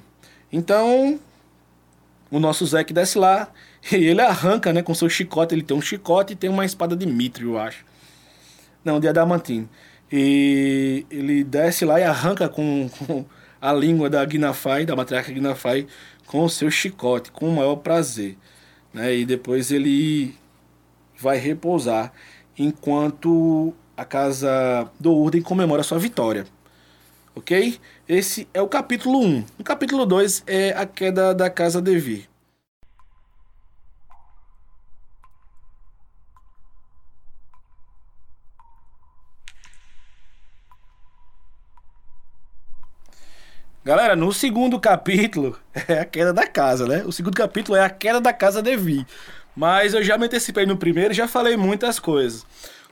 Então, 0.50 1.19
o 2.32 2.39
nosso 2.39 2.65
Zeke 2.65 2.93
desce 2.93 3.17
lá 3.17 3.52
e 3.91 3.95
ele 3.95 4.21
arranca, 4.21 4.71
né, 4.71 4.82
com 4.82 4.93
seu 4.93 5.10
chicote. 5.10 5.54
Ele 5.54 5.63
tem 5.63 5.76
um 5.76 5.82
chicote 5.82 6.32
e 6.32 6.36
tem 6.36 6.50
uma 6.50 6.63
espada 6.63 6.95
de 6.95 7.06
mitrio, 7.06 7.52
eu 7.52 7.60
acho. 7.60 7.84
Não, 8.86 9.02
de 9.02 9.08
adamantino. 9.10 9.69
E 10.10 11.06
ele 11.12 11.43
desce 11.43 11.84
lá 11.84 12.00
e 12.00 12.04
arranca 12.04 12.48
com, 12.48 12.89
com 12.89 13.26
a 13.60 13.74
língua 13.74 14.10
da 14.10 14.24
Gnafai, 14.24 14.86
da 14.86 14.95
matriarca 14.95 15.34
Gnafai, 15.34 15.88
com 16.26 16.45
o 16.45 16.50
seu 16.50 16.71
chicote, 16.71 17.32
com 17.32 17.50
o 17.50 17.56
maior 17.56 17.76
prazer. 17.76 18.38
Né? 18.93 19.13
E 19.13 19.26
depois 19.26 19.71
ele 19.71 20.34
vai 21.19 21.38
repousar 21.38 22.13
enquanto 22.57 23.73
a 23.95 24.05
casa 24.05 24.89
do 24.99 25.13
Urden 25.13 25.41
comemora 25.41 25.83
sua 25.83 25.99
vitória. 25.99 26.45
Ok? 27.35 27.79
Esse 28.07 28.47
é 28.53 28.61
o 28.61 28.67
capítulo 28.67 29.19
1. 29.19 29.45
O 29.59 29.63
capítulo 29.63 30.05
2 30.05 30.43
é 30.47 30.71
a 30.71 30.85
queda 30.85 31.33
da 31.33 31.49
casa 31.49 31.81
Devi. 31.81 32.27
Galera, 43.85 44.15
no 44.15 44.33
segundo 44.33 44.79
capítulo 44.79 45.55
é 45.87 45.99
a 45.99 46.05
queda 46.05 46.33
da 46.33 46.47
casa, 46.47 46.87
né? 46.87 47.03
O 47.05 47.11
segundo 47.11 47.35
capítulo 47.35 47.77
é 47.77 47.85
a 47.85 47.89
queda 47.89 48.19
da 48.19 48.33
casa 48.33 48.59
Devi. 48.59 49.05
Mas 49.55 49.93
eu 49.93 50.03
já 50.03 50.17
me 50.17 50.25
antecipei 50.25 50.65
no 50.65 50.75
primeiro 50.75 51.13
e 51.13 51.15
já 51.15 51.27
falei 51.27 51.55
muitas 51.55 51.97
coisas. 51.97 52.45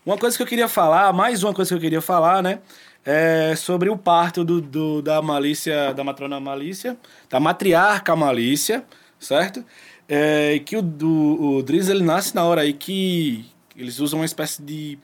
Uma 0.06 0.18
coisa 0.18 0.36
que 0.38 0.44
eu 0.44 0.48
queria 0.48 0.68
falar, 0.68 1.12
mais 1.12 1.44
uma 1.44 1.54
coisa 1.54 1.70
que 1.70 1.76
eu 1.76 1.82
queria 1.82 2.02
falar, 2.02 2.42
né? 2.42 2.60
É 3.06 3.54
sobre 3.56 3.90
o 3.90 3.98
parto 3.98 4.46
do, 4.46 4.62
do 4.62 5.02
da 5.02 5.22
Malícia, 5.22 5.94
da 5.94 6.04
matrona 6.04 6.40
Malícia, 6.40 6.98
da 7.30 7.40
matriarca 7.40 8.16
Malícia, 8.16 8.86
certo? 9.20 9.64
É, 10.08 10.60
que 10.60 10.78
o, 10.78 10.82
do, 10.82 11.58
o 11.58 11.64
Driz, 11.64 11.90
ele 11.90 12.04
nasce 12.04 12.34
na 12.34 12.46
hora 12.46 12.62
aí 12.62 12.72
que 12.74 13.46
eles 13.76 14.00
usam 14.00 14.20
uma 14.20 14.26
espécie 14.26 14.62
de... 14.62 14.98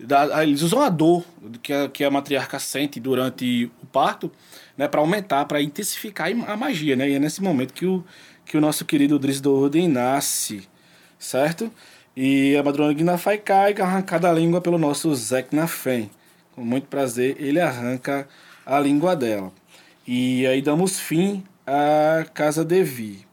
Da, 0.00 0.42
eles 0.42 0.62
usam 0.62 0.80
a 0.80 0.88
dor 0.88 1.24
que 1.62 1.72
a, 1.72 1.88
que 1.88 2.02
a 2.02 2.10
matriarca 2.10 2.58
sente 2.58 2.98
durante 2.98 3.70
o 3.82 3.86
parto, 3.86 4.32
né? 4.76 4.88
para 4.88 5.00
aumentar, 5.00 5.44
para 5.44 5.62
intensificar 5.62 6.28
a 6.30 6.56
magia, 6.56 6.96
né? 6.96 7.08
E 7.08 7.14
é 7.14 7.18
nesse 7.18 7.42
momento 7.42 7.72
que 7.72 7.86
o, 7.86 8.04
que 8.44 8.56
o 8.56 8.60
nosso 8.60 8.84
querido 8.84 9.18
Driz 9.18 9.40
do 9.40 9.54
Ordem 9.54 9.88
nasce, 9.88 10.68
certo? 11.22 11.70
E 12.16 12.56
a 12.56 12.62
Madrona 12.62 12.92
Gnafai 12.92 13.38
cai, 13.38 13.74
arrancada 13.80 14.28
a 14.28 14.32
língua 14.32 14.60
pelo 14.60 14.78
nosso 14.78 15.14
Zek 15.14 15.54
Nafen. 15.54 16.10
Com 16.54 16.62
muito 16.62 16.86
prazer, 16.88 17.36
ele 17.40 17.60
arranca 17.60 18.28
a 18.66 18.78
língua 18.78 19.16
dela. 19.16 19.52
E 20.06 20.46
aí 20.46 20.60
damos 20.60 20.98
fim 20.98 21.42
à 21.66 22.26
Casa 22.34 22.64
Devi. 22.64 23.26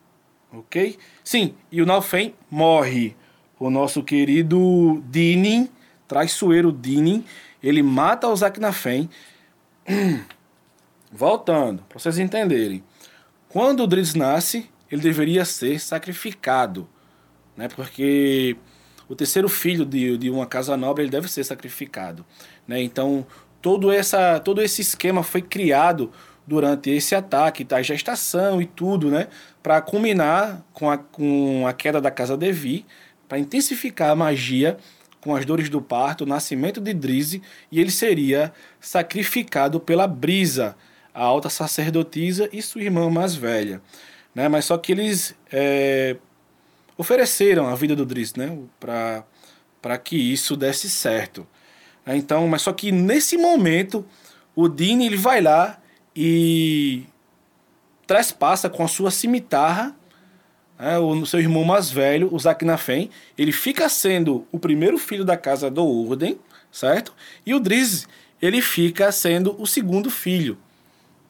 Ok? 0.52 0.98
Sim, 1.24 1.54
e 1.72 1.82
o 1.82 1.86
Nafen 1.86 2.34
morre. 2.50 3.16
O 3.60 3.70
nosso 3.70 4.02
querido 4.02 5.04
Dinin 5.10 5.70
traiçoeiro 6.10 6.72
Dinin, 6.72 7.24
ele 7.62 7.84
mata 7.84 8.28
o 8.28 8.36
Zaknafem. 8.36 9.10
Voltando, 11.12 11.84
para 11.88 12.00
vocês 12.00 12.20
entenderem. 12.20 12.84
Quando 13.48 13.84
o 13.84 13.88
Driz 13.88 14.14
nasce, 14.16 14.70
ele 14.92 15.02
deveria 15.02 15.46
ser 15.46 15.80
sacrificado, 15.80 16.90
né? 17.60 17.68
Porque 17.68 18.56
o 19.10 19.14
terceiro 19.14 19.50
filho 19.50 19.86
de, 19.86 20.18
de 20.18 20.30
uma 20.30 20.46
casa 20.46 20.78
nobre 20.78 21.04
ele 21.04 21.12
deve 21.12 21.30
ser 21.30 21.44
sacrificado, 21.44 22.26
né? 22.66 22.82
Então 22.82 23.28
todo 23.62 23.92
essa 23.92 24.40
todo 24.40 24.62
esse 24.62 24.82
esquema 24.82 25.24
foi 25.24 25.42
criado 25.42 26.10
durante 26.48 26.90
esse 26.90 27.14
ataque, 27.14 27.66
tá? 27.66 27.76
a 27.76 27.82
gestação 27.82 28.62
e 28.62 28.66
tudo, 28.66 29.12
né? 29.12 29.28
Para 29.62 29.82
culminar 29.82 30.64
com 30.72 30.90
a, 30.90 30.98
com 30.98 31.68
a 31.68 31.74
queda 31.74 32.00
da 32.00 32.10
casa 32.10 32.38
Devi, 32.38 32.86
para 33.28 33.38
intensificar 33.38 34.12
a 34.12 34.16
magia 34.16 34.78
com 35.20 35.36
as 35.36 35.46
dores 35.46 35.70
do 35.70 35.82
parto, 35.82 36.24
o 36.24 36.28
nascimento 36.28 36.80
de 36.80 36.94
Drizzy, 36.94 37.42
e 37.70 37.82
ele 37.82 37.92
seria 37.92 38.54
sacrificado 38.80 39.82
pela 39.82 40.08
Brisa, 40.08 40.78
a 41.14 41.22
alta 41.22 41.50
sacerdotisa 41.50 42.50
e 42.54 42.62
sua 42.62 42.84
irmã 42.84 43.10
mais 43.10 43.36
velha. 43.36 43.82
Né? 44.34 44.48
Mas 44.48 44.64
só 44.64 44.78
que 44.78 44.94
eles 44.94 45.36
é, 45.52 46.16
ofereceram 47.00 47.66
a 47.66 47.76
vida 47.76 47.96
do 47.96 48.06
Drizzy 48.06 48.34
né? 48.38 48.60
para 48.78 49.98
que 49.98 50.18
isso 50.18 50.58
desse 50.58 50.90
certo. 50.90 51.48
Então, 52.06 52.46
mas 52.46 52.62
só 52.62 52.74
que 52.74 52.92
nesse 52.92 53.38
momento, 53.38 54.06
o 54.54 54.68
Dini 54.68 55.06
ele 55.06 55.16
vai 55.16 55.40
lá 55.40 55.80
e 56.14 57.06
trespassa 58.06 58.70
com 58.70 58.84
a 58.84 58.88
sua 58.88 59.12
cimitarra 59.12 59.96
é, 60.78 60.98
o 60.98 61.26
seu 61.26 61.40
irmão 61.40 61.64
mais 61.64 61.90
velho, 61.90 62.34
o 62.34 62.40
Zaknafen, 62.40 63.10
ele 63.38 63.52
fica 63.52 63.90
sendo 63.90 64.48
o 64.52 64.58
primeiro 64.58 64.98
filho 64.98 65.26
da 65.26 65.36
casa 65.36 65.70
do 65.70 65.86
Urden, 65.86 66.40
certo? 66.72 67.14
E 67.46 67.54
o 67.54 67.60
Driz, 67.60 68.08
ele 68.42 68.62
fica 68.62 69.12
sendo 69.12 69.62
o 69.62 69.68
segundo 69.68 70.10
filho. 70.10 70.58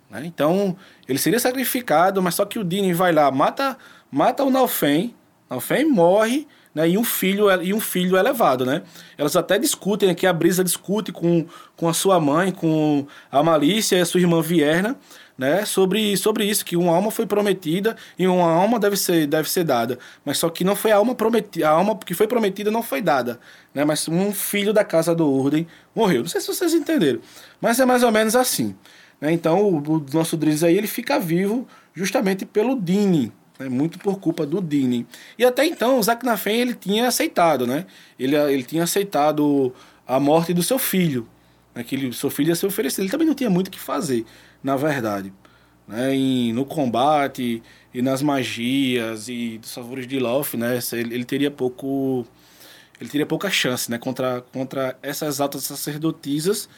Né? 0.10 0.22
Então, 0.26 0.78
ele 1.08 1.18
seria 1.18 1.40
sacrificado, 1.40 2.22
mas 2.22 2.36
só 2.36 2.46
que 2.46 2.60
o 2.60 2.64
Dini 2.64 2.94
vai 2.94 3.12
lá, 3.12 3.30
mata, 3.32 3.76
mata 4.12 4.44
o 4.44 4.52
Nalfen, 4.52 5.16
Nalfen 5.50 5.86
morre, 5.86 6.48
né? 6.74 6.90
E 6.90 6.98
um 6.98 7.04
filho 7.04 7.50
e 7.62 7.74
um 7.74 7.80
filho 7.80 8.18
elevado, 8.18 8.66
né? 8.66 8.84
Elas 9.18 9.36
até 9.36 9.58
discutem 9.58 10.10
aqui 10.10 10.28
a 10.28 10.34
Brisa 10.34 10.64
discute 10.64 11.12
com, 11.12 11.46
com 11.76 11.90
a 11.90 11.94
sua 11.94 12.20
mãe, 12.20 12.52
com 12.52 13.08
a 13.32 13.42
Malícia 13.42 13.98
e 13.98 14.02
a 14.02 14.06
sua 14.06 14.22
irmã 14.22 14.42
Vierna, 14.42 14.98
né, 15.40 15.64
sobre, 15.64 16.18
sobre 16.18 16.44
isso, 16.44 16.66
que 16.66 16.76
uma 16.76 16.94
alma 16.94 17.10
foi 17.10 17.26
prometida 17.26 17.96
e 18.18 18.28
uma 18.28 18.52
alma 18.52 18.78
deve 18.78 18.98
ser, 18.98 19.26
deve 19.26 19.50
ser 19.50 19.64
dada. 19.64 19.98
Mas 20.26 20.38
só 20.38 20.50
que 20.50 20.66
não 20.66 20.76
foi 20.76 20.92
a 20.92 20.98
alma 20.98 21.16
prometida, 21.16 21.66
a 21.66 21.72
alma 21.72 21.98
que 21.98 22.14
foi 22.14 22.28
prometida 22.28 22.70
não 22.70 22.84
foi 22.84 23.02
dada. 23.02 23.40
Né, 23.74 23.86
mas 23.86 24.08
um 24.10 24.34
filho 24.34 24.74
da 24.74 24.84
casa 24.84 25.16
do 25.16 25.26
Urden 25.26 25.66
morreu. 25.96 26.22
Não 26.24 26.28
sei 26.28 26.42
se 26.42 26.48
vocês 26.48 26.74
entenderam, 26.74 27.22
mas 27.62 27.80
é 27.80 27.86
mais 27.86 28.04
ou 28.04 28.12
menos 28.12 28.36
assim. 28.36 28.76
Né, 29.22 29.32
então 29.32 29.64
o, 29.64 29.78
o 29.78 30.06
nosso 30.14 30.36
Driz 30.36 30.62
aí 30.62 30.78
ele 30.78 30.88
fica 30.88 31.18
vivo 31.18 31.66
justamente 31.94 32.46
pelo 32.46 32.80
Dini, 32.80 33.32
né, 33.60 33.68
muito 33.68 34.00
por 34.00 34.20
culpa 34.20 34.46
do 34.46 34.62
Dini. 34.62 35.06
E 35.38 35.44
até 35.44 35.66
então 35.66 36.00
o 36.00 36.04
Zaknafen 36.04 36.62
ele 36.62 36.74
tinha 36.74 37.08
aceitado, 37.08 37.68
né? 37.68 37.86
Ele, 38.18 38.36
ele 38.36 38.64
tinha 38.64 38.84
aceitado 38.84 39.74
a 40.08 40.20
morte 40.20 40.54
do 40.54 40.64
seu 40.64 40.80
filho. 40.80 41.28
Né, 41.76 41.86
seu 42.14 42.30
filho 42.30 42.50
ia 42.50 42.56
ser 42.56 42.66
oferecido. 42.66 43.02
Ele 43.02 43.12
também 43.12 43.28
não 43.28 43.36
tinha 43.36 43.50
muito 43.50 43.68
o 43.68 43.72
que 43.72 43.80
fazer 43.80 44.26
na 44.64 44.76
verdade. 44.76 45.34
Né? 45.88 46.16
E 46.16 46.54
no 46.54 46.66
combate 46.66 47.62
e 47.94 48.02
nas 48.02 48.22
magias 48.22 49.28
e 49.28 49.58
dos 49.58 49.74
favores 49.74 50.08
de 50.08 50.20
Loth, 50.20 50.54
né? 50.54 50.80
ele, 50.94 51.16
ele 51.16 51.26
teria 51.26 51.50
pouco 51.50 52.26
ele 53.00 53.10
teria 53.10 53.26
pouca 53.26 53.50
chance 53.50 53.90
né? 53.90 53.98
contra, 53.98 54.42
contra 54.54 54.98
essas 55.02 55.40
altas 55.40 55.64
sacerdotisas 55.64 56.70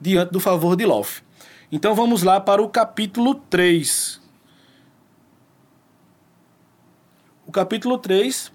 diante 0.00 0.30
do 0.30 0.38
favor 0.38 0.76
de 0.76 0.84
Loth. 0.84 1.22
Então 1.72 1.94
vamos 1.94 2.22
lá 2.22 2.38
para 2.38 2.62
o 2.62 2.68
capítulo 2.68 3.34
3. 3.34 4.23
O 7.46 7.52
capítulo 7.52 7.98
3 7.98 8.52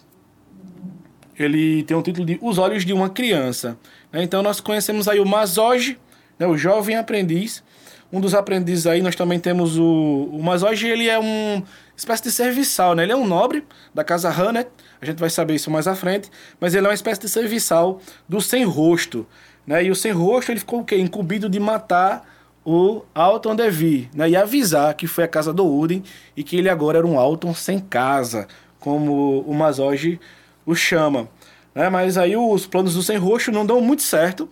ele 1.38 1.84
tem 1.84 1.96
o 1.96 2.02
título 2.02 2.26
de 2.26 2.38
Os 2.42 2.58
Olhos 2.58 2.86
de 2.86 2.92
uma 2.92 3.10
Criança. 3.10 3.78
Né? 4.12 4.24
Então 4.24 4.44
nós 4.44 4.60
conhecemos 4.60 5.08
aí 5.08 5.20
o 5.20 5.26
Mazoge, 5.26 5.98
né? 6.38 6.46
o 6.46 6.58
jovem 6.58 6.96
aprendiz, 6.98 7.64
um 8.12 8.20
dos 8.20 8.34
aprendizes 8.34 8.88
aí, 8.88 9.02
nós 9.02 9.16
também 9.16 9.40
temos 9.40 9.78
o, 9.78 10.30
o 10.32 10.42
mas 10.44 10.64
hoje 10.64 10.88
ele 10.88 11.08
é 11.08 11.20
um 11.20 11.64
espécie 11.96 12.24
de 12.24 12.32
serviçal, 12.32 12.96
né? 12.96 13.04
Ele 13.04 13.12
é 13.12 13.16
um 13.16 13.28
nobre 13.28 13.64
da 13.94 14.04
casa 14.04 14.30
Hannet, 14.30 14.68
a 15.00 15.06
gente 15.06 15.20
vai 15.20 15.30
saber 15.30 15.56
isso 15.56 15.70
mais 15.70 15.88
à 15.88 15.94
frente, 15.94 16.30
mas 16.60 16.74
ele 16.74 16.88
é 16.88 16.90
uma 16.90 16.96
espécie 16.96 17.22
de 17.22 17.30
serviçal 17.30 18.00
do 18.28 18.42
sem 18.42 18.64
rosto, 18.66 19.28
né? 19.66 19.84
E 19.84 19.92
o 19.92 19.96
sem 19.96 20.12
rosto 20.12 20.52
ele 20.52 20.60
ficou 20.60 20.80
o 20.80 20.84
quê? 20.84 20.98
Incumbido 20.98 21.48
de 21.48 21.60
matar 21.60 22.28
o 22.66 23.04
Alton 23.14 23.56
Devi, 23.56 24.10
né? 24.14 24.30
E 24.30 24.36
avisar 24.36 24.96
que 24.96 25.06
foi 25.06 25.26
a 25.26 25.28
casa 25.28 25.54
do 25.54 25.68
Uden 25.68 26.04
e 26.36 26.44
que 26.44 26.56
ele 26.56 26.70
agora 26.70 26.98
era 26.98 27.06
um 27.06 27.20
Alton 27.20 27.54
sem 27.54 27.80
casa, 27.80 28.48
como 28.80 29.42
o 29.42 29.54
Mazoge 29.54 30.20
o 30.66 30.76
chama. 30.76 31.28
Né? 31.74 31.90
Mas 31.90 32.18
aí 32.18 32.36
os 32.36 32.66
planos 32.66 32.94
do 32.94 33.04
sem 33.04 33.18
rosto 33.18 33.52
não 33.52 33.66
dão 33.66 33.82
muito 33.82 34.04
certo 34.04 34.50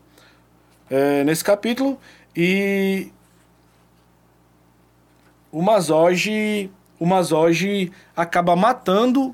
é, 0.90 1.24
nesse 1.24 1.44
capítulo 1.44 2.00
e 2.36 3.12
o 5.52 5.62
Mazoge, 5.62 6.70
o 7.00 7.06
Mazoge 7.06 7.92
acaba 8.16 8.56
matando 8.56 9.34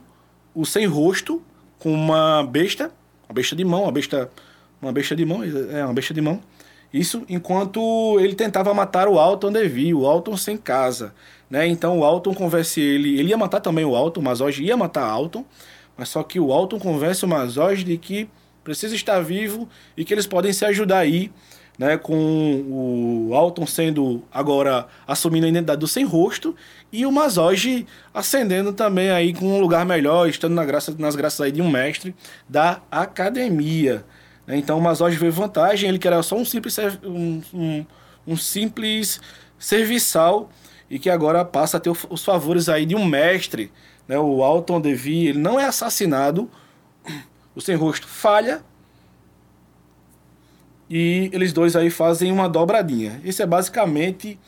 o 0.56 0.66
sem 0.66 0.86
rosto 0.86 1.42
com 1.80 1.94
uma 1.94 2.44
besta, 2.44 2.92
uma 3.28 3.34
besta 3.34 3.56
de 3.56 3.66
mão, 3.66 3.84
uma 3.84 3.92
besta, 3.92 4.30
uma 4.82 4.92
besta 4.92 5.16
de 5.16 5.26
mão, 5.26 5.44
é 5.44 5.84
uma 5.84 5.94
besta 5.94 6.14
de 6.14 6.22
mão. 6.22 6.40
Isso 6.94 7.24
enquanto 7.28 8.20
ele 8.20 8.36
tentava 8.36 8.74
matar 8.74 9.08
o 9.08 9.18
Alton 9.18 9.52
Devi, 9.52 9.94
o 9.94 10.06
Alton 10.06 10.38
sem 10.38 10.56
casa, 10.56 11.14
né? 11.50 11.66
Então 11.68 12.00
o 12.00 12.04
Alton 12.04 12.36
convence 12.36 12.80
ele, 12.80 13.20
ele 13.20 13.30
ia 13.30 13.38
matar 13.38 13.60
também 13.60 13.84
o 13.84 13.96
Alton, 13.96 14.20
o 14.20 14.24
Mazoge 14.24 14.64
ia 14.64 14.78
matar 14.78 15.04
Alton, 15.04 15.44
mas 15.98 16.10
só 16.10 16.22
que 16.22 16.40
o 16.40 16.54
Alton 16.54 16.80
convence 16.80 17.26
o 17.26 17.28
Mazoge 17.28 17.84
de 17.84 17.98
que 17.98 18.30
precisa 18.64 18.96
estar 18.96 19.20
vivo 19.22 19.68
e 19.98 20.06
que 20.06 20.14
eles 20.14 20.28
podem 20.28 20.54
se 20.54 20.64
ajudar 20.66 21.00
aí 21.00 21.32
né, 21.78 21.98
com 21.98 23.28
o 23.30 23.34
Alton 23.34 23.66
sendo 23.66 24.24
agora 24.32 24.88
assumindo 25.08 25.46
a 25.46 25.50
identidade 25.50 25.80
do 25.80 25.88
sem 25.88 26.06
rosto 26.06 26.56
e 26.92 27.06
o 27.06 27.12
Mazoge 27.12 27.88
ascendendo 28.14 28.72
também 28.72 29.10
aí 29.10 29.34
com 29.34 29.46
um 29.46 29.60
lugar 29.60 29.86
melhor, 29.86 30.30
estando 30.30 30.54
na 30.54 30.64
graça, 30.64 30.96
nas 30.98 31.16
graças 31.16 31.42
aí 31.42 31.52
de 31.52 31.62
um 31.62 31.70
mestre 31.70 32.14
da 32.48 32.82
academia. 32.92 34.06
Né? 34.48 34.58
Então 34.58 34.78
o 34.78 34.82
Mazoge 34.82 35.18
veio 35.18 35.32
vantagem, 35.32 35.90
ele 35.90 36.00
que 36.00 36.08
era 36.08 36.22
só 36.24 36.36
um 36.36 36.46
simples, 36.46 36.78
um, 37.04 37.42
um, 37.54 37.86
um 38.28 38.38
simples 38.38 39.22
serviçal 39.58 40.50
e 40.90 41.00
que 41.00 41.10
agora 41.10 41.44
passa 41.44 41.78
a 41.78 41.80
ter 41.80 41.92
os 42.10 42.24
favores 42.24 42.70
aí 42.70 42.86
de 42.86 42.96
um 42.96 43.06
mestre. 43.06 43.72
Né? 44.08 44.18
O 44.18 44.44
Alton 44.44 44.80
Devi, 44.82 45.28
ele 45.28 45.40
não 45.40 45.60
é 45.60 45.66
assassinado, 45.66 46.50
o 47.56 47.62
sem 47.62 47.76
rosto 47.76 48.08
falha, 48.08 48.64
e 50.90 51.30
eles 51.34 51.54
dois 51.54 51.76
aí 51.76 51.90
fazem 51.90 52.32
uma 52.32 52.48
dobradinha. 52.48 53.20
Esse 53.24 53.42
é 53.42 53.46
basicamente 53.48 54.40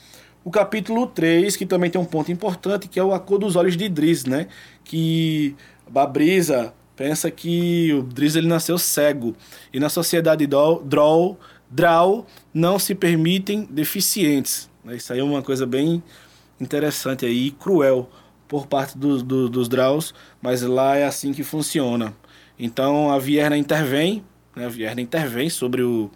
o 0.44 0.52
capítulo 0.52 1.08
3, 1.08 1.56
que 1.56 1.66
também 1.66 1.90
tem 1.90 2.00
um 2.00 2.06
ponto 2.06 2.32
importante, 2.32 2.88
que 2.88 3.00
é 3.00 3.04
a 3.04 3.20
cor 3.20 3.40
dos 3.40 3.56
olhos 3.56 3.76
de 3.76 3.90
Driz, 3.90 4.26
né? 4.26 4.48
Que 4.84 5.56
a 5.94 6.06
Brisa 6.06 6.72
pensa 6.96 7.30
que 7.30 7.94
o 7.94 8.04
Driz 8.04 8.36
ele 8.36 8.48
nasceu 8.48 8.78
cego. 8.78 9.36
E 9.74 9.80
na 9.80 9.90
sociedade 9.90 10.48
Drow, 10.48 11.38
Drow 11.70 12.26
não 12.54 12.80
se 12.80 12.96
permitem 12.96 13.68
deficientes. 13.70 14.70
Né? 14.84 14.96
Isso 14.96 15.12
aí 15.12 15.20
é 15.20 15.24
uma 15.24 15.42
coisa 15.42 15.66
bem 15.66 16.02
interessante 16.60 17.26
aí, 17.26 17.52
cruel 17.52 18.10
por 18.48 18.68
parte 18.68 18.98
do, 18.98 19.22
do, 19.24 19.50
dos 19.50 19.68
Draws, 19.68 20.14
mas 20.42 20.62
lá 20.62 20.96
é 20.96 21.06
assim 21.06 21.34
que 21.34 21.44
funciona. 21.44 22.14
Então 22.58 23.12
a 23.12 23.20
Vierna 23.20 23.58
intervém 23.58 24.24
né? 24.56 24.70
Vierna 24.70 25.02
intervém 25.02 25.50
sobre 25.50 25.82
o. 25.82 26.10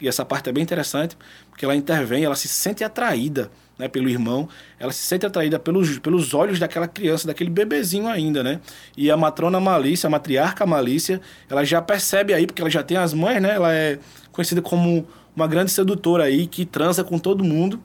E 0.00 0.08
essa 0.08 0.24
parte 0.24 0.48
é 0.48 0.52
bem 0.52 0.62
interessante, 0.62 1.16
porque 1.48 1.64
ela 1.64 1.74
intervém, 1.74 2.24
ela 2.24 2.36
se 2.36 2.48
sente 2.48 2.84
atraída 2.84 3.50
né, 3.80 3.88
pelo 3.88 4.10
irmão, 4.10 4.46
ela 4.78 4.92
se 4.92 5.02
sente 5.02 5.24
atraída 5.24 5.58
pelos, 5.58 5.98
pelos 5.98 6.34
olhos 6.34 6.58
daquela 6.58 6.86
criança, 6.86 7.26
daquele 7.26 7.48
bebezinho 7.48 8.06
ainda, 8.06 8.42
né? 8.42 8.60
E 8.94 9.10
a 9.10 9.16
matrona 9.16 9.58
Malícia, 9.58 10.06
a 10.06 10.10
matriarca 10.10 10.66
Malícia, 10.66 11.18
ela 11.48 11.64
já 11.64 11.80
percebe 11.80 12.34
aí, 12.34 12.46
porque 12.46 12.60
ela 12.60 12.70
já 12.70 12.82
tem 12.82 12.98
as 12.98 13.14
mães, 13.14 13.40
né? 13.40 13.54
Ela 13.54 13.72
é 13.74 13.98
conhecida 14.30 14.60
como 14.60 15.08
uma 15.34 15.46
grande 15.46 15.70
sedutora 15.70 16.24
aí, 16.24 16.46
que 16.46 16.66
transa 16.66 17.02
com 17.02 17.18
todo 17.18 17.42
mundo, 17.42 17.82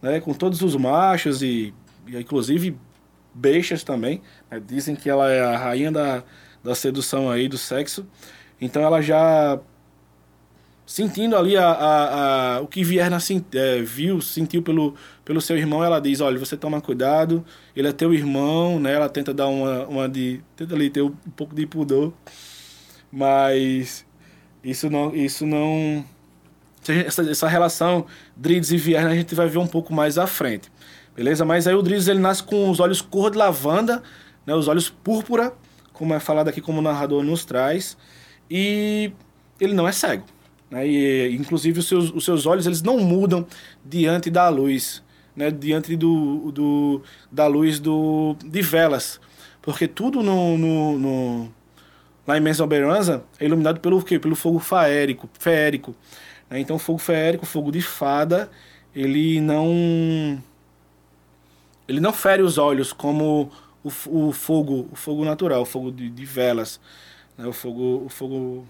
né? 0.00 0.18
Com 0.18 0.32
todos 0.32 0.62
os 0.62 0.74
machos 0.76 1.42
e, 1.42 1.74
e 2.06 2.16
inclusive 2.16 2.74
bestas 3.34 3.84
também. 3.84 4.22
Né? 4.50 4.62
Dizem 4.66 4.96
que 4.96 5.10
ela 5.10 5.30
é 5.30 5.42
a 5.42 5.58
rainha 5.58 5.92
da, 5.92 6.24
da 6.62 6.74
sedução 6.74 7.30
aí, 7.30 7.48
do 7.48 7.58
sexo. 7.58 8.06
Então 8.64 8.82
ela 8.82 9.00
já 9.02 9.60
sentindo 10.86 11.36
ali 11.36 11.56
a, 11.56 11.66
a, 11.66 12.56
a 12.56 12.60
o 12.60 12.66
que 12.66 12.84
Vierna 12.84 13.18
é, 13.54 13.82
viu, 13.82 14.20
sentiu 14.20 14.62
pelo, 14.62 14.94
pelo 15.24 15.40
seu 15.40 15.56
irmão, 15.56 15.82
ela 15.82 16.00
diz, 16.00 16.20
olha, 16.20 16.38
você 16.38 16.56
toma 16.56 16.80
cuidado, 16.80 17.44
ele 17.74 17.88
é 17.88 17.92
teu 17.92 18.12
irmão, 18.12 18.78
né? 18.80 18.94
Ela 18.94 19.08
tenta 19.08 19.32
dar 19.34 19.48
uma, 19.48 19.86
uma 19.86 20.08
de. 20.08 20.42
tenta 20.56 20.74
ali 20.74 20.90
ter 20.90 21.02
um 21.02 21.10
pouco 21.36 21.54
de 21.54 21.66
pudor. 21.66 22.12
Mas 23.12 24.04
Isso 24.62 24.90
não. 24.90 25.14
Isso 25.14 25.46
não 25.46 26.04
essa, 26.88 27.22
essa 27.22 27.48
relação 27.48 28.06
Drids 28.36 28.70
e 28.70 28.76
Vierna 28.76 29.10
a 29.10 29.14
gente 29.14 29.34
vai 29.34 29.48
ver 29.48 29.58
um 29.58 29.66
pouco 29.66 29.92
mais 29.92 30.18
à 30.18 30.26
frente. 30.26 30.70
Beleza? 31.14 31.44
Mas 31.44 31.66
aí 31.66 31.74
o 31.74 31.82
Drids 31.82 32.08
ele 32.08 32.18
nasce 32.18 32.42
com 32.42 32.70
os 32.70 32.80
olhos 32.80 33.00
cor 33.00 33.30
de 33.30 33.38
lavanda, 33.38 34.02
né? 34.44 34.54
os 34.54 34.68
olhos 34.68 34.88
púrpura, 34.88 35.54
como 35.92 36.12
é 36.12 36.20
falado 36.20 36.48
aqui 36.48 36.60
como 36.60 36.80
o 36.80 36.82
narrador 36.82 37.22
nos 37.22 37.44
traz. 37.44 37.96
E 38.50 39.12
ele 39.60 39.74
não 39.74 39.86
é 39.86 39.92
cego. 39.92 40.24
Né? 40.70 40.86
E, 40.86 41.34
inclusive 41.34 41.80
os 41.80 41.86
seus, 41.86 42.10
os 42.12 42.24
seus 42.24 42.46
olhos 42.46 42.66
eles 42.66 42.82
não 42.82 42.98
mudam 42.98 43.46
diante 43.84 44.30
da 44.30 44.48
luz, 44.48 45.02
né? 45.36 45.50
diante 45.50 45.96
do, 45.96 46.50
do, 46.52 47.02
da 47.30 47.46
luz 47.46 47.78
do, 47.78 48.36
de 48.44 48.62
velas. 48.62 49.20
Porque 49.62 49.88
tudo 49.88 50.22
no, 50.22 50.58
no, 50.58 50.98
no 50.98 51.52
lá 52.26 52.38
em 52.38 52.42
é 53.40 53.44
iluminado 53.44 53.80
pelo 53.80 54.02
quê? 54.02 54.18
Pelo 54.18 54.34
fogo 54.34 54.58
faérico, 54.58 55.28
feérico. 55.38 55.94
Né? 56.50 56.60
Então, 56.60 56.78
fogo 56.78 56.98
feérico, 56.98 57.46
fogo 57.46 57.70
de 57.70 57.80
fada, 57.80 58.50
ele 58.94 59.40
não 59.40 60.42
ele 61.86 62.00
não 62.00 62.12
fere 62.12 62.42
os 62.42 62.56
olhos 62.56 62.92
como 62.92 63.50
o, 63.82 63.88
o 64.06 64.32
fogo, 64.32 64.88
o 64.90 64.96
fogo 64.96 65.24
natural, 65.24 65.62
o 65.62 65.66
fogo 65.66 65.90
de, 65.90 66.08
de 66.08 66.24
velas, 66.24 66.80
né? 67.36 67.46
o 67.46 67.52
fogo, 67.52 68.04
o 68.04 68.08
fogo, 68.08 68.66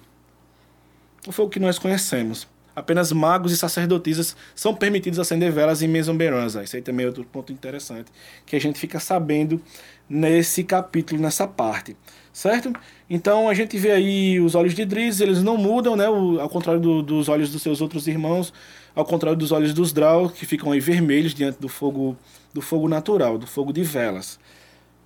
o 1.27 1.33
fogo 1.33 1.51
que 1.51 1.61
nós 1.61 1.79
conhecemos. 1.79 2.47
Apenas 2.77 3.13
magos 3.13 3.53
e 3.53 3.57
sacerdotisas 3.57 4.37
são 4.55 4.75
permitidos 4.75 5.21
acender 5.21 5.53
velas 5.53 5.81
em 5.81 5.87
Mesomberanza. 5.87 6.65
Isso 6.65 6.75
aí 6.75 6.83
também 6.83 7.05
é 7.05 7.07
outro 7.07 7.25
ponto 7.25 7.53
interessante 7.53 8.11
que 8.45 8.57
a 8.57 8.61
gente 8.61 8.81
fica 8.81 8.99
sabendo 8.99 9.63
nesse 10.09 10.65
capítulo, 10.65 11.21
nessa 11.21 11.47
parte 11.47 11.97
certo? 12.35 12.73
Então 13.09 13.49
a 13.49 13.55
gente 13.55 13.79
vê 13.79 13.93
aí 13.93 14.41
os 14.41 14.57
olhos 14.57 14.75
de 14.75 14.85
Driz, 14.85 15.21
eles 15.21 15.43
não 15.43 15.57
mudam, 15.57 15.95
né? 15.95 16.09
O, 16.09 16.41
ao 16.41 16.49
contrário 16.49 16.81
do, 16.81 17.01
dos 17.01 17.29
olhos 17.29 17.51
dos 17.51 17.63
seus 17.63 17.81
outros 17.81 18.09
irmãos, 18.09 18.53
ao 18.95 19.05
contrário 19.05 19.39
dos 19.39 19.53
olhos 19.53 19.73
dos 19.73 19.93
Draw, 19.93 20.29
que 20.29 20.45
ficam 20.45 20.73
aí 20.73 20.81
vermelhos 20.81 21.33
diante 21.33 21.61
do 21.61 21.69
fogo, 21.69 22.17
do 22.53 22.61
fogo 22.61 22.89
natural, 22.89 23.39
do 23.39 23.47
fogo 23.47 23.73
de 23.73 23.85
velas, 23.85 24.39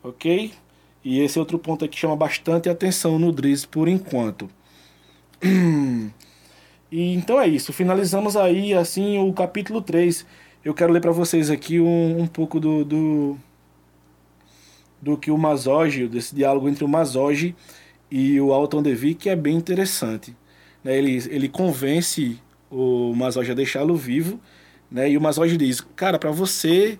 ok? 0.03 0.53
E 1.09 1.21
esse 1.21 1.39
é 1.39 1.41
outro 1.41 1.59
ponto 1.59 1.87
aqui 1.87 1.95
que 1.95 2.01
chama 2.01 2.15
bastante 2.15 2.69
atenção 2.69 3.19
no 3.19 3.33
Driz 3.33 3.65
por 3.65 3.89
enquanto. 3.89 4.51
E 6.91 7.13
então 7.13 7.39
é 7.39 7.47
isso, 7.47 7.71
finalizamos 7.71 8.35
aí 8.35 8.73
assim 8.73 9.19
o 9.19 9.31
capítulo 9.31 9.83
3. 9.83 10.25
Eu 10.65 10.73
quero 10.73 10.91
ler 10.91 11.03
para 11.03 11.11
vocês 11.11 11.51
aqui 11.51 11.79
um, 11.79 12.23
um 12.23 12.27
pouco 12.27 12.59
do, 12.59 12.83
do 12.83 13.39
do 15.03 15.15
que 15.19 15.31
o 15.31 15.37
Mazoge, 15.37 16.09
desse 16.09 16.35
diálogo 16.35 16.67
entre 16.67 16.85
o 16.85 16.89
Mazoge 16.89 17.55
e 18.11 18.41
o 18.41 18.55
Alton 18.55 18.83
Devi, 18.83 19.15
que 19.15 19.29
é 19.29 19.37
bem 19.37 19.55
interessante. 19.55 20.35
Né? 20.83 20.97
Ele, 20.97 21.23
ele 21.29 21.47
convence 21.47 22.39
o 22.71 23.15
Mazoge 23.15 23.53
a 23.53 23.55
deixá-lo 23.55 23.95
vivo, 23.95 24.41
né? 24.91 25.11
e 25.11 25.19
o 25.19 25.21
Mazoge 25.21 25.59
diz, 25.59 25.83
cara, 25.95 26.19
para 26.19 26.31
você 26.31 26.99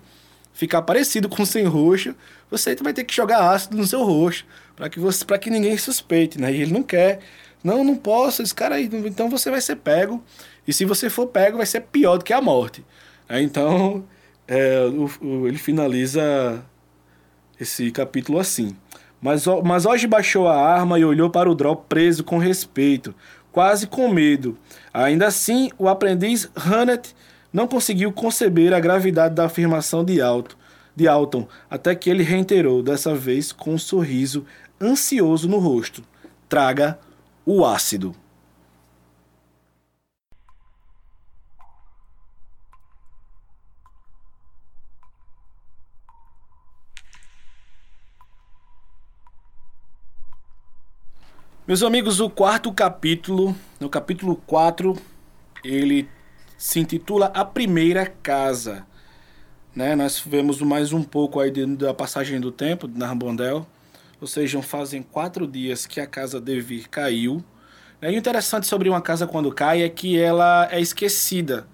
ficar 0.53 0.83
parecido 0.83 1.27
com 1.27 1.41
o 1.41 1.47
sem 1.47 1.63
roxo, 1.63 2.13
você 2.49 2.75
vai 2.75 2.93
ter 2.93 3.03
que 3.03 3.15
jogar 3.15 3.51
ácido 3.51 3.77
no 3.77 3.85
seu 3.85 4.03
rosto, 4.03 4.45
para 4.75 4.89
que 4.89 4.99
você 4.99 5.23
para 5.23 5.37
que 5.37 5.49
ninguém 5.49 5.77
suspeite, 5.77 6.39
né? 6.39 6.51
E 6.51 6.61
ele 6.61 6.73
não 6.73 6.83
quer. 6.83 7.19
Não, 7.63 7.83
não 7.83 7.95
posso, 7.95 8.41
esse 8.41 8.55
cara 8.55 8.75
aí, 8.75 8.89
então 9.05 9.29
você 9.29 9.51
vai 9.51 9.59
ser 9.59 9.75
pego. 9.75 10.23
E 10.65 10.71
se 10.71 10.85
você 10.85 11.09
for 11.09 11.27
pego, 11.27 11.57
vai 11.57 11.65
ser 11.65 11.81
pior 11.81 12.17
do 12.17 12.23
que 12.23 12.31
a 12.31 12.41
morte. 12.41 12.85
Então, 13.29 14.05
é, 14.47 14.79
o, 14.85 15.09
o, 15.21 15.47
ele 15.47 15.57
finaliza 15.57 16.63
esse 17.59 17.91
capítulo 17.91 18.39
assim. 18.39 18.75
Mas, 19.21 19.45
mas 19.63 19.85
hoje 19.85 20.07
baixou 20.07 20.47
a 20.47 20.55
arma 20.55 20.97
e 20.97 21.03
olhou 21.03 21.29
para 21.29 21.51
o 21.51 21.55
Drop 21.55 21.85
preso 21.89 22.23
com 22.23 22.37
respeito, 22.37 23.13
quase 23.51 23.85
com 23.85 24.07
medo. 24.09 24.57
Ainda 24.93 25.27
assim, 25.27 25.69
o 25.77 25.89
aprendiz 25.89 26.49
Hannet 26.55 27.13
não 27.51 27.67
conseguiu 27.67 28.11
conceber 28.11 28.73
a 28.73 28.79
gravidade 28.79 29.35
da 29.35 29.45
afirmação 29.45 30.05
de, 30.05 30.21
Alto, 30.21 30.57
de 30.99 31.07
Alton, 31.07 31.47
até 31.69 31.95
que 31.95 32.09
ele 32.09 32.23
reiterou, 32.23 32.83
dessa 32.83 33.15
vez 33.15 33.53
com 33.53 33.75
um 33.75 33.77
sorriso 33.77 34.45
ansioso 34.81 35.47
no 35.47 35.57
rosto: 35.57 36.03
Traga 36.49 36.99
o 37.45 37.65
ácido. 37.65 38.13
Meus 51.65 51.81
amigos, 51.81 52.19
o 52.19 52.29
quarto 52.29 52.73
capítulo, 52.73 53.55
no 53.79 53.87
capítulo 53.87 54.35
4, 54.35 54.97
ele 55.63 56.09
se 56.57 56.79
intitula 56.79 57.27
A 57.27 57.45
Primeira 57.45 58.05
Casa. 58.05 58.88
Né? 59.79 59.95
Nós 59.95 60.19
vemos 60.19 60.61
mais 60.61 60.91
um 60.91 61.01
pouco 61.01 61.39
aí 61.39 61.49
da 61.77 61.93
passagem 61.93 62.37
do 62.37 62.51
tempo 62.51 62.85
de 62.85 62.99
Narbondel. 62.99 63.65
Ou 64.19 64.27
seja, 64.27 64.61
fazem 64.61 65.01
quatro 65.01 65.47
dias 65.47 65.85
que 65.85 66.01
a 66.01 66.05
casa 66.05 66.41
de 66.41 66.59
Vir 66.59 66.89
caiu. 66.89 67.41
Né? 68.01 68.11
E 68.11 68.15
o 68.15 68.17
interessante 68.17 68.67
sobre 68.67 68.89
uma 68.89 69.01
casa 69.01 69.25
quando 69.25 69.49
cai 69.53 69.81
é 69.81 69.87
que 69.87 70.19
ela 70.19 70.67
é 70.69 70.81
esquecida. 70.81 71.65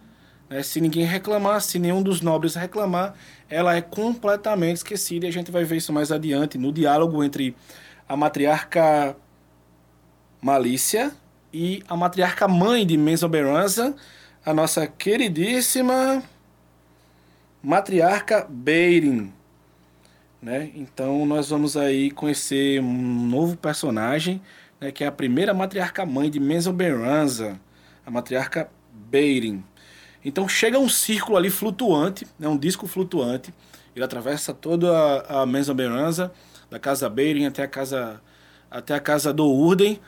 Né? 0.47 0.62
Se 0.62 0.80
ninguém 0.80 1.03
reclamar, 1.03 1.60
se 1.62 1.80
nenhum 1.80 2.03
dos 2.03 2.22
nobres 2.22 2.53
reclamar, 2.53 3.16
ela 3.49 3.76
é 3.76 3.82
completamente 3.82 4.78
esquecida. 4.78 5.26
E 5.26 5.30
a 5.30 5.34
gente 5.34 5.49
vai 5.49 5.64
ver 5.64 5.78
isso 5.78 5.91
mais 5.91 6.12
adiante 6.12 6.60
no 6.60 6.72
diálogo 6.72 7.24
entre 7.24 7.56
a 8.08 8.16
matriarca 8.16 9.18
Malícia 10.39 11.12
e 11.51 11.82
a 11.88 11.97
matriarca 11.97 12.47
mãe 12.47 12.86
de 12.86 12.97
Mesoberanza, 12.97 13.95
a 14.45 14.53
nossa 14.53 14.86
queridíssima 14.86 16.22
matriarca 17.66 18.45
Beirin. 18.47 19.34
Né? 20.39 20.70
Então 20.76 21.26
nós 21.26 21.49
vamos 21.49 21.76
aí 21.76 22.11
conhecer 22.11 22.80
um 22.80 23.28
novo 23.28 23.57
personagem, 23.57 24.39
né, 24.80 24.91
que 24.91 25.03
é 25.03 25.07
a 25.07 25.11
primeira 25.11 25.51
matriarca 25.51 26.05
mãe 26.05 26.30
de 26.30 26.39
Mesoberanza, 26.39 27.59
a 28.05 28.11
matriarca 28.11 28.70
Beirin. 29.09 29.63
Então 30.24 30.47
chega 30.47 30.78
um 30.78 30.88
círculo 30.88 31.38
ali 31.38 31.49
flutuante, 31.49 32.28
né, 32.38 32.47
um 32.47 32.57
disco 32.57 32.86
flutuante, 32.86 33.51
ele 33.95 34.05
atravessa 34.05 34.53
toda 34.53 34.91
a, 34.91 35.41
a 35.41 35.45
Mesoberanza, 35.47 36.32
da 36.70 36.78
casa 36.78 37.09
Beirin 37.09 37.47
até 37.47 37.63
a 37.63 37.68
casa 37.68 38.22
até 38.70 38.93
a 38.93 38.99
casa 38.99 39.34
do 39.34 39.45
Urden, 39.45 39.99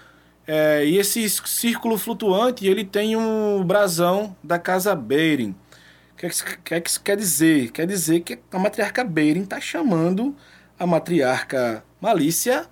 é, 0.45 0.85
e 0.85 0.97
esse 0.97 1.27
círculo 1.29 1.97
flutuante, 1.97 2.67
ele 2.67 2.83
tem 2.83 3.15
um 3.15 3.63
brasão 3.63 4.35
da 4.43 4.59
casa 4.59 4.93
Beirin. 4.93 5.55
O 6.17 6.19
que, 6.19 6.29
que, 6.63 6.81
que 6.81 6.89
isso 6.89 6.99
quer 7.01 7.15
dizer? 7.15 7.69
Quer 7.69 7.85
dizer 7.85 8.21
que 8.21 8.39
a 8.51 8.57
matriarca 8.57 9.03
Beirin 9.03 9.43
está 9.43 9.61
chamando 9.61 10.35
a 10.79 10.87
matriarca 10.87 11.83
Malícia 12.01 12.65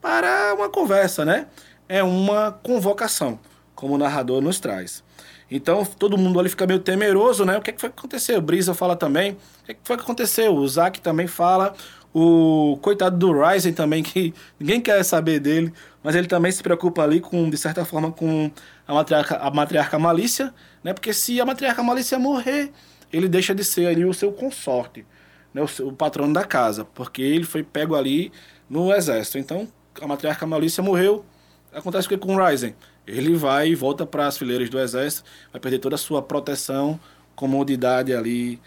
para 0.00 0.54
uma 0.54 0.68
conversa, 0.68 1.24
né? 1.24 1.48
É 1.88 2.04
uma 2.04 2.52
convocação, 2.52 3.40
como 3.74 3.94
o 3.94 3.98
narrador 3.98 4.40
nos 4.40 4.60
traz. 4.60 5.02
Então 5.50 5.84
todo 5.84 6.16
mundo 6.16 6.38
ali 6.38 6.48
fica 6.48 6.68
meio 6.68 6.78
temeroso, 6.78 7.44
né? 7.44 7.58
O 7.58 7.62
que, 7.62 7.72
que 7.72 7.80
foi 7.80 7.90
que 7.90 7.98
aconteceu? 7.98 8.40
Brisa 8.40 8.74
fala 8.74 8.94
também. 8.94 9.32
O 9.32 9.64
que, 9.66 9.74
que 9.74 9.80
foi 9.82 9.96
que 9.96 10.04
aconteceu? 10.04 10.54
O 10.54 10.68
Zack 10.68 11.00
também 11.00 11.26
fala. 11.26 11.74
O 12.16 12.78
coitado 12.80 13.18
do 13.18 13.32
Ryzen 13.32 13.72
também, 13.72 14.00
que 14.00 14.32
ninguém 14.58 14.80
quer 14.80 15.02
saber 15.02 15.40
dele, 15.40 15.72
mas 16.00 16.14
ele 16.14 16.28
também 16.28 16.52
se 16.52 16.62
preocupa 16.62 17.02
ali 17.02 17.20
com, 17.20 17.50
de 17.50 17.56
certa 17.58 17.84
forma, 17.84 18.12
com 18.12 18.52
a 18.86 18.94
matriarca, 18.94 19.36
a 19.36 19.50
matriarca 19.50 19.98
Malícia, 19.98 20.54
né? 20.82 20.92
Porque 20.92 21.12
se 21.12 21.40
a 21.40 21.44
matriarca 21.44 21.82
Malícia 21.82 22.16
morrer, 22.16 22.70
ele 23.12 23.28
deixa 23.28 23.52
de 23.52 23.64
ser 23.64 23.88
ali 23.88 24.04
o 24.04 24.14
seu 24.14 24.30
consorte, 24.30 25.04
né? 25.52 25.60
o, 25.60 25.66
seu, 25.66 25.88
o 25.88 25.92
patrono 25.92 26.32
da 26.32 26.44
casa, 26.44 26.84
porque 26.84 27.20
ele 27.20 27.44
foi 27.44 27.64
pego 27.64 27.96
ali 27.96 28.30
no 28.70 28.94
exército. 28.94 29.36
Então, 29.38 29.66
a 30.00 30.06
matriarca 30.06 30.46
Malícia 30.46 30.84
morreu, 30.84 31.24
acontece 31.72 32.06
o 32.06 32.10
que 32.10 32.16
com 32.16 32.36
o 32.36 32.46
Ryzen? 32.46 32.76
Ele 33.06 33.34
vai 33.34 33.70
e 33.70 33.74
volta 33.74 34.06
para 34.06 34.28
as 34.28 34.38
fileiras 34.38 34.70
do 34.70 34.78
exército, 34.78 35.28
vai 35.52 35.60
perder 35.60 35.80
toda 35.80 35.96
a 35.96 35.98
sua 35.98 36.22
proteção, 36.22 36.98
comodidade 37.34 38.14
ali, 38.14 38.60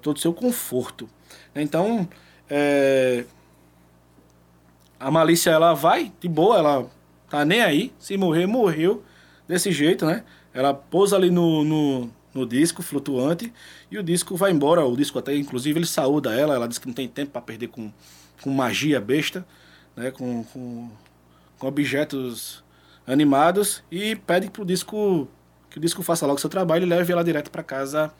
todo 0.00 0.16
o 0.16 0.20
seu 0.20 0.32
conforto. 0.32 1.08
Então, 1.54 2.08
é... 2.48 3.24
A 4.98 5.10
malícia 5.10 5.50
ela 5.50 5.74
vai 5.74 6.12
de 6.20 6.28
boa, 6.28 6.58
ela 6.58 6.90
tá 7.28 7.44
nem 7.44 7.60
aí. 7.60 7.92
Se 7.98 8.16
morrer, 8.16 8.46
morreu. 8.46 9.02
Desse 9.46 9.70
jeito, 9.70 10.06
né? 10.06 10.24
Ela 10.54 10.72
pousa 10.72 11.16
ali 11.16 11.30
no, 11.30 11.62
no, 11.64 12.10
no 12.32 12.46
disco 12.46 12.82
flutuante 12.82 13.52
e 13.90 13.98
o 13.98 14.02
disco 14.02 14.36
vai 14.36 14.50
embora. 14.50 14.84
O 14.84 14.96
disco 14.96 15.18
até, 15.18 15.36
inclusive, 15.36 15.78
ele 15.78 15.86
saúda 15.86 16.32
ela. 16.34 16.54
Ela 16.54 16.66
diz 16.66 16.78
que 16.78 16.86
não 16.86 16.94
tem 16.94 17.06
tempo 17.06 17.32
para 17.32 17.42
perder 17.42 17.68
com, 17.68 17.92
com 18.40 18.50
magia 18.50 19.00
besta, 19.00 19.46
né? 19.94 20.10
Com, 20.10 20.44
com, 20.44 20.90
com 21.58 21.66
objetos 21.66 22.64
animados 23.06 23.82
e 23.90 24.16
pede 24.16 24.50
pro 24.50 24.64
disco 24.64 25.28
que 25.70 25.78
o 25.78 25.80
disco 25.80 26.02
faça 26.02 26.26
logo 26.26 26.40
seu 26.40 26.48
trabalho 26.48 26.84
e 26.84 26.88
leve 26.88 27.12
ela 27.12 27.24
direto 27.24 27.50
para 27.50 27.62
casa 27.62 28.12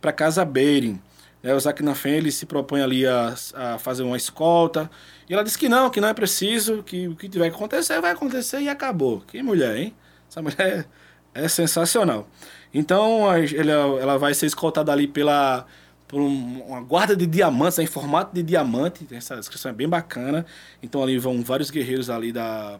para 0.00 0.12
casa 0.12 0.44
Beirin. 0.44 1.00
Né, 1.44 1.54
o 1.54 1.60
Zaknafen 1.60 2.14
ele 2.14 2.32
se 2.32 2.46
propõe 2.46 2.80
ali 2.80 3.06
a, 3.06 3.34
a 3.54 3.78
fazer 3.78 4.02
uma 4.02 4.16
escolta. 4.16 4.90
E 5.28 5.34
ela 5.34 5.44
diz 5.44 5.56
que 5.58 5.68
não, 5.68 5.90
que 5.90 6.00
não 6.00 6.08
é 6.08 6.14
preciso, 6.14 6.82
que 6.82 7.06
o 7.06 7.14
que 7.14 7.28
tiver 7.28 7.50
que 7.50 7.56
acontecer 7.56 8.00
vai 8.00 8.12
acontecer 8.12 8.60
e 8.60 8.68
acabou. 8.68 9.20
Que 9.20 9.42
mulher, 9.42 9.76
hein? 9.76 9.94
Essa 10.28 10.40
mulher 10.40 10.86
é, 11.34 11.44
é 11.44 11.48
sensacional. 11.48 12.26
Então 12.72 13.30
ela, 13.30 14.00
ela 14.00 14.18
vai 14.18 14.32
ser 14.32 14.46
escoltada 14.46 14.90
ali 14.90 15.06
pela 15.06 15.66
por 16.08 16.20
uma 16.20 16.80
guarda 16.80 17.16
de 17.16 17.26
diamantes, 17.26 17.78
em 17.78 17.86
formato 17.86 18.34
de 18.34 18.42
diamante. 18.42 19.06
Essa 19.10 19.36
descrição 19.36 19.70
é 19.70 19.74
bem 19.74 19.88
bacana. 19.88 20.46
Então 20.82 21.02
ali 21.02 21.18
vão 21.18 21.42
vários 21.42 21.70
guerreiros 21.70 22.08
ali 22.08 22.32
da, 22.32 22.78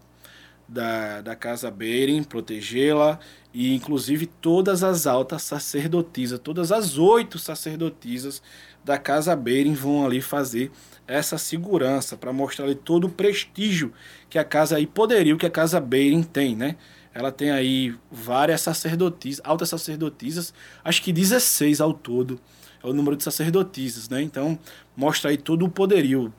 da, 0.68 1.20
da 1.20 1.36
casa 1.36 1.70
Beren 1.70 2.22
protegê-la. 2.22 3.18
E 3.52 3.74
inclusive 3.74 4.26
todas 4.26 4.82
as 4.82 5.06
altas 5.06 5.42
sacerdotisas, 5.42 6.38
todas 6.38 6.72
as 6.72 6.98
oito 6.98 7.38
sacerdotisas 7.38 8.42
da 8.84 8.98
casa 8.98 9.34
Beren 9.34 9.74
vão 9.74 10.04
ali 10.04 10.20
fazer 10.20 10.70
essa 11.06 11.38
segurança 11.38 12.16
para 12.16 12.32
mostrar 12.32 12.66
ali 12.66 12.74
todo 12.74 13.06
o 13.06 13.10
prestígio 13.10 13.92
que 14.28 14.38
a 14.38 14.44
casa 14.44 14.76
aí 14.76 14.86
poderia, 14.86 15.36
que 15.36 15.46
a 15.46 15.50
casa 15.50 15.80
Beren 15.80 16.22
tem, 16.22 16.56
né? 16.56 16.76
Ela 17.12 17.30
tem 17.30 17.50
aí 17.50 17.94
várias 18.10 18.60
sacerdotisas, 18.60 19.40
altas 19.44 19.68
sacerdotisas, 19.68 20.52
acho 20.82 21.00
que 21.00 21.12
16 21.12 21.80
ao 21.80 21.94
todo 21.94 22.40
é 22.82 22.86
o 22.86 22.92
número 22.92 23.16
de 23.16 23.22
sacerdotisas, 23.22 24.08
né? 24.08 24.20
Então, 24.20 24.58
mostra 24.96 25.30
aí 25.30 25.36
todo 25.36 25.64
o 25.64 25.70
poderio 25.70 26.32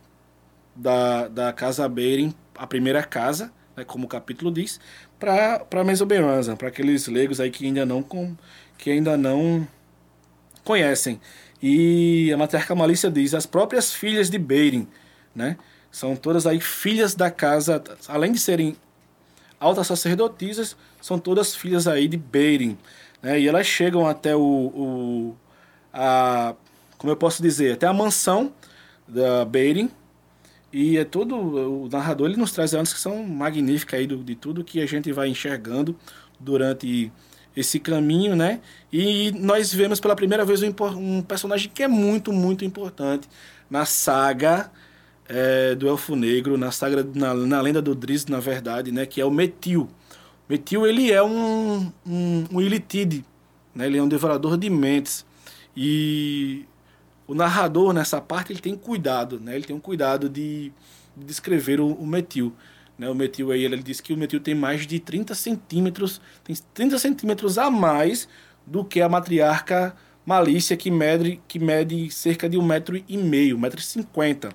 da, 0.75 1.27
da 1.27 1.53
casa 1.53 1.87
Beren, 1.87 2.33
a 2.55 2.67
primeira 2.67 3.03
casa, 3.03 3.51
né, 3.75 3.83
como 3.83 4.05
o 4.05 4.07
capítulo 4.07 4.51
diz, 4.51 4.79
para 5.19 5.83
Mesoberanza, 5.83 6.55
para 6.55 6.67
aqueles 6.67 7.07
leigos 7.07 7.39
aí 7.39 7.49
que 7.49 7.65
ainda 7.65 7.85
não 7.85 8.01
com, 8.01 8.35
que 8.77 8.89
ainda 8.89 9.17
não 9.17 9.67
conhecem. 10.63 11.19
E 11.61 12.31
a 12.33 12.37
matriarca 12.37 12.75
Malícia 12.75 13.09
diz: 13.09 13.33
as 13.33 13.45
próprias 13.45 13.93
filhas 13.93 14.29
de 14.29 14.37
Beren, 14.37 14.87
né? 15.33 15.57
São 15.91 16.15
todas 16.15 16.45
aí 16.45 16.59
filhas 16.59 17.15
da 17.15 17.31
casa, 17.31 17.81
além 18.07 18.33
de 18.33 18.39
serem 18.39 18.75
altas 19.59 19.87
sacerdotisas, 19.87 20.75
são 21.01 21.17
todas 21.17 21.55
filhas 21.55 21.87
aí 21.87 22.07
de 22.07 22.17
Beren. 22.17 22.77
Né? 23.21 23.39
E 23.39 23.47
elas 23.47 23.65
chegam 23.65 24.05
até 24.05 24.35
o, 24.35 24.41
o 24.41 25.35
a, 25.93 26.53
como 26.97 27.11
eu 27.11 27.17
posso 27.17 27.41
dizer, 27.41 27.73
até 27.73 27.87
a 27.87 27.93
mansão 27.93 28.51
da 29.07 29.45
Beren. 29.45 29.89
E 30.77 30.97
é 30.97 31.05
todo 31.05 31.37
o 31.37 31.87
narrador 31.87 32.27
ele 32.27 32.35
nos 32.35 32.51
traz 32.51 32.73
elementos 32.73 32.93
que 32.93 32.99
são 32.99 33.23
magníficos 33.23 33.93
aí 33.93 34.05
do, 34.05 34.17
de 34.17 34.35
tudo 34.35 34.61
que 34.61 34.81
a 34.81 34.85
gente 34.85 35.09
vai 35.13 35.29
enxergando 35.29 35.95
durante 36.37 37.09
esse 37.55 37.79
caminho, 37.79 38.35
né? 38.35 38.59
E 38.91 39.31
nós 39.39 39.73
vemos 39.73 40.01
pela 40.01 40.17
primeira 40.17 40.43
vez 40.43 40.61
um, 40.61 40.73
um 40.97 41.21
personagem 41.21 41.71
que 41.73 41.81
é 41.81 41.87
muito, 41.87 42.33
muito 42.33 42.65
importante 42.65 43.29
na 43.69 43.85
saga 43.85 44.69
é, 45.29 45.75
do 45.75 45.87
Elfo 45.87 46.13
Negro, 46.13 46.57
na 46.57 46.71
saga, 46.71 47.07
na, 47.15 47.33
na 47.33 47.61
lenda 47.61 47.81
do 47.81 47.95
Driz, 47.95 48.25
na 48.25 48.41
verdade, 48.41 48.91
né? 48.91 49.05
Que 49.05 49.21
é 49.21 49.25
o 49.25 49.31
Metil. 49.31 49.87
Metil, 50.49 50.85
ele 50.85 51.09
é 51.09 51.23
um, 51.23 51.89
um, 52.05 52.43
um 52.51 52.59
né? 53.73 53.85
Ele 53.85 53.97
é 53.97 54.03
um 54.03 54.09
devorador 54.09 54.57
de 54.57 54.69
mentes. 54.69 55.25
E 55.73 56.65
o 57.27 57.33
narrador, 57.33 57.93
nessa 57.93 58.21
parte, 58.21 58.53
ele 58.53 58.59
tem 58.59 58.75
cuidado, 58.75 59.39
né? 59.39 59.55
Ele 59.55 59.65
tem 59.65 59.75
um 59.75 59.79
cuidado 59.79 60.29
de, 60.29 60.71
de 61.15 61.25
descrever 61.25 61.79
o, 61.79 61.87
o 61.87 62.05
metil. 62.05 62.53
Né? 62.97 63.09
O 63.09 63.15
metil 63.15 63.51
aí, 63.51 63.63
ele, 63.63 63.81
diz 63.81 63.99
que 63.99 64.13
o 64.13 64.17
metil 64.17 64.39
tem 64.39 64.55
mais 64.55 64.85
de 64.85 64.99
30 64.99 65.33
centímetros, 65.33 66.21
tem 66.43 66.55
30 66.73 66.99
centímetros 66.99 67.57
a 67.57 67.69
mais 67.69 68.27
do 68.65 68.83
que 68.83 69.01
a 69.01 69.09
matriarca 69.09 69.95
Malícia, 70.25 70.75
que 70.75 70.89
mede, 70.89 71.39
que 71.47 71.59
mede 71.59 72.09
cerca 72.09 72.49
de 72.49 72.57
um 72.57 72.65
metro 72.65 73.01
e 73.07 73.17
meio, 73.17 73.59
metro 73.59 73.79
e 73.79 73.83
cinquenta. 73.83 74.49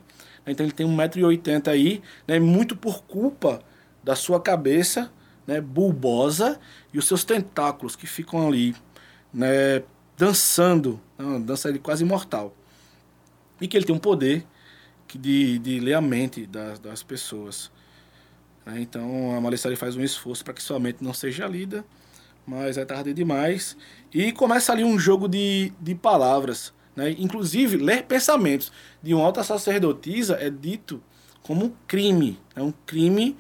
Então 0.47 0.67
ele 0.67 0.73
tem 0.73 0.85
um 0.85 0.95
metro 0.95 1.21
e 1.21 1.25
oitenta 1.25 1.71
aí, 1.71 2.03
né? 2.27 2.41
muito 2.41 2.75
por 2.75 3.05
culpa 3.05 3.63
da 4.03 4.17
sua 4.17 4.41
cabeça 4.41 5.13
né? 5.47 5.61
bulbosa 5.61 6.59
e 6.93 6.99
os 6.99 7.07
seus 7.07 7.23
tentáculos 7.23 7.95
que 7.95 8.07
ficam 8.07 8.49
ali 8.49 8.75
né? 9.33 9.83
dançando, 10.17 11.01
uma 11.17 11.39
dança 11.39 11.73
quase 11.79 12.03
imortal. 12.03 12.57
E 13.61 13.69
que 13.69 13.77
ele 13.77 13.85
tem 13.85 13.95
um 13.95 13.99
poder 13.99 14.47
de, 15.15 15.59
de 15.59 15.81
ler 15.81 15.95
a 15.95 16.01
mente 16.01 16.47
das, 16.47 16.79
das 16.79 17.03
pessoas. 17.03 17.71
Né? 18.65 18.81
Então 18.81 19.35
a 19.37 19.41
Malissari 19.41 19.77
faz 19.77 19.97
um 19.97 20.03
esforço 20.03 20.45
para 20.45 20.55
que 20.55 20.63
sua 20.63 20.79
mente 20.79 21.03
não 21.03 21.13
seja 21.13 21.47
lida, 21.47 21.85
mas 22.47 22.77
é 22.77 22.85
tarde 22.85 23.13
demais. 23.13 23.77
E 24.13 24.33
começa 24.33 24.73
ali 24.73 24.85
um 24.85 24.99
jogo 24.99 25.29
de, 25.29 25.73
de 25.81 25.95
palavras. 25.95 26.73
Né? 26.95 27.15
Inclusive, 27.19 27.77
ler 27.77 28.05
pensamentos 28.05 28.73
de 29.03 29.15
uma 29.15 29.25
alta 29.25 29.43
sacerdotisa 29.43 30.37
é 30.41 30.51
dito 30.51 31.03
como 31.43 31.67
um 31.67 31.73
crime. 31.87 32.39
É 32.55 32.63
um 32.63 32.73
crime, 32.87 33.37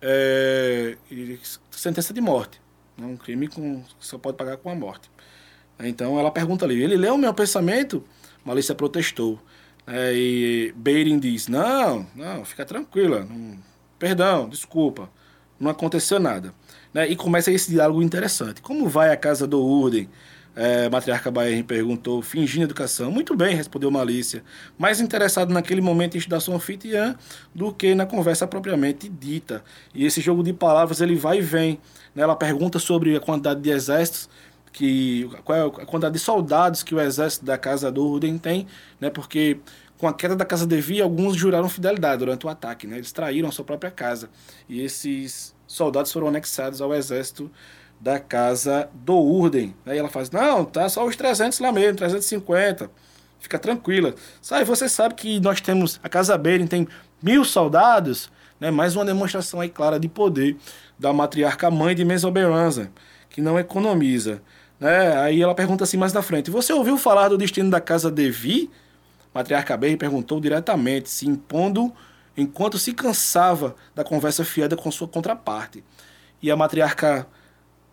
é, 0.00 0.96
sentença 1.70 2.12
de 2.12 2.20
morte. 2.20 2.60
É 3.00 3.04
um 3.04 3.16
crime 3.16 3.48
com, 3.48 3.82
que 3.82 4.06
só 4.06 4.18
pode 4.18 4.36
pagar 4.36 4.56
com 4.56 4.70
a 4.70 4.74
morte. 4.74 5.10
Então 5.80 6.18
ela 6.18 6.30
pergunta 6.30 6.64
ali, 6.64 6.80
ele 6.80 6.96
leu 6.96 7.14
o 7.14 7.18
meu 7.18 7.34
pensamento? 7.34 8.04
Malícia 8.44 8.74
protestou. 8.74 9.40
É, 9.86 10.12
e 10.14 10.72
Beirin 10.76 11.18
diz, 11.18 11.48
não, 11.48 12.06
não, 12.14 12.44
fica 12.44 12.64
tranquila, 12.64 13.26
não, 13.28 13.58
perdão, 13.98 14.48
desculpa, 14.48 15.10
não 15.58 15.70
aconteceu 15.70 16.20
nada. 16.20 16.54
Né? 16.94 17.08
E 17.08 17.16
começa 17.16 17.50
esse 17.50 17.70
diálogo 17.70 18.02
interessante. 18.02 18.60
Como 18.60 18.88
vai 18.88 19.10
a 19.10 19.16
casa 19.16 19.46
do 19.46 19.60
Urden? 19.60 20.08
É, 20.54 20.86
matriarca 20.90 21.30
Baer 21.30 21.64
perguntou, 21.64 22.20
fingindo 22.20 22.64
educação. 22.64 23.10
Muito 23.10 23.34
bem, 23.34 23.56
respondeu 23.56 23.90
Malícia, 23.90 24.44
mais 24.78 25.00
interessado 25.00 25.50
naquele 25.50 25.80
momento 25.80 26.14
em 26.14 26.18
estudar 26.18 26.40
sua 26.40 26.56
anfitriã 26.56 27.16
do 27.54 27.72
que 27.72 27.94
na 27.94 28.04
conversa 28.04 28.46
propriamente 28.46 29.08
dita. 29.08 29.64
E 29.94 30.04
esse 30.04 30.20
jogo 30.20 30.42
de 30.42 30.52
palavras 30.52 31.00
ele 31.00 31.16
vai 31.16 31.38
e 31.38 31.40
vem. 31.40 31.80
Né? 32.14 32.22
Ela 32.22 32.36
pergunta 32.36 32.78
sobre 32.78 33.16
a 33.16 33.20
quantidade 33.20 33.62
de 33.62 33.70
exércitos 33.70 34.28
que 34.72 35.28
qual 35.44 35.58
é 35.58 35.62
a 35.66 35.86
quantidade 35.86 36.14
de 36.14 36.18
soldados 36.18 36.82
que 36.82 36.94
o 36.94 37.00
exército 37.00 37.44
da 37.44 37.58
casa 37.58 37.90
do 37.92 38.06
Urden 38.06 38.38
tem, 38.38 38.66
né? 39.00 39.10
Porque 39.10 39.60
com 39.98 40.08
a 40.08 40.14
queda 40.14 40.34
da 40.34 40.44
casa 40.44 40.66
de 40.66 40.80
Vi, 40.80 41.00
alguns 41.00 41.36
juraram 41.36 41.68
fidelidade 41.68 42.18
durante 42.18 42.46
o 42.46 42.48
ataque, 42.48 42.86
né? 42.86 42.96
Eles 42.96 43.12
traíram 43.12 43.48
a 43.48 43.52
sua 43.52 43.64
própria 43.64 43.90
casa. 43.90 44.28
E 44.68 44.80
esses 44.80 45.54
soldados 45.66 46.10
foram 46.10 46.28
anexados 46.28 46.80
ao 46.80 46.92
exército 46.94 47.50
da 48.00 48.18
casa 48.18 48.88
do 48.92 49.16
Urden. 49.16 49.74
Aí 49.86 49.98
ela 49.98 50.08
faz: 50.08 50.30
"Não, 50.30 50.64
tá 50.64 50.88
só 50.88 51.06
os 51.06 51.14
300 51.14 51.60
lá 51.60 51.70
mesmo, 51.70 51.98
350. 51.98 52.90
Fica 53.38 53.58
tranquila. 53.58 54.14
Sabe, 54.40 54.64
você 54.64 54.88
sabe 54.88 55.14
que 55.14 55.38
nós 55.40 55.60
temos 55.60 56.00
a 56.02 56.08
casa 56.08 56.36
Beren 56.38 56.66
tem 56.66 56.88
mil 57.22 57.44
soldados, 57.44 58.30
né? 58.58 58.70
Mais 58.70 58.96
uma 58.96 59.04
demonstração 59.04 59.60
aí 59.60 59.68
clara 59.68 60.00
de 60.00 60.08
poder 60.08 60.56
da 60.98 61.12
matriarca 61.12 61.70
mãe 61.70 61.94
de 61.94 62.04
Mesoberanza, 62.04 62.90
que 63.28 63.40
não 63.40 63.58
economiza. 63.58 64.42
Né? 64.82 65.16
Aí 65.16 65.40
ela 65.40 65.54
pergunta 65.54 65.84
assim 65.84 65.96
mais 65.96 66.12
na 66.12 66.22
frente: 66.22 66.50
Você 66.50 66.72
ouviu 66.72 66.98
falar 66.98 67.28
do 67.28 67.38
destino 67.38 67.70
da 67.70 67.80
casa 67.80 68.10
Devi? 68.10 68.68
Matriarca 69.32 69.76
Berry 69.76 69.96
perguntou 69.96 70.40
diretamente, 70.40 71.08
se 71.08 71.24
impondo 71.28 71.92
enquanto 72.36 72.76
se 72.78 72.92
cansava 72.92 73.76
da 73.94 74.02
conversa 74.02 74.44
fiada 74.44 74.76
com 74.76 74.90
sua 74.90 75.06
contraparte. 75.06 75.84
E 76.42 76.50
a 76.50 76.56
matriarca 76.56 77.28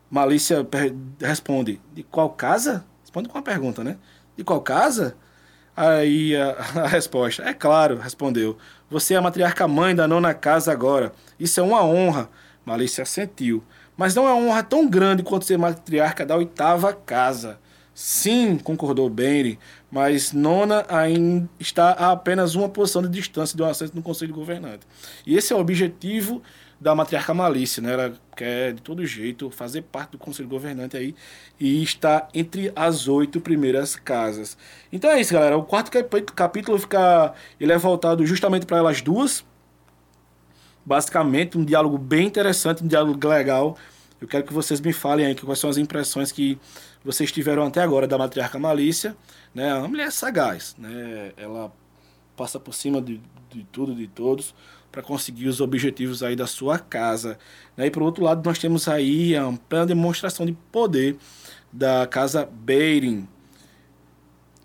Malícia 0.09 0.67
responde: 1.21 1.79
De 1.93 2.01
qual 2.01 2.31
casa? 2.31 2.83
Responde 3.01 3.29
com 3.29 3.37
uma 3.37 3.43
pergunta, 3.43 3.83
né? 3.83 3.95
De 4.35 4.43
qual 4.43 4.59
casa? 4.59 5.15
Aí 5.77 6.35
a, 6.35 6.57
a, 6.85 6.87
resposta: 6.87 7.43
É 7.43 7.53
claro, 7.53 7.99
respondeu. 7.99 8.57
Você 8.89 9.13
é 9.13 9.17
a 9.17 9.21
matriarca 9.21 9.67
mãe 9.67 9.93
da 9.93 10.07
nona 10.07 10.33
casa 10.33 10.71
agora. 10.71 11.13
Isso 11.39 11.59
é 11.59 11.63
uma 11.63 11.85
honra. 11.85 12.27
Malícia 12.65 13.03
assentiu 13.03 13.63
mas 13.99 14.15
não 14.15 14.25
é 14.25 14.31
uma 14.31 14.51
honra 14.51 14.63
tão 14.63 14.87
grande 14.87 15.23
quanto 15.23 15.43
ser 15.43 15.57
matriarca 15.57 16.25
da 16.25 16.37
oitava 16.37 16.93
casa. 16.93 17.59
Sim, 17.93 18.57
concordou 18.57 19.09
Benry, 19.09 19.59
mas 19.91 20.31
nona 20.31 20.85
ainda 20.87 21.49
está 21.59 21.91
a 21.91 22.13
apenas 22.13 22.55
uma 22.55 22.69
posição 22.69 23.01
de 23.01 23.09
distância 23.09 23.57
de 23.57 23.61
um 23.61 23.65
assento 23.65 23.93
no 23.93 24.01
Conselho 24.01 24.33
Governante. 24.33 24.87
E 25.27 25.35
esse 25.35 25.51
é 25.51 25.55
o 25.57 25.59
objetivo 25.59 26.41
da 26.79 26.95
matriarca 26.95 27.33
Malícia, 27.33 27.83
né? 27.83 27.91
Ela 27.91 28.13
quer 28.37 28.71
de 28.71 28.81
todo 28.81 29.05
jeito 29.05 29.51
fazer 29.51 29.81
parte 29.81 30.11
do 30.11 30.17
Conselho 30.17 30.47
Governante 30.47 30.95
aí 30.95 31.13
e 31.59 31.83
está 31.83 32.29
entre 32.33 32.71
as 32.77 33.09
oito 33.09 33.41
primeiras 33.41 33.97
casas. 33.97 34.57
Então 34.93 35.11
é 35.11 35.19
isso, 35.19 35.33
galera. 35.33 35.57
O 35.57 35.63
quarto 35.63 35.91
capítulo 36.33 36.79
fica 36.79 37.33
ele 37.59 37.73
é 37.73 37.77
voltado 37.77 38.25
justamente 38.25 38.65
para 38.65 38.77
elas 38.77 39.01
duas, 39.01 39.43
basicamente 40.89 41.55
um 41.55 41.63
diálogo 41.63 41.99
bem 41.99 42.25
interessante, 42.25 42.83
um 42.83 42.87
diálogo 42.87 43.27
legal. 43.27 43.77
Eu 44.19 44.27
quero 44.27 44.43
que 44.43 44.51
vocês 44.51 44.81
me 44.81 44.91
falem 44.91 45.27
aí 45.27 45.35
quais 45.35 45.59
são 45.59 45.69
as 45.69 45.77
impressões 45.77 46.31
que 46.31 46.57
vocês 47.05 47.31
tiveram 47.31 47.63
até 47.63 47.79
agora 47.83 48.07
da 48.07 48.17
matriarca 48.17 48.57
Malícia, 48.57 49.15
né? 49.53 49.71
Uma 49.75 49.87
mulher 49.87 50.11
sagaz, 50.11 50.75
né? 50.79 51.31
Ela 51.37 51.71
passa 52.35 52.59
por 52.59 52.73
cima 52.73 52.99
de, 52.99 53.21
de 53.51 53.63
tudo, 53.71 53.93
de 53.93 54.07
todos, 54.07 54.55
para 54.91 55.03
conseguir 55.03 55.47
os 55.47 55.61
objetivos 55.61 56.23
aí 56.23 56.35
da 56.35 56.47
sua 56.47 56.79
casa. 56.79 57.37
Né? 57.77 57.85
E 57.85 57.91
por 57.91 58.01
outro 58.01 58.23
lado, 58.23 58.43
nós 58.43 58.57
temos 58.57 58.87
aí 58.87 59.35
a 59.35 59.53
plena 59.69 59.85
demonstração 59.85 60.43
de 60.43 60.53
poder 60.71 61.17
da 61.71 62.07
casa 62.07 62.49
Beirin. 62.51 63.27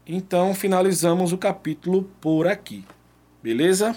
Então, 0.07 0.55
finalizamos 0.55 1.35
o 1.35 1.39
capítulo 1.39 2.11
por 2.19 2.47
aqui. 2.47 2.83
Beleza? 3.43 3.95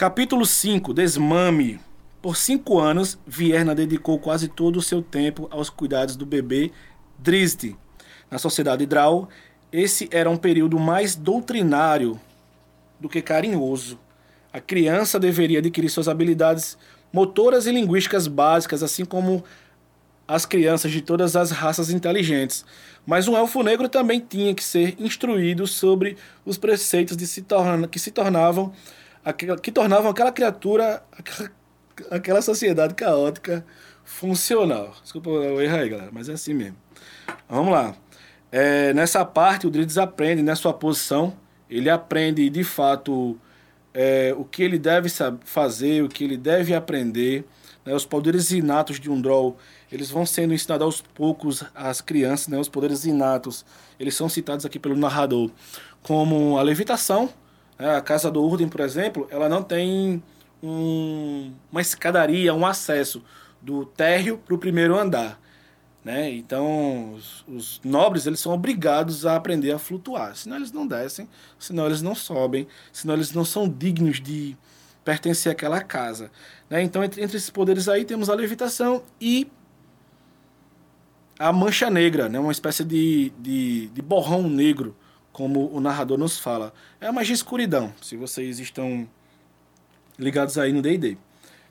Capítulo 0.00 0.46
5, 0.46 0.94
Desmame. 0.94 1.78
Por 2.22 2.34
cinco 2.34 2.80
anos, 2.80 3.18
Vierna 3.26 3.74
dedicou 3.74 4.18
quase 4.18 4.48
todo 4.48 4.76
o 4.76 4.82
seu 4.82 5.02
tempo 5.02 5.46
aos 5.50 5.68
cuidados 5.68 6.16
do 6.16 6.24
bebê 6.24 6.70
Drizzt. 7.18 7.76
Na 8.30 8.38
sociedade 8.38 8.86
Drau, 8.86 9.28
esse 9.70 10.08
era 10.10 10.30
um 10.30 10.38
período 10.38 10.78
mais 10.78 11.14
doutrinário 11.14 12.18
do 12.98 13.10
que 13.10 13.20
carinhoso. 13.20 14.00
A 14.50 14.58
criança 14.58 15.20
deveria 15.20 15.58
adquirir 15.58 15.90
suas 15.90 16.08
habilidades 16.08 16.78
motoras 17.12 17.66
e 17.66 17.70
linguísticas 17.70 18.26
básicas, 18.26 18.82
assim 18.82 19.04
como 19.04 19.44
as 20.26 20.46
crianças 20.46 20.92
de 20.92 21.02
todas 21.02 21.36
as 21.36 21.50
raças 21.50 21.90
inteligentes. 21.90 22.64
Mas 23.04 23.28
um 23.28 23.36
elfo 23.36 23.62
negro 23.62 23.86
também 23.86 24.18
tinha 24.18 24.54
que 24.54 24.64
ser 24.64 24.96
instruído 24.98 25.66
sobre 25.66 26.16
os 26.42 26.56
preceitos 26.56 27.18
de 27.18 27.26
se 27.26 27.42
torna, 27.42 27.86
que 27.86 27.98
se 27.98 28.10
tornavam 28.10 28.72
que 29.62 29.70
tornavam 29.70 30.10
aquela 30.10 30.32
criatura, 30.32 31.02
aquela 32.10 32.42
sociedade 32.42 32.94
caótica 32.94 33.64
funcional. 34.04 34.94
Desculpa 35.02 35.30
o 35.30 35.60
erro 35.60 35.76
aí, 35.76 35.88
galera, 35.88 36.10
mas 36.12 36.28
é 36.28 36.32
assim 36.32 36.54
mesmo. 36.54 36.76
Vamos 37.48 37.72
lá. 37.72 37.94
É, 38.50 38.92
nessa 38.92 39.24
parte, 39.24 39.66
o 39.66 39.70
Drids 39.70 39.98
aprende, 39.98 40.42
na 40.42 40.56
sua 40.56 40.72
posição, 40.72 41.36
ele 41.68 41.88
aprende 41.88 42.48
de 42.50 42.64
fato 42.64 43.38
é, 43.94 44.34
o 44.36 44.44
que 44.44 44.62
ele 44.62 44.78
deve 44.78 45.08
fazer, 45.44 46.02
o 46.02 46.08
que 46.08 46.24
ele 46.24 46.36
deve 46.36 46.74
aprender. 46.74 47.44
Né, 47.84 47.94
os 47.94 48.04
poderes 48.04 48.50
inatos 48.50 49.00
de 49.00 49.10
um 49.10 49.20
Droll, 49.20 49.56
eles 49.90 50.10
vão 50.10 50.26
sendo 50.26 50.52
ensinados 50.52 50.84
aos 50.84 51.00
poucos 51.00 51.64
às 51.74 52.00
crianças, 52.00 52.48
né, 52.48 52.58
os 52.58 52.68
poderes 52.68 53.04
inatos, 53.06 53.64
eles 53.98 54.14
são 54.14 54.28
citados 54.28 54.66
aqui 54.66 54.78
pelo 54.78 54.94
narrador, 54.96 55.50
como 56.02 56.58
a 56.58 56.62
levitação, 56.62 57.30
a 57.88 58.00
casa 58.00 58.30
do 58.30 58.42
Urden, 58.42 58.68
por 58.68 58.80
exemplo, 58.80 59.26
ela 59.30 59.48
não 59.48 59.62
tem 59.62 60.22
um, 60.62 61.52
uma 61.70 61.80
escadaria, 61.80 62.54
um 62.54 62.66
acesso 62.66 63.22
do 63.60 63.84
térreo 63.84 64.38
para 64.38 64.54
o 64.54 64.58
primeiro 64.58 64.98
andar. 64.98 65.40
Né? 66.04 66.30
Então, 66.30 67.12
os, 67.14 67.44
os, 67.46 67.80
nobres 67.84 68.26
eles 68.26 68.40
são 68.40 68.52
obrigados 68.52 69.26
a 69.26 69.36
aprender 69.36 69.70
a 69.72 69.78
flutuar, 69.78 70.34
senão 70.34 70.56
eles 70.56 70.72
não 70.72 70.86
descem, 70.86 71.28
senão 71.58 71.86
eles 71.86 72.00
não 72.00 72.14
sobem, 72.14 72.66
senão 72.90 73.14
eles 73.14 73.32
não 73.32 73.44
são 73.44 73.68
dignos 73.68 74.20
de 74.20 74.56
pertencer 75.04 75.52
àquela 75.52 75.82
casa. 75.82 76.30
Né? 76.70 76.82
Então, 76.82 77.04
entre, 77.04 77.22
entre 77.22 77.36
esses 77.36 77.50
poderes 77.50 77.86
aí, 77.88 78.04
temos 78.04 78.30
a 78.30 78.34
levitação 78.34 79.02
e 79.20 79.50
a 81.38 81.52
mancha 81.52 81.90
negra, 81.90 82.28
né? 82.28 82.38
uma 82.38 82.52
espécie 82.52 82.84
de, 82.84 83.30
de, 83.38 83.88
de 83.88 84.02
borrão 84.02 84.48
negro 84.48 84.96
como 85.32 85.70
o 85.74 85.80
narrador 85.80 86.18
nos 86.18 86.38
fala. 86.38 86.72
É 87.00 87.06
a 87.06 87.12
magia 87.12 87.34
escuridão, 87.34 87.92
se 88.02 88.16
vocês 88.16 88.58
estão 88.58 89.08
ligados 90.18 90.58
aí 90.58 90.72
no 90.72 90.82
D&D. 90.82 91.16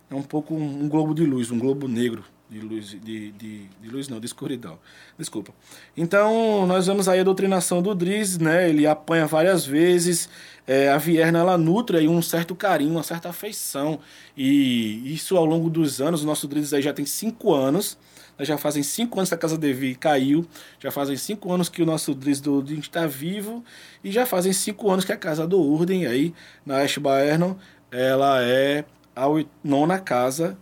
É 0.10 0.16
um 0.16 0.24
pouco 0.24 0.56
um, 0.56 0.84
um, 0.84 0.90
globo 0.90 1.14
de 1.14 1.24
luz, 1.26 1.52
um 1.52 1.60
globo 1.60 1.88
negro 1.88 2.24
de 2.50 2.60
luz, 2.60 2.90
de, 2.90 3.32
de, 3.32 3.70
de, 3.80 3.90
luz 3.90 4.08
não, 4.10 4.20
de 4.20 4.26
escuridão. 4.26 4.80
Desculpa. 5.18 5.54
Então, 5.96 6.66
nós 6.66 6.88
vemos 6.88 7.08
aí 7.08 7.20
a 7.20 7.24
doutrinação 7.24 7.80
do 7.80 7.94
Driz, 7.94 8.40
né? 8.40 8.68
Ele 8.68 8.88
apanha 8.88 9.28
várias 9.28 9.66
vezes. 9.66 10.28
É, 10.66 10.90
a 10.90 10.98
Vierna, 10.98 11.40
ela 11.40 11.58
nutre 11.60 11.98
aí 11.98 12.08
um 12.08 12.22
certo 12.24 12.56
carinho, 12.56 12.94
uma 12.94 13.04
certa 13.04 13.30
afeição. 13.30 14.00
E 14.36 15.14
isso 15.14 15.38
ao 15.38 15.46
longo 15.46 15.70
dos 15.70 16.02
anos, 16.02 16.24
o 16.24 16.26
nosso 16.26 16.48
Driz 16.48 16.74
aí 16.74 16.82
já 16.82 16.92
tem 16.92 17.06
cinco 17.06 17.54
anos. 17.54 17.98
Já 18.40 18.58
fazem 18.58 18.84
cinco 18.84 19.20
anos 19.20 19.30
que 19.30 19.36
a 19.36 19.38
Casa 19.38 19.58
Devi 19.58 19.96
caiu, 19.96 20.46
já 20.80 20.92
fazem 20.92 21.18
cinco 21.18 21.52
anos 21.52 21.68
que 21.68 21.82
o 21.82 21.86
nosso 21.86 22.16
Driz 22.16 22.40
do 22.40 22.64
está 22.74 23.06
vivo, 23.06 23.64
e 24.04 24.12
já 24.12 24.26
fazem 24.26 24.54
cinco 24.54 24.90
anos 24.90 25.04
que 25.04 25.12
a 25.12 25.18
Casa 25.18 25.46
do 25.46 25.60
Urden, 25.60 26.06
aí, 26.06 26.34
na 26.66 26.78
Ashbaernon, 26.78 27.56
ela 27.92 28.42
é 28.44 28.86
a 29.16 29.26
nona 29.64 30.00
casa 30.00 30.58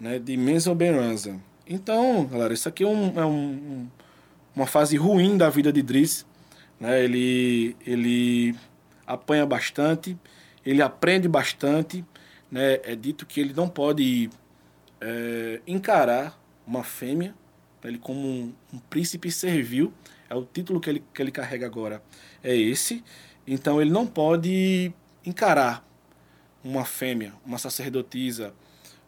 né, 0.00 0.18
de 0.18 0.36
Mesoberanza. 0.36 1.38
Então, 1.66 2.26
galera, 2.26 2.54
isso 2.54 2.68
aqui 2.68 2.84
é, 2.84 2.86
um, 2.86 3.20
é 3.20 3.24
um, 3.24 3.88
uma 4.54 4.66
fase 4.66 4.96
ruim 4.96 5.36
da 5.36 5.50
vida 5.50 5.72
de 5.72 5.82
Driz. 5.82 6.26
Né? 6.78 7.02
Ele, 7.02 7.76
ele 7.84 8.54
apanha 9.06 9.44
bastante, 9.46 10.16
ele 10.64 10.82
aprende 10.82 11.28
bastante. 11.28 12.04
Né? 12.50 12.80
É 12.84 12.94
dito 12.94 13.26
que 13.26 13.40
ele 13.40 13.52
não 13.54 13.68
pode 13.68 14.30
é, 15.00 15.60
encarar 15.66 16.38
uma 16.66 16.82
fêmea, 16.82 17.34
ele 17.84 17.98
como 17.98 18.20
um, 18.20 18.52
um, 18.72 18.78
príncipe 18.78 19.30
servil, 19.30 19.92
é 20.28 20.34
o 20.34 20.44
título 20.44 20.80
que 20.80 20.90
ele, 20.90 21.04
que 21.14 21.22
ele 21.22 21.30
carrega 21.30 21.66
agora, 21.66 22.02
é 22.42 22.54
esse. 22.54 23.04
Então 23.46 23.80
ele 23.80 23.90
não 23.90 24.06
pode 24.06 24.92
encarar 25.24 25.86
uma 26.64 26.84
fêmea, 26.84 27.32
uma 27.44 27.58
sacerdotisa, 27.58 28.52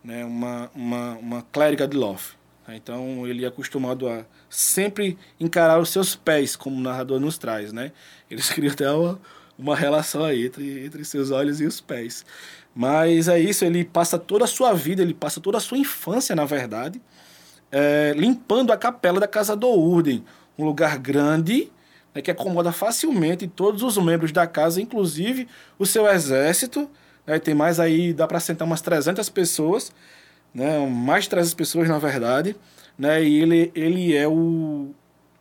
né, 0.02 0.24
uma, 0.24 0.70
uma, 0.74 1.14
uma 1.16 1.42
clériga 1.42 1.88
de 1.88 1.96
Loth. 1.96 2.36
Né? 2.66 2.76
Então 2.76 3.26
ele 3.26 3.44
é 3.44 3.48
acostumado 3.48 4.08
a 4.08 4.24
sempre 4.48 5.18
encarar 5.40 5.80
os 5.80 5.88
seus 5.88 6.14
pés, 6.14 6.54
como 6.54 6.76
o 6.76 6.80
narrador 6.80 7.18
nos 7.18 7.36
traz. 7.36 7.72
Né? 7.72 7.92
Eles 8.30 8.48
criam 8.50 8.72
até 8.72 8.90
uma, 8.90 9.20
uma 9.58 9.74
relação 9.74 10.22
aí 10.22 10.46
entre, 10.46 10.84
entre 10.84 11.04
seus 11.04 11.30
olhos 11.30 11.60
e 11.60 11.66
os 11.66 11.80
pés. 11.80 12.24
Mas 12.74 13.26
é 13.26 13.40
isso, 13.40 13.64
ele 13.64 13.84
passa 13.84 14.18
toda 14.18 14.44
a 14.44 14.48
sua 14.48 14.72
vida, 14.72 15.02
ele 15.02 15.14
passa 15.14 15.40
toda 15.40 15.58
a 15.58 15.60
sua 15.60 15.78
infância, 15.78 16.36
na 16.36 16.44
verdade, 16.44 17.02
é, 17.70 18.14
limpando 18.16 18.72
a 18.72 18.76
capela 18.76 19.20
da 19.20 19.28
casa 19.28 19.54
do 19.54 19.68
Urden, 19.68 20.24
um 20.58 20.64
lugar 20.64 20.98
grande 20.98 21.70
né, 22.14 22.22
que 22.22 22.30
acomoda 22.30 22.72
facilmente 22.72 23.46
todos 23.46 23.82
os 23.82 23.96
membros 23.98 24.32
da 24.32 24.46
casa, 24.46 24.80
inclusive 24.80 25.48
o 25.78 25.86
seu 25.86 26.06
exército. 26.06 26.88
Né, 27.26 27.38
tem 27.38 27.54
mais 27.54 27.78
aí, 27.78 28.12
dá 28.12 28.26
para 28.26 28.40
sentar 28.40 28.66
umas 28.66 28.80
300 28.80 29.28
pessoas, 29.28 29.92
né, 30.54 30.86
mais 30.86 31.24
de 31.24 31.30
300 31.30 31.54
pessoas 31.54 31.88
na 31.88 31.98
verdade, 31.98 32.56
né, 32.98 33.22
e 33.22 33.40
ele, 33.40 33.70
ele 33.74 34.16
é 34.16 34.26
o 34.26 34.90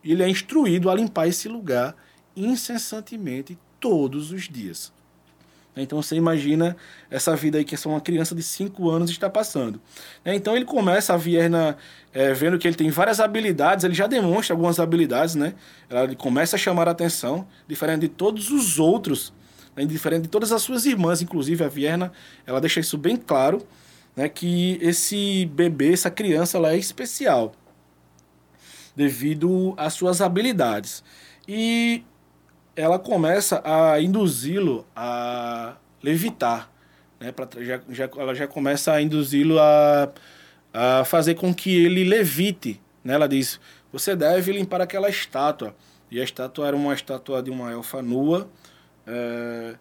ele 0.04 0.22
é 0.22 0.28
instruído 0.28 0.88
a 0.88 0.94
limpar 0.94 1.26
esse 1.26 1.48
lugar 1.48 1.94
incessantemente 2.36 3.58
todos 3.80 4.30
os 4.30 4.48
dias. 4.48 4.92
Né? 5.78 5.84
Então 5.84 6.02
você 6.02 6.16
imagina 6.16 6.76
essa 7.08 7.36
vida 7.36 7.56
aí 7.58 7.64
que 7.64 7.76
uma 7.86 8.00
criança 8.00 8.34
de 8.34 8.42
5 8.42 8.90
anos 8.90 9.10
está 9.10 9.30
passando. 9.30 9.80
Né? 10.24 10.34
Então 10.34 10.56
ele 10.56 10.64
começa 10.64 11.14
a 11.14 11.16
Vierna 11.16 11.76
é, 12.12 12.34
vendo 12.34 12.58
que 12.58 12.66
ele 12.66 12.76
tem 12.76 12.90
várias 12.90 13.20
habilidades, 13.20 13.84
ele 13.84 13.94
já 13.94 14.08
demonstra 14.08 14.54
algumas 14.54 14.80
habilidades, 14.80 15.36
né? 15.36 15.54
Ele 15.88 16.16
começa 16.16 16.56
a 16.56 16.58
chamar 16.58 16.88
a 16.88 16.90
atenção, 16.90 17.46
diferente 17.68 18.00
de 18.00 18.08
todos 18.08 18.50
os 18.50 18.80
outros, 18.80 19.32
né? 19.76 19.84
diferente 19.84 20.22
de 20.22 20.28
todas 20.28 20.50
as 20.50 20.62
suas 20.62 20.84
irmãs, 20.84 21.22
inclusive 21.22 21.62
a 21.62 21.68
Vierna, 21.68 22.10
ela 22.44 22.60
deixa 22.60 22.80
isso 22.80 22.98
bem 22.98 23.16
claro, 23.16 23.64
né? 24.16 24.28
Que 24.28 24.78
esse 24.82 25.46
bebê, 25.46 25.92
essa 25.92 26.10
criança, 26.10 26.58
ela 26.58 26.72
é 26.72 26.76
especial 26.76 27.52
devido 28.96 29.74
às 29.76 29.92
suas 29.92 30.20
habilidades. 30.20 31.04
E 31.46 32.02
ela 32.78 32.96
começa 32.96 33.60
a 33.64 34.00
induzi-lo 34.00 34.86
a 34.94 35.74
levitar. 36.00 36.70
Né? 37.18 37.32
Pra, 37.32 37.48
já, 37.60 37.80
já, 37.90 38.08
ela 38.16 38.34
já 38.36 38.46
começa 38.46 38.92
a 38.92 39.02
induzi-lo 39.02 39.58
a, 39.58 40.08
a 40.72 41.04
fazer 41.04 41.34
com 41.34 41.52
que 41.52 41.74
ele 41.74 42.04
levite. 42.04 42.80
Né? 43.02 43.14
Ela 43.14 43.28
diz: 43.28 43.58
Você 43.92 44.14
deve 44.14 44.52
limpar 44.52 44.80
aquela 44.80 45.08
estátua. 45.08 45.74
E 46.08 46.20
a 46.20 46.24
estátua 46.24 46.68
era 46.68 46.76
uma 46.76 46.94
estátua 46.94 47.42
de 47.42 47.50
uma 47.50 47.72
elfa 47.72 48.00
nua, 48.00 48.48
é, 49.04 49.74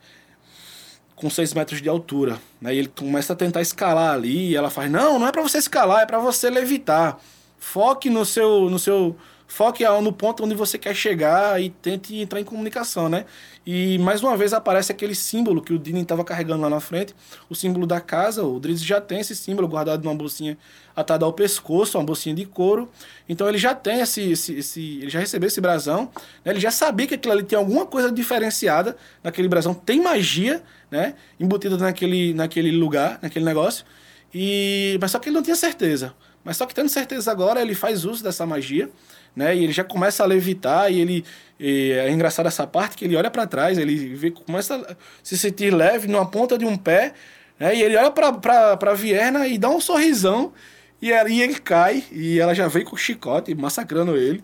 com 1.16 1.30
6 1.30 1.54
metros 1.54 1.82
de 1.82 1.88
altura. 1.88 2.40
Né? 2.60 2.74
E 2.74 2.80
ele 2.80 2.88
começa 2.88 3.34
a 3.34 3.36
tentar 3.36 3.62
escalar 3.62 4.16
ali. 4.16 4.50
E 4.50 4.56
ela 4.56 4.72
faz: 4.72 4.90
Não, 4.90 5.20
não 5.20 5.28
é 5.28 5.32
para 5.32 5.44
você 5.44 5.60
escalar, 5.60 6.02
é 6.02 6.06
para 6.08 6.18
você 6.18 6.50
levitar. 6.50 7.20
Foque 7.60 8.10
no 8.10 8.26
seu, 8.26 8.72
no 8.72 8.80
seu 8.80 9.16
foque 9.48 9.84
no 10.02 10.12
ponto 10.12 10.44
onde 10.44 10.54
você 10.54 10.78
quer 10.78 10.94
chegar 10.94 11.62
e 11.62 11.70
tente 11.70 12.16
entrar 12.18 12.40
em 12.40 12.44
comunicação, 12.44 13.08
né? 13.08 13.26
E 13.66 13.98
mais 14.00 14.22
uma 14.22 14.36
vez 14.38 14.54
aparece 14.54 14.92
aquele 14.92 15.16
símbolo 15.16 15.62
que 15.62 15.74
o 15.74 15.80
Dini 15.80 16.02
estava 16.02 16.24
carregando 16.24 16.62
lá 16.62 16.70
na 16.70 16.80
frente, 16.80 17.16
o 17.50 17.56
símbolo 17.56 17.88
da 17.88 18.00
casa. 18.00 18.44
O 18.44 18.60
Drizzy 18.60 18.86
já 18.86 19.00
tem 19.02 19.20
esse 19.20 19.36
símbolo 19.36 19.68
guardado 19.68 20.04
numa 20.04 20.16
bolsinha 20.16 20.58
atada 20.96 21.26
ao 21.26 21.34
pescoço, 21.34 21.98
uma 21.98 22.04
bolsinha 22.04 22.36
de 22.36 22.46
couro. 22.46 22.90
Então 23.28 23.48
ele 23.48 23.58
já 23.58 23.74
tem 23.74 24.02
esse, 24.02 24.32
esse, 24.32 24.54
esse 24.54 24.82
ele 25.02 25.10
já 25.10 25.20
recebeu 25.20 25.48
esse 25.48 25.62
brasão, 25.62 26.12
né? 26.44 26.52
ele 26.52 26.60
já 26.60 26.72
sabia 26.72 27.08
que 27.08 27.16
aquilo 27.16 27.34
ali 27.34 27.44
tem 27.44 27.58
alguma 27.58 27.86
coisa 27.86 28.12
diferenciada 28.12 28.96
naquele 29.24 29.48
brasão, 29.48 29.74
tem 29.74 30.02
magia, 30.02 30.62
né? 30.92 31.16
Embutida 31.40 31.78
naquele, 31.78 32.34
naquele 32.34 32.72
lugar, 32.72 33.20
naquele 33.22 33.46
negócio. 33.46 33.86
E 34.34 34.98
mas 35.02 35.12
só 35.12 35.20
que 35.20 35.30
ele 35.30 35.36
não 35.36 35.44
tinha 35.44 35.56
certeza. 35.56 36.14
Mas 36.44 36.56
só 36.56 36.66
que 36.66 36.74
tendo 36.74 36.88
certeza 36.88 37.30
agora, 37.30 37.62
ele 37.62 37.76
faz 37.76 38.06
uso 38.06 38.24
dessa 38.24 38.46
magia 38.46 38.90
né? 39.38 39.56
E 39.56 39.64
ele 39.64 39.72
já 39.72 39.84
começa 39.84 40.24
a 40.24 40.26
levitar 40.26 40.92
e 40.92 41.00
ele 41.00 41.26
e 41.60 41.92
é 41.92 42.10
engraçado 42.12 42.48
essa 42.48 42.66
parte 42.66 42.98
que 42.98 43.06
ele 43.06 43.16
olha 43.16 43.30
para 43.30 43.46
trás, 43.46 43.78
ele 43.78 44.16
vê, 44.16 44.32
começa 44.32 44.76
a 44.76 44.96
se 45.24 45.38
sentir 45.38 45.72
leve 45.74 46.08
numa 46.08 46.26
ponta 46.26 46.58
de 46.58 46.66
um 46.66 46.76
pé, 46.76 47.14
né? 47.60 47.76
E 47.76 47.84
ele 47.84 47.96
olha 47.96 48.12
para 48.12 48.94
Vierna 48.96 49.48
e 49.48 49.60
dá 49.60 49.70
um 49.70 49.80
sorrisão 49.80 50.54
e 51.00 51.14
aí 51.14 51.42
ele 51.42 51.56
cai 51.56 52.04
e 52.12 52.40
ela 52.40 52.56
já 52.56 52.68
vem 52.68 52.84
com 52.84 52.96
o 52.96 52.98
chicote 52.98 53.54
massacrando 53.54 54.18
ele. 54.18 54.44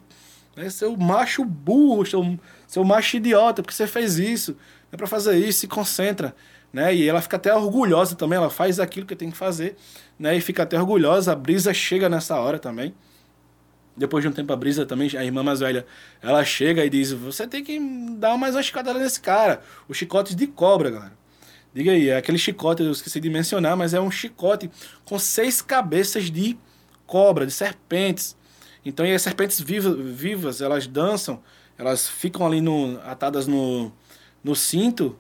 Né? 0.56 0.70
Seu 0.70 0.96
macho 0.96 1.44
burro, 1.44 2.06
seu, 2.06 2.40
seu 2.68 2.84
macho 2.84 3.18
idiota, 3.18 3.64
porque 3.64 3.76
você 3.76 3.88
fez 3.88 4.20
isso? 4.20 4.56
É 4.92 4.98
para 4.98 5.08
fazer 5.08 5.36
isso, 5.38 5.62
se 5.62 5.68
concentra. 5.68 6.36
né? 6.72 6.94
E 6.94 7.10
ela 7.10 7.22
fica 7.22 7.38
até 7.38 7.54
orgulhosa 7.56 8.16
também, 8.16 8.38
ela 8.38 8.50
faz 8.52 8.80
aquilo 8.80 9.08
que 9.08 9.16
tem 9.16 9.32
que 9.32 9.38
fazer, 9.38 9.76
né? 10.20 10.36
E 10.38 10.42
fica 10.42 10.62
até 10.64 10.80
orgulhosa. 10.80 11.32
A 11.32 11.36
Brisa 11.36 11.74
chega 11.74 12.08
nessa 12.10 12.38
hora 12.40 12.60
também. 12.60 12.94
Depois 13.96 14.24
de 14.24 14.28
um 14.28 14.32
tempo 14.32 14.52
a 14.52 14.56
Brisa 14.56 14.86
também, 14.86 15.10
a 15.16 15.24
irmã 15.24 15.44
mais 15.44 15.60
velha, 15.60 15.86
ela 16.22 16.44
chega 16.44 16.84
e 16.84 16.90
diz: 16.90 17.12
"Você 17.12 17.48
tem 17.48 17.64
que 17.64 17.80
dar 18.18 18.38
mais 18.38 18.56
uma 18.56 18.64
chicotada 18.64 18.98
nesse 19.00 19.22
cara, 19.22 19.62
o 19.88 19.94
chicote 19.94 20.36
de 20.36 20.48
cobra, 20.48 20.90
galera". 20.90 21.24
Diga 21.74 21.92
aí, 21.92 22.10
é 22.10 22.18
aquele 22.18 22.38
chicote, 22.38 22.84
eu 22.84 22.92
esqueci 22.92 23.20
de 23.20 23.30
mencionar, 23.30 23.76
mas 23.76 23.94
é 23.94 24.00
um 24.00 24.12
chicote 24.12 24.70
com 25.06 25.18
seis 25.18 25.62
cabeças 25.62 26.30
de 26.30 26.58
cobra, 27.08 27.46
de 27.48 27.52
serpentes. 27.52 28.36
Então, 28.86 29.06
e 29.06 29.14
as 29.14 29.22
serpentes 29.22 29.60
vivas, 29.60 29.96
vivas 30.16 30.62
elas 30.62 30.86
dançam, 30.86 31.42
elas 31.78 32.08
ficam 32.08 32.46
ali 32.46 32.62
no, 32.62 33.00
atadas 33.04 33.48
no, 33.48 33.92
no 34.44 34.56
cinto, 34.56 35.18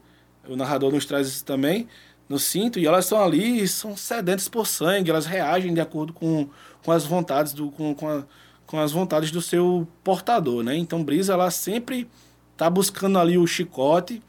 o 0.47 0.55
narrador 0.55 0.91
nos 0.91 1.05
traz 1.05 1.27
isso 1.27 1.45
também, 1.45 1.87
no 2.27 2.37
cinto, 2.37 2.79
e 2.79 2.85
elas 2.85 3.05
estão 3.05 3.23
ali 3.23 3.67
são 3.67 3.97
sedentas 3.97 4.47
por 4.47 4.67
sangue, 4.67 5.09
elas 5.09 5.25
reagem 5.25 5.73
de 5.73 5.81
acordo 5.81 6.13
com, 6.13 6.49
com 6.83 6.91
as 6.91 7.05
vontades 7.05 7.53
do 7.53 7.71
com, 7.71 7.95
com, 7.95 8.09
a, 8.09 8.23
com 8.73 8.79
as 8.79 8.91
vontades 8.91 9.29
do 9.29 9.39
seu 9.39 9.87
portador, 10.03 10.63
né? 10.63 10.75
Então 10.75 11.03
Brisa 11.03 11.33
ela 11.33 11.51
sempre 11.51 12.09
tá 12.57 12.67
buscando 12.71 13.19
ali 13.19 13.37
o 13.37 13.45
chicote 13.45 14.19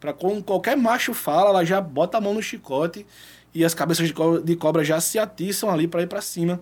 para 0.00 0.12
com 0.12 0.42
qualquer 0.42 0.76
macho 0.76 1.14
fala, 1.14 1.50
ela 1.50 1.64
já 1.64 1.80
bota 1.80 2.18
a 2.18 2.20
mão 2.20 2.34
no 2.34 2.42
chicote 2.42 3.06
e 3.54 3.64
as 3.64 3.74
cabeças 3.74 4.08
de 4.08 4.12
cobra, 4.12 4.42
de 4.42 4.56
cobra 4.56 4.82
já 4.82 5.00
se 5.00 5.20
atiçam 5.20 5.70
ali 5.70 5.86
para 5.86 6.02
ir 6.02 6.08
para 6.08 6.20
cima. 6.20 6.60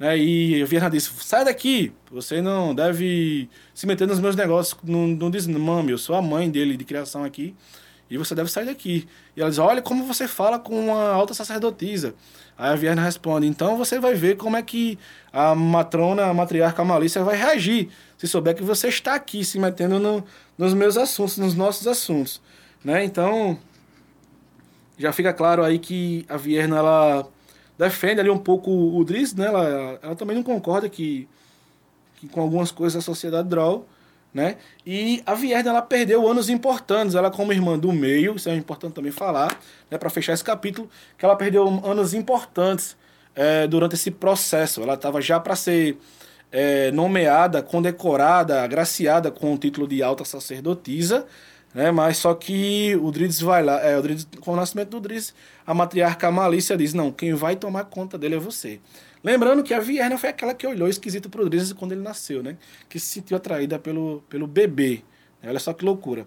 Né? 0.00 0.18
E 0.18 0.64
Vierna 0.64 0.90
disse: 0.90 1.12
sai 1.20 1.44
daqui, 1.44 1.92
você 2.10 2.42
não 2.42 2.74
deve 2.74 3.48
se 3.72 3.86
meter 3.86 4.08
nos 4.08 4.18
meus 4.18 4.34
negócios. 4.34 4.76
Não, 4.82 5.06
não 5.06 5.30
diz, 5.30 5.46
mami, 5.46 5.92
eu 5.92 5.98
sou 5.98 6.16
a 6.16 6.20
mãe 6.20 6.50
dele 6.50 6.76
de 6.76 6.84
criação 6.84 7.22
aqui 7.22 7.54
e 8.10 8.18
você 8.18 8.34
deve 8.34 8.50
sair 8.50 8.66
daqui. 8.66 9.08
E 9.36 9.40
ela 9.40 9.48
diz: 9.48 9.58
olha 9.58 9.80
como 9.80 10.04
você 10.04 10.26
fala 10.26 10.58
com 10.58 10.86
uma 10.86 11.10
alta 11.10 11.32
sacerdotisa. 11.32 12.14
Aí 12.58 12.72
a 12.72 12.76
Vierna 12.76 13.02
responde: 13.02 13.46
então 13.46 13.76
você 13.76 14.00
vai 14.00 14.14
ver 14.14 14.36
como 14.36 14.56
é 14.56 14.62
que 14.62 14.98
a 15.32 15.54
matrona, 15.54 16.24
a 16.24 16.34
matriarca 16.34 16.84
Malícia 16.84 17.22
vai 17.22 17.36
reagir 17.36 17.88
se 18.18 18.26
souber 18.26 18.54
que 18.54 18.62
você 18.62 18.88
está 18.88 19.14
aqui 19.14 19.44
se 19.44 19.58
metendo 19.58 19.98
no, 19.98 20.24
nos 20.58 20.74
meus 20.74 20.96
assuntos, 20.96 21.38
nos 21.38 21.54
nossos 21.54 21.86
assuntos. 21.86 22.42
Né? 22.84 23.04
Então, 23.04 23.58
já 24.98 25.12
fica 25.12 25.32
claro 25.32 25.62
aí 25.62 25.78
que 25.78 26.26
a 26.28 26.36
Vierna 26.36 26.78
ela 26.78 27.28
defende 27.78 28.20
ali 28.20 28.28
um 28.28 28.38
pouco 28.38 28.70
o 28.70 29.02
Driz, 29.04 29.34
né? 29.34 29.46
Ela, 29.46 29.98
ela 30.02 30.16
também 30.16 30.36
não 30.36 30.42
concorda 30.42 30.86
que, 30.88 31.26
que 32.16 32.28
com 32.28 32.42
algumas 32.42 32.70
coisas 32.70 32.94
da 32.94 33.00
sociedade 33.00 33.48
Droll, 33.48 33.86
né? 34.32 34.56
E 34.86 35.22
a 35.26 35.34
Vierna 35.34 35.70
ela 35.70 35.82
perdeu 35.82 36.26
anos 36.28 36.48
importantes, 36.48 37.14
ela 37.14 37.30
como 37.30 37.52
irmã 37.52 37.78
do 37.78 37.92
meio, 37.92 38.36
isso 38.36 38.48
é 38.48 38.54
importante 38.54 38.94
também 38.94 39.12
falar, 39.12 39.58
né? 39.90 39.98
Para 39.98 40.10
fechar 40.10 40.32
esse 40.32 40.44
capítulo, 40.44 40.88
que 41.18 41.24
ela 41.24 41.36
perdeu 41.36 41.66
anos 41.84 42.14
importantes 42.14 42.96
é, 43.34 43.66
durante 43.66 43.94
esse 43.94 44.10
processo. 44.10 44.82
Ela 44.82 44.94
estava 44.94 45.20
já 45.20 45.40
para 45.40 45.56
ser 45.56 45.98
é, 46.52 46.90
nomeada, 46.92 47.62
condecorada, 47.62 48.62
agraciada 48.62 49.30
com 49.30 49.54
o 49.54 49.58
título 49.58 49.86
de 49.86 50.02
alta 50.02 50.24
sacerdotisa, 50.24 51.26
né? 51.74 51.90
Mas 51.90 52.18
só 52.18 52.34
que 52.34 52.96
o 52.96 53.10
Driz 53.10 53.40
vai 53.40 53.62
lá, 53.62 53.80
é, 53.80 53.98
o 53.98 54.02
com 54.40 54.52
o 54.52 54.56
nascimento 54.56 54.90
do 54.90 55.00
Driz, 55.00 55.34
a 55.66 55.74
matriarca 55.74 56.30
Malícia 56.30 56.76
diz: 56.76 56.94
Não, 56.94 57.12
quem 57.12 57.34
vai 57.34 57.56
tomar 57.56 57.84
conta 57.84 58.18
dele 58.18 58.36
é 58.36 58.38
você. 58.38 58.80
Lembrando 59.22 59.62
que 59.62 59.74
a 59.74 59.80
Vierna 59.80 60.16
foi 60.16 60.30
aquela 60.30 60.54
que 60.54 60.66
olhou 60.66 60.88
esquisito 60.88 61.28
pro 61.28 61.48
Driz 61.48 61.72
quando 61.72 61.92
ele 61.92 62.00
nasceu, 62.00 62.42
né? 62.42 62.56
Que 62.88 62.98
se 62.98 63.06
sentiu 63.06 63.36
atraída 63.36 63.78
pelo, 63.78 64.24
pelo 64.28 64.46
bebê. 64.46 65.02
Olha 65.42 65.58
só 65.58 65.72
que 65.72 65.84
loucura. 65.84 66.26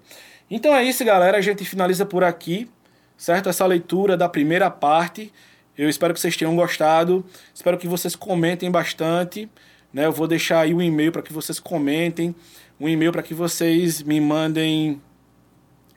Então 0.49 0.75
é 0.75 0.83
isso, 0.83 1.03
galera. 1.03 1.37
A 1.37 1.41
gente 1.41 1.65
finaliza 1.65 2.05
por 2.05 2.23
aqui, 2.23 2.69
certo? 3.17 3.49
Essa 3.49 3.65
leitura 3.65 4.15
da 4.15 4.29
primeira 4.29 4.69
parte. 4.69 5.31
Eu 5.77 5.89
espero 5.89 6.13
que 6.13 6.19
vocês 6.19 6.37
tenham 6.37 6.55
gostado. 6.55 7.25
Espero 7.53 7.77
que 7.77 7.87
vocês 7.87 8.15
comentem 8.15 8.69
bastante. 8.69 9.49
Né? 9.91 10.05
Eu 10.05 10.11
vou 10.11 10.27
deixar 10.27 10.61
aí 10.61 10.73
um 10.73 10.81
e-mail 10.81 11.11
para 11.11 11.21
que 11.21 11.33
vocês 11.33 11.59
comentem. 11.59 12.35
Um 12.79 12.87
e-mail 12.87 13.11
para 13.11 13.23
que 13.23 13.33
vocês 13.33 14.03
me 14.03 14.19
mandem 14.21 15.01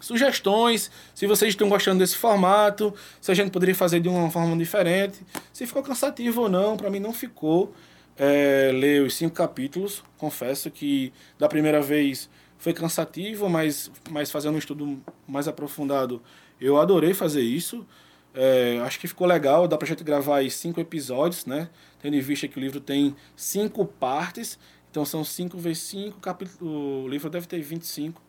sugestões, 0.00 0.90
se 1.14 1.26
vocês 1.26 1.50
estão 1.50 1.68
gostando 1.68 1.98
desse 1.98 2.16
formato, 2.16 2.94
se 3.20 3.30
a 3.30 3.34
gente 3.34 3.50
poderia 3.50 3.74
fazer 3.74 4.00
de 4.00 4.08
uma 4.08 4.30
forma 4.30 4.56
diferente, 4.56 5.18
se 5.52 5.66
ficou 5.66 5.82
cansativo 5.82 6.42
ou 6.42 6.48
não, 6.48 6.76
para 6.76 6.90
mim 6.90 7.00
não 7.00 7.12
ficou. 7.12 7.72
É, 8.18 8.70
ler 8.72 9.02
os 9.02 9.14
cinco 9.14 9.34
capítulos, 9.34 10.02
confesso 10.16 10.70
que 10.70 11.12
da 11.38 11.46
primeira 11.48 11.82
vez 11.82 12.30
foi 12.56 12.72
cansativo, 12.72 13.46
mas, 13.46 13.90
mas 14.08 14.30
fazendo 14.30 14.54
um 14.54 14.58
estudo 14.58 14.98
mais 15.28 15.46
aprofundado, 15.46 16.22
eu 16.58 16.80
adorei 16.80 17.12
fazer 17.12 17.42
isso, 17.42 17.86
é, 18.34 18.78
acho 18.82 18.98
que 18.98 19.06
ficou 19.06 19.26
legal, 19.26 19.68
dá 19.68 19.76
pra 19.76 19.86
gente 19.86 20.02
gravar 20.02 20.38
aí 20.38 20.50
cinco 20.50 20.80
episódios, 20.80 21.44
né, 21.44 21.68
tendo 22.00 22.16
em 22.16 22.20
vista 22.20 22.48
que 22.48 22.58
o 22.58 22.60
livro 22.60 22.80
tem 22.80 23.14
cinco 23.36 23.84
partes, 23.84 24.58
então 24.90 25.04
são 25.04 25.22
cinco 25.22 25.58
vezes 25.58 25.82
cinco, 25.82 26.18
capítulos, 26.18 26.58
o 26.62 27.06
livro 27.08 27.28
deve 27.28 27.46
ter 27.46 27.60
25 27.60 28.22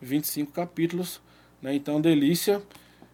25 0.00 0.52
capítulos, 0.52 1.20
né? 1.60 1.74
Então, 1.74 2.00
delícia. 2.00 2.62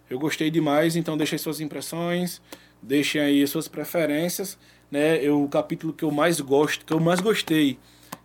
Eu 0.08 0.18
gostei 0.18 0.50
demais, 0.50 0.94
então 0.94 1.16
deixem 1.16 1.36
suas 1.36 1.60
impressões, 1.60 2.40
deixem 2.80 3.20
aí 3.20 3.46
suas 3.46 3.66
preferências, 3.66 4.56
né? 4.90 5.16
Eu, 5.22 5.42
o 5.42 5.48
capítulo 5.48 5.92
que 5.92 6.04
eu 6.04 6.12
mais 6.12 6.40
gosto, 6.40 6.84
que 6.84 6.92
eu 6.92 7.00
mais 7.00 7.20
gostei, 7.20 7.76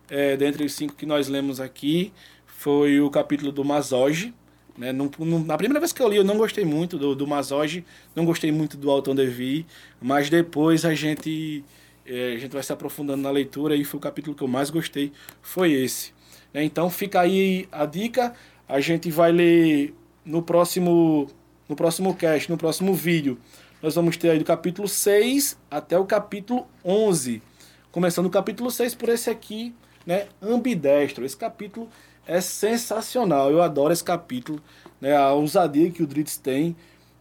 é, 0.08 0.36
dentre 0.36 0.64
os 0.64 0.74
cinco 0.74 0.94
que 0.94 1.04
nós 1.04 1.26
lemos 1.26 1.60
aqui, 1.60 2.12
foi 2.46 3.00
o 3.00 3.10
capítulo 3.10 3.50
do 3.50 3.64
Mazoge, 3.64 4.32
né? 4.78 4.92
Não, 4.92 5.10
não, 5.18 5.40
na 5.40 5.56
primeira 5.56 5.80
vez 5.80 5.92
que 5.92 6.00
eu 6.00 6.08
li, 6.08 6.16
eu 6.16 6.24
não 6.24 6.38
gostei 6.38 6.64
muito 6.64 6.96
do, 6.96 7.14
do 7.14 7.26
Mazoge, 7.26 7.84
não 8.14 8.24
gostei 8.24 8.52
muito 8.52 8.76
do 8.76 8.90
Alton 8.90 9.14
Devi, 9.14 9.66
mas 10.00 10.30
depois 10.30 10.84
a 10.84 10.94
gente, 10.94 11.64
é, 12.06 12.34
a 12.34 12.38
gente 12.38 12.52
vai 12.52 12.62
se 12.62 12.72
aprofundando 12.72 13.22
na 13.22 13.30
leitura 13.30 13.74
e 13.74 13.84
foi 13.84 13.98
o 13.98 14.00
capítulo 14.00 14.36
que 14.36 14.42
eu 14.42 14.48
mais 14.48 14.70
gostei, 14.70 15.12
foi 15.42 15.72
esse. 15.72 16.12
Né? 16.52 16.64
Então 16.64 16.90
fica 16.90 17.20
aí 17.20 17.66
a 17.72 17.86
dica. 17.86 18.34
A 18.68 18.80
gente 18.80 19.10
vai 19.10 19.32
ler 19.32 19.94
no 20.24 20.42
próximo, 20.42 21.28
no 21.68 21.76
próximo 21.76 22.14
cast, 22.14 22.50
no 22.50 22.56
próximo 22.56 22.94
vídeo. 22.94 23.38
Nós 23.82 23.94
vamos 23.94 24.16
ter 24.16 24.30
aí 24.30 24.38
do 24.38 24.44
capítulo 24.44 24.86
6 24.86 25.58
até 25.70 25.98
o 25.98 26.04
capítulo 26.04 26.66
11. 26.84 27.42
Começando 27.90 28.26
o 28.26 28.30
capítulo 28.30 28.70
6 28.70 28.94
por 28.94 29.08
esse 29.08 29.28
aqui, 29.28 29.74
né? 30.06 30.28
Ambidestro. 30.40 31.24
Esse 31.24 31.36
capítulo 31.36 31.88
é 32.26 32.40
sensacional. 32.40 33.50
Eu 33.50 33.60
adoro 33.60 33.92
esse 33.92 34.04
capítulo. 34.04 34.62
Né? 35.00 35.16
A 35.16 35.32
ousadia 35.32 35.90
que 35.90 36.02
o 36.02 36.06
Dritz 36.06 36.36
tem 36.36 36.76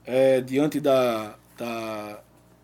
é, 0.06 0.40
diante 0.40 0.80
da, 0.80 1.36
da, 1.58 2.20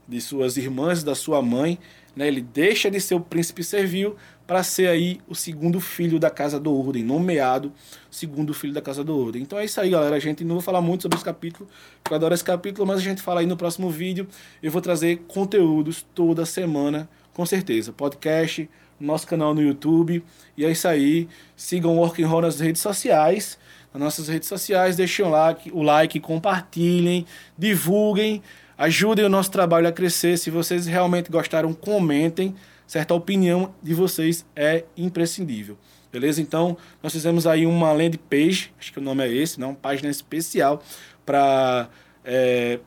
de 0.08 0.22
suas 0.22 0.58
irmãs, 0.58 1.04
da 1.04 1.16
sua 1.16 1.42
mãe. 1.42 1.80
Né? 2.18 2.28
Ele 2.28 2.42
deixa 2.42 2.90
de 2.90 3.00
ser 3.00 3.14
o 3.14 3.20
príncipe 3.20 3.64
servil 3.64 4.16
para 4.48 4.64
ser 4.64 4.88
aí 4.88 5.22
o 5.28 5.36
segundo 5.36 5.80
filho 5.80 6.18
da 6.18 6.32
Casa 6.32 6.60
do 6.60 6.76
Ordem, 6.76 7.04
nomeado 7.04 7.72
segundo 8.10 8.56
filho 8.56 8.74
da 8.74 8.82
Casa 8.82 9.04
do 9.04 9.16
Ordem. 9.16 9.44
Então 9.44 9.60
é 9.60 9.66
isso 9.66 9.80
aí, 9.80 9.92
galera. 9.92 10.16
A 10.16 10.20
gente 10.20 10.44
não 10.44 10.56
vou 10.56 10.62
falar 10.64 10.82
muito 10.82 11.04
sobre 11.04 11.16
esse 11.16 11.24
capítulo, 11.24 11.70
porque 12.02 12.12
eu 12.12 12.16
adoro 12.16 12.34
esse 12.34 12.44
capítulo, 12.44 12.88
mas 12.88 12.98
a 12.98 13.04
gente 13.04 13.22
fala 13.22 13.42
aí 13.42 13.46
no 13.46 13.56
próximo 13.56 13.88
vídeo. 13.92 14.28
Eu 14.64 14.72
vou 14.72 14.82
trazer 14.82 15.18
conteúdos 15.28 16.04
toda 16.16 16.44
semana, 16.44 17.08
com 17.34 17.46
certeza. 17.46 17.94
Podcast, 17.94 18.68
nosso 19.00 19.28
canal 19.28 19.54
no 19.54 19.62
YouTube. 19.62 20.24
E 20.58 20.66
é 20.66 20.72
isso 20.72 20.88
aí. 20.88 21.30
Sigam 21.56 21.96
o 21.96 22.00
Working 22.00 22.24
Roll 22.24 22.42
nas 22.42 22.60
redes 22.60 22.82
sociais. 22.82 23.60
Nas 23.94 24.02
nossas 24.02 24.28
redes 24.28 24.50
sociais, 24.50 24.96
deixem 24.96 25.24
o 25.24 25.30
like, 25.30 25.72
o 25.72 25.84
like, 25.84 26.20
compartilhem, 26.20 27.28
divulguem, 27.56 28.42
ajudem 28.78 29.26
o 29.26 29.30
nosso 29.30 29.52
trabalho 29.52 29.88
a 29.88 29.92
crescer. 29.92 30.38
Se 30.38 30.50
vocês 30.50 30.86
realmente 30.86 31.32
gostaram, 31.32 31.74
comentem 31.74 32.56
certa 32.88 33.14
opinião 33.14 33.74
de 33.84 33.94
vocês 33.94 34.46
é 34.56 34.86
imprescindível. 34.96 35.78
Beleza? 36.12 36.42
Então, 36.42 36.78
nós 37.04 37.12
fizemos 37.12 37.46
aí 37.46 37.66
uma 37.66 37.92
landing 37.92 38.18
page, 38.30 38.72
acho 38.80 38.94
que 38.94 39.00
o 39.00 39.02
nome 39.02 39.24
é 39.26 39.32
esse, 39.32 39.60
né? 39.60 39.66
uma 39.66 39.76
página 39.76 40.10
especial 40.10 40.82
para 41.26 41.90
é, 42.24 42.80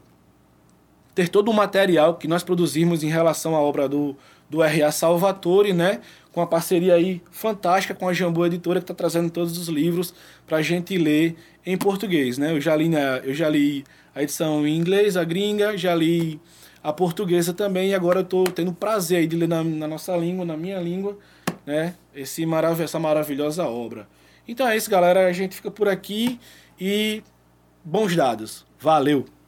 ter 1.14 1.28
todo 1.28 1.51
o 1.51 1.55
material 1.55 2.14
que 2.14 2.26
nós 2.26 2.43
produzimos 2.43 3.05
em 3.05 3.09
relação 3.09 3.55
à 3.55 3.61
obra 3.61 3.86
do, 3.86 4.16
do 4.49 4.62
R.A. 4.62 4.91
Salvatore, 4.91 5.74
né? 5.74 6.01
com 6.32 6.41
a 6.41 6.47
parceria 6.47 6.95
aí 6.95 7.20
fantástica 7.30 7.95
com 7.95 8.09
a 8.09 8.12
Jambu 8.14 8.47
Editora, 8.47 8.80
que 8.80 8.84
está 8.84 8.95
trazendo 8.95 9.30
todos 9.30 9.59
os 9.59 9.68
livros 9.68 10.14
para 10.47 10.59
a 10.59 10.62
gente 10.62 10.97
ler 10.97 11.36
em 11.66 11.76
português. 11.76 12.38
Né? 12.38 12.53
Eu, 12.53 12.61
já 12.61 12.74
li, 12.74 12.88
né? 12.88 13.20
eu 13.22 13.34
já 13.34 13.51
li 13.51 13.84
a 14.14 14.22
edição 14.22 14.66
em 14.66 14.76
inglês, 14.76 15.16
a 15.16 15.24
gringa, 15.24 15.76
já 15.76 15.94
li 15.94 16.40
a 16.82 16.92
portuguesa 16.92 17.52
também, 17.52 17.90
e 17.90 17.94
agora 17.94 18.20
eu 18.20 18.22
estou 18.24 18.44
tendo 18.44 18.72
prazer 18.72 19.26
de 19.26 19.36
ler 19.36 19.48
na, 19.48 19.62
na, 19.62 19.86
nossa 19.86 20.16
língua, 20.16 20.44
na 20.44 20.56
minha 20.56 20.80
língua, 20.80 21.18
né, 21.66 21.94
esse 22.14 22.44
marav 22.46 22.80
essa 22.80 22.98
maravilhosa 22.98 23.64
obra. 23.64 24.08
Então 24.48 24.66
é 24.66 24.76
isso, 24.76 24.90
galera, 24.90 25.26
a 25.26 25.32
gente 25.32 25.54
fica 25.54 25.70
por 25.70 25.88
aqui 25.88 26.40
e 26.80 27.22
bons 27.84 28.16
dados. 28.16 28.66
Valeu! 28.78 29.39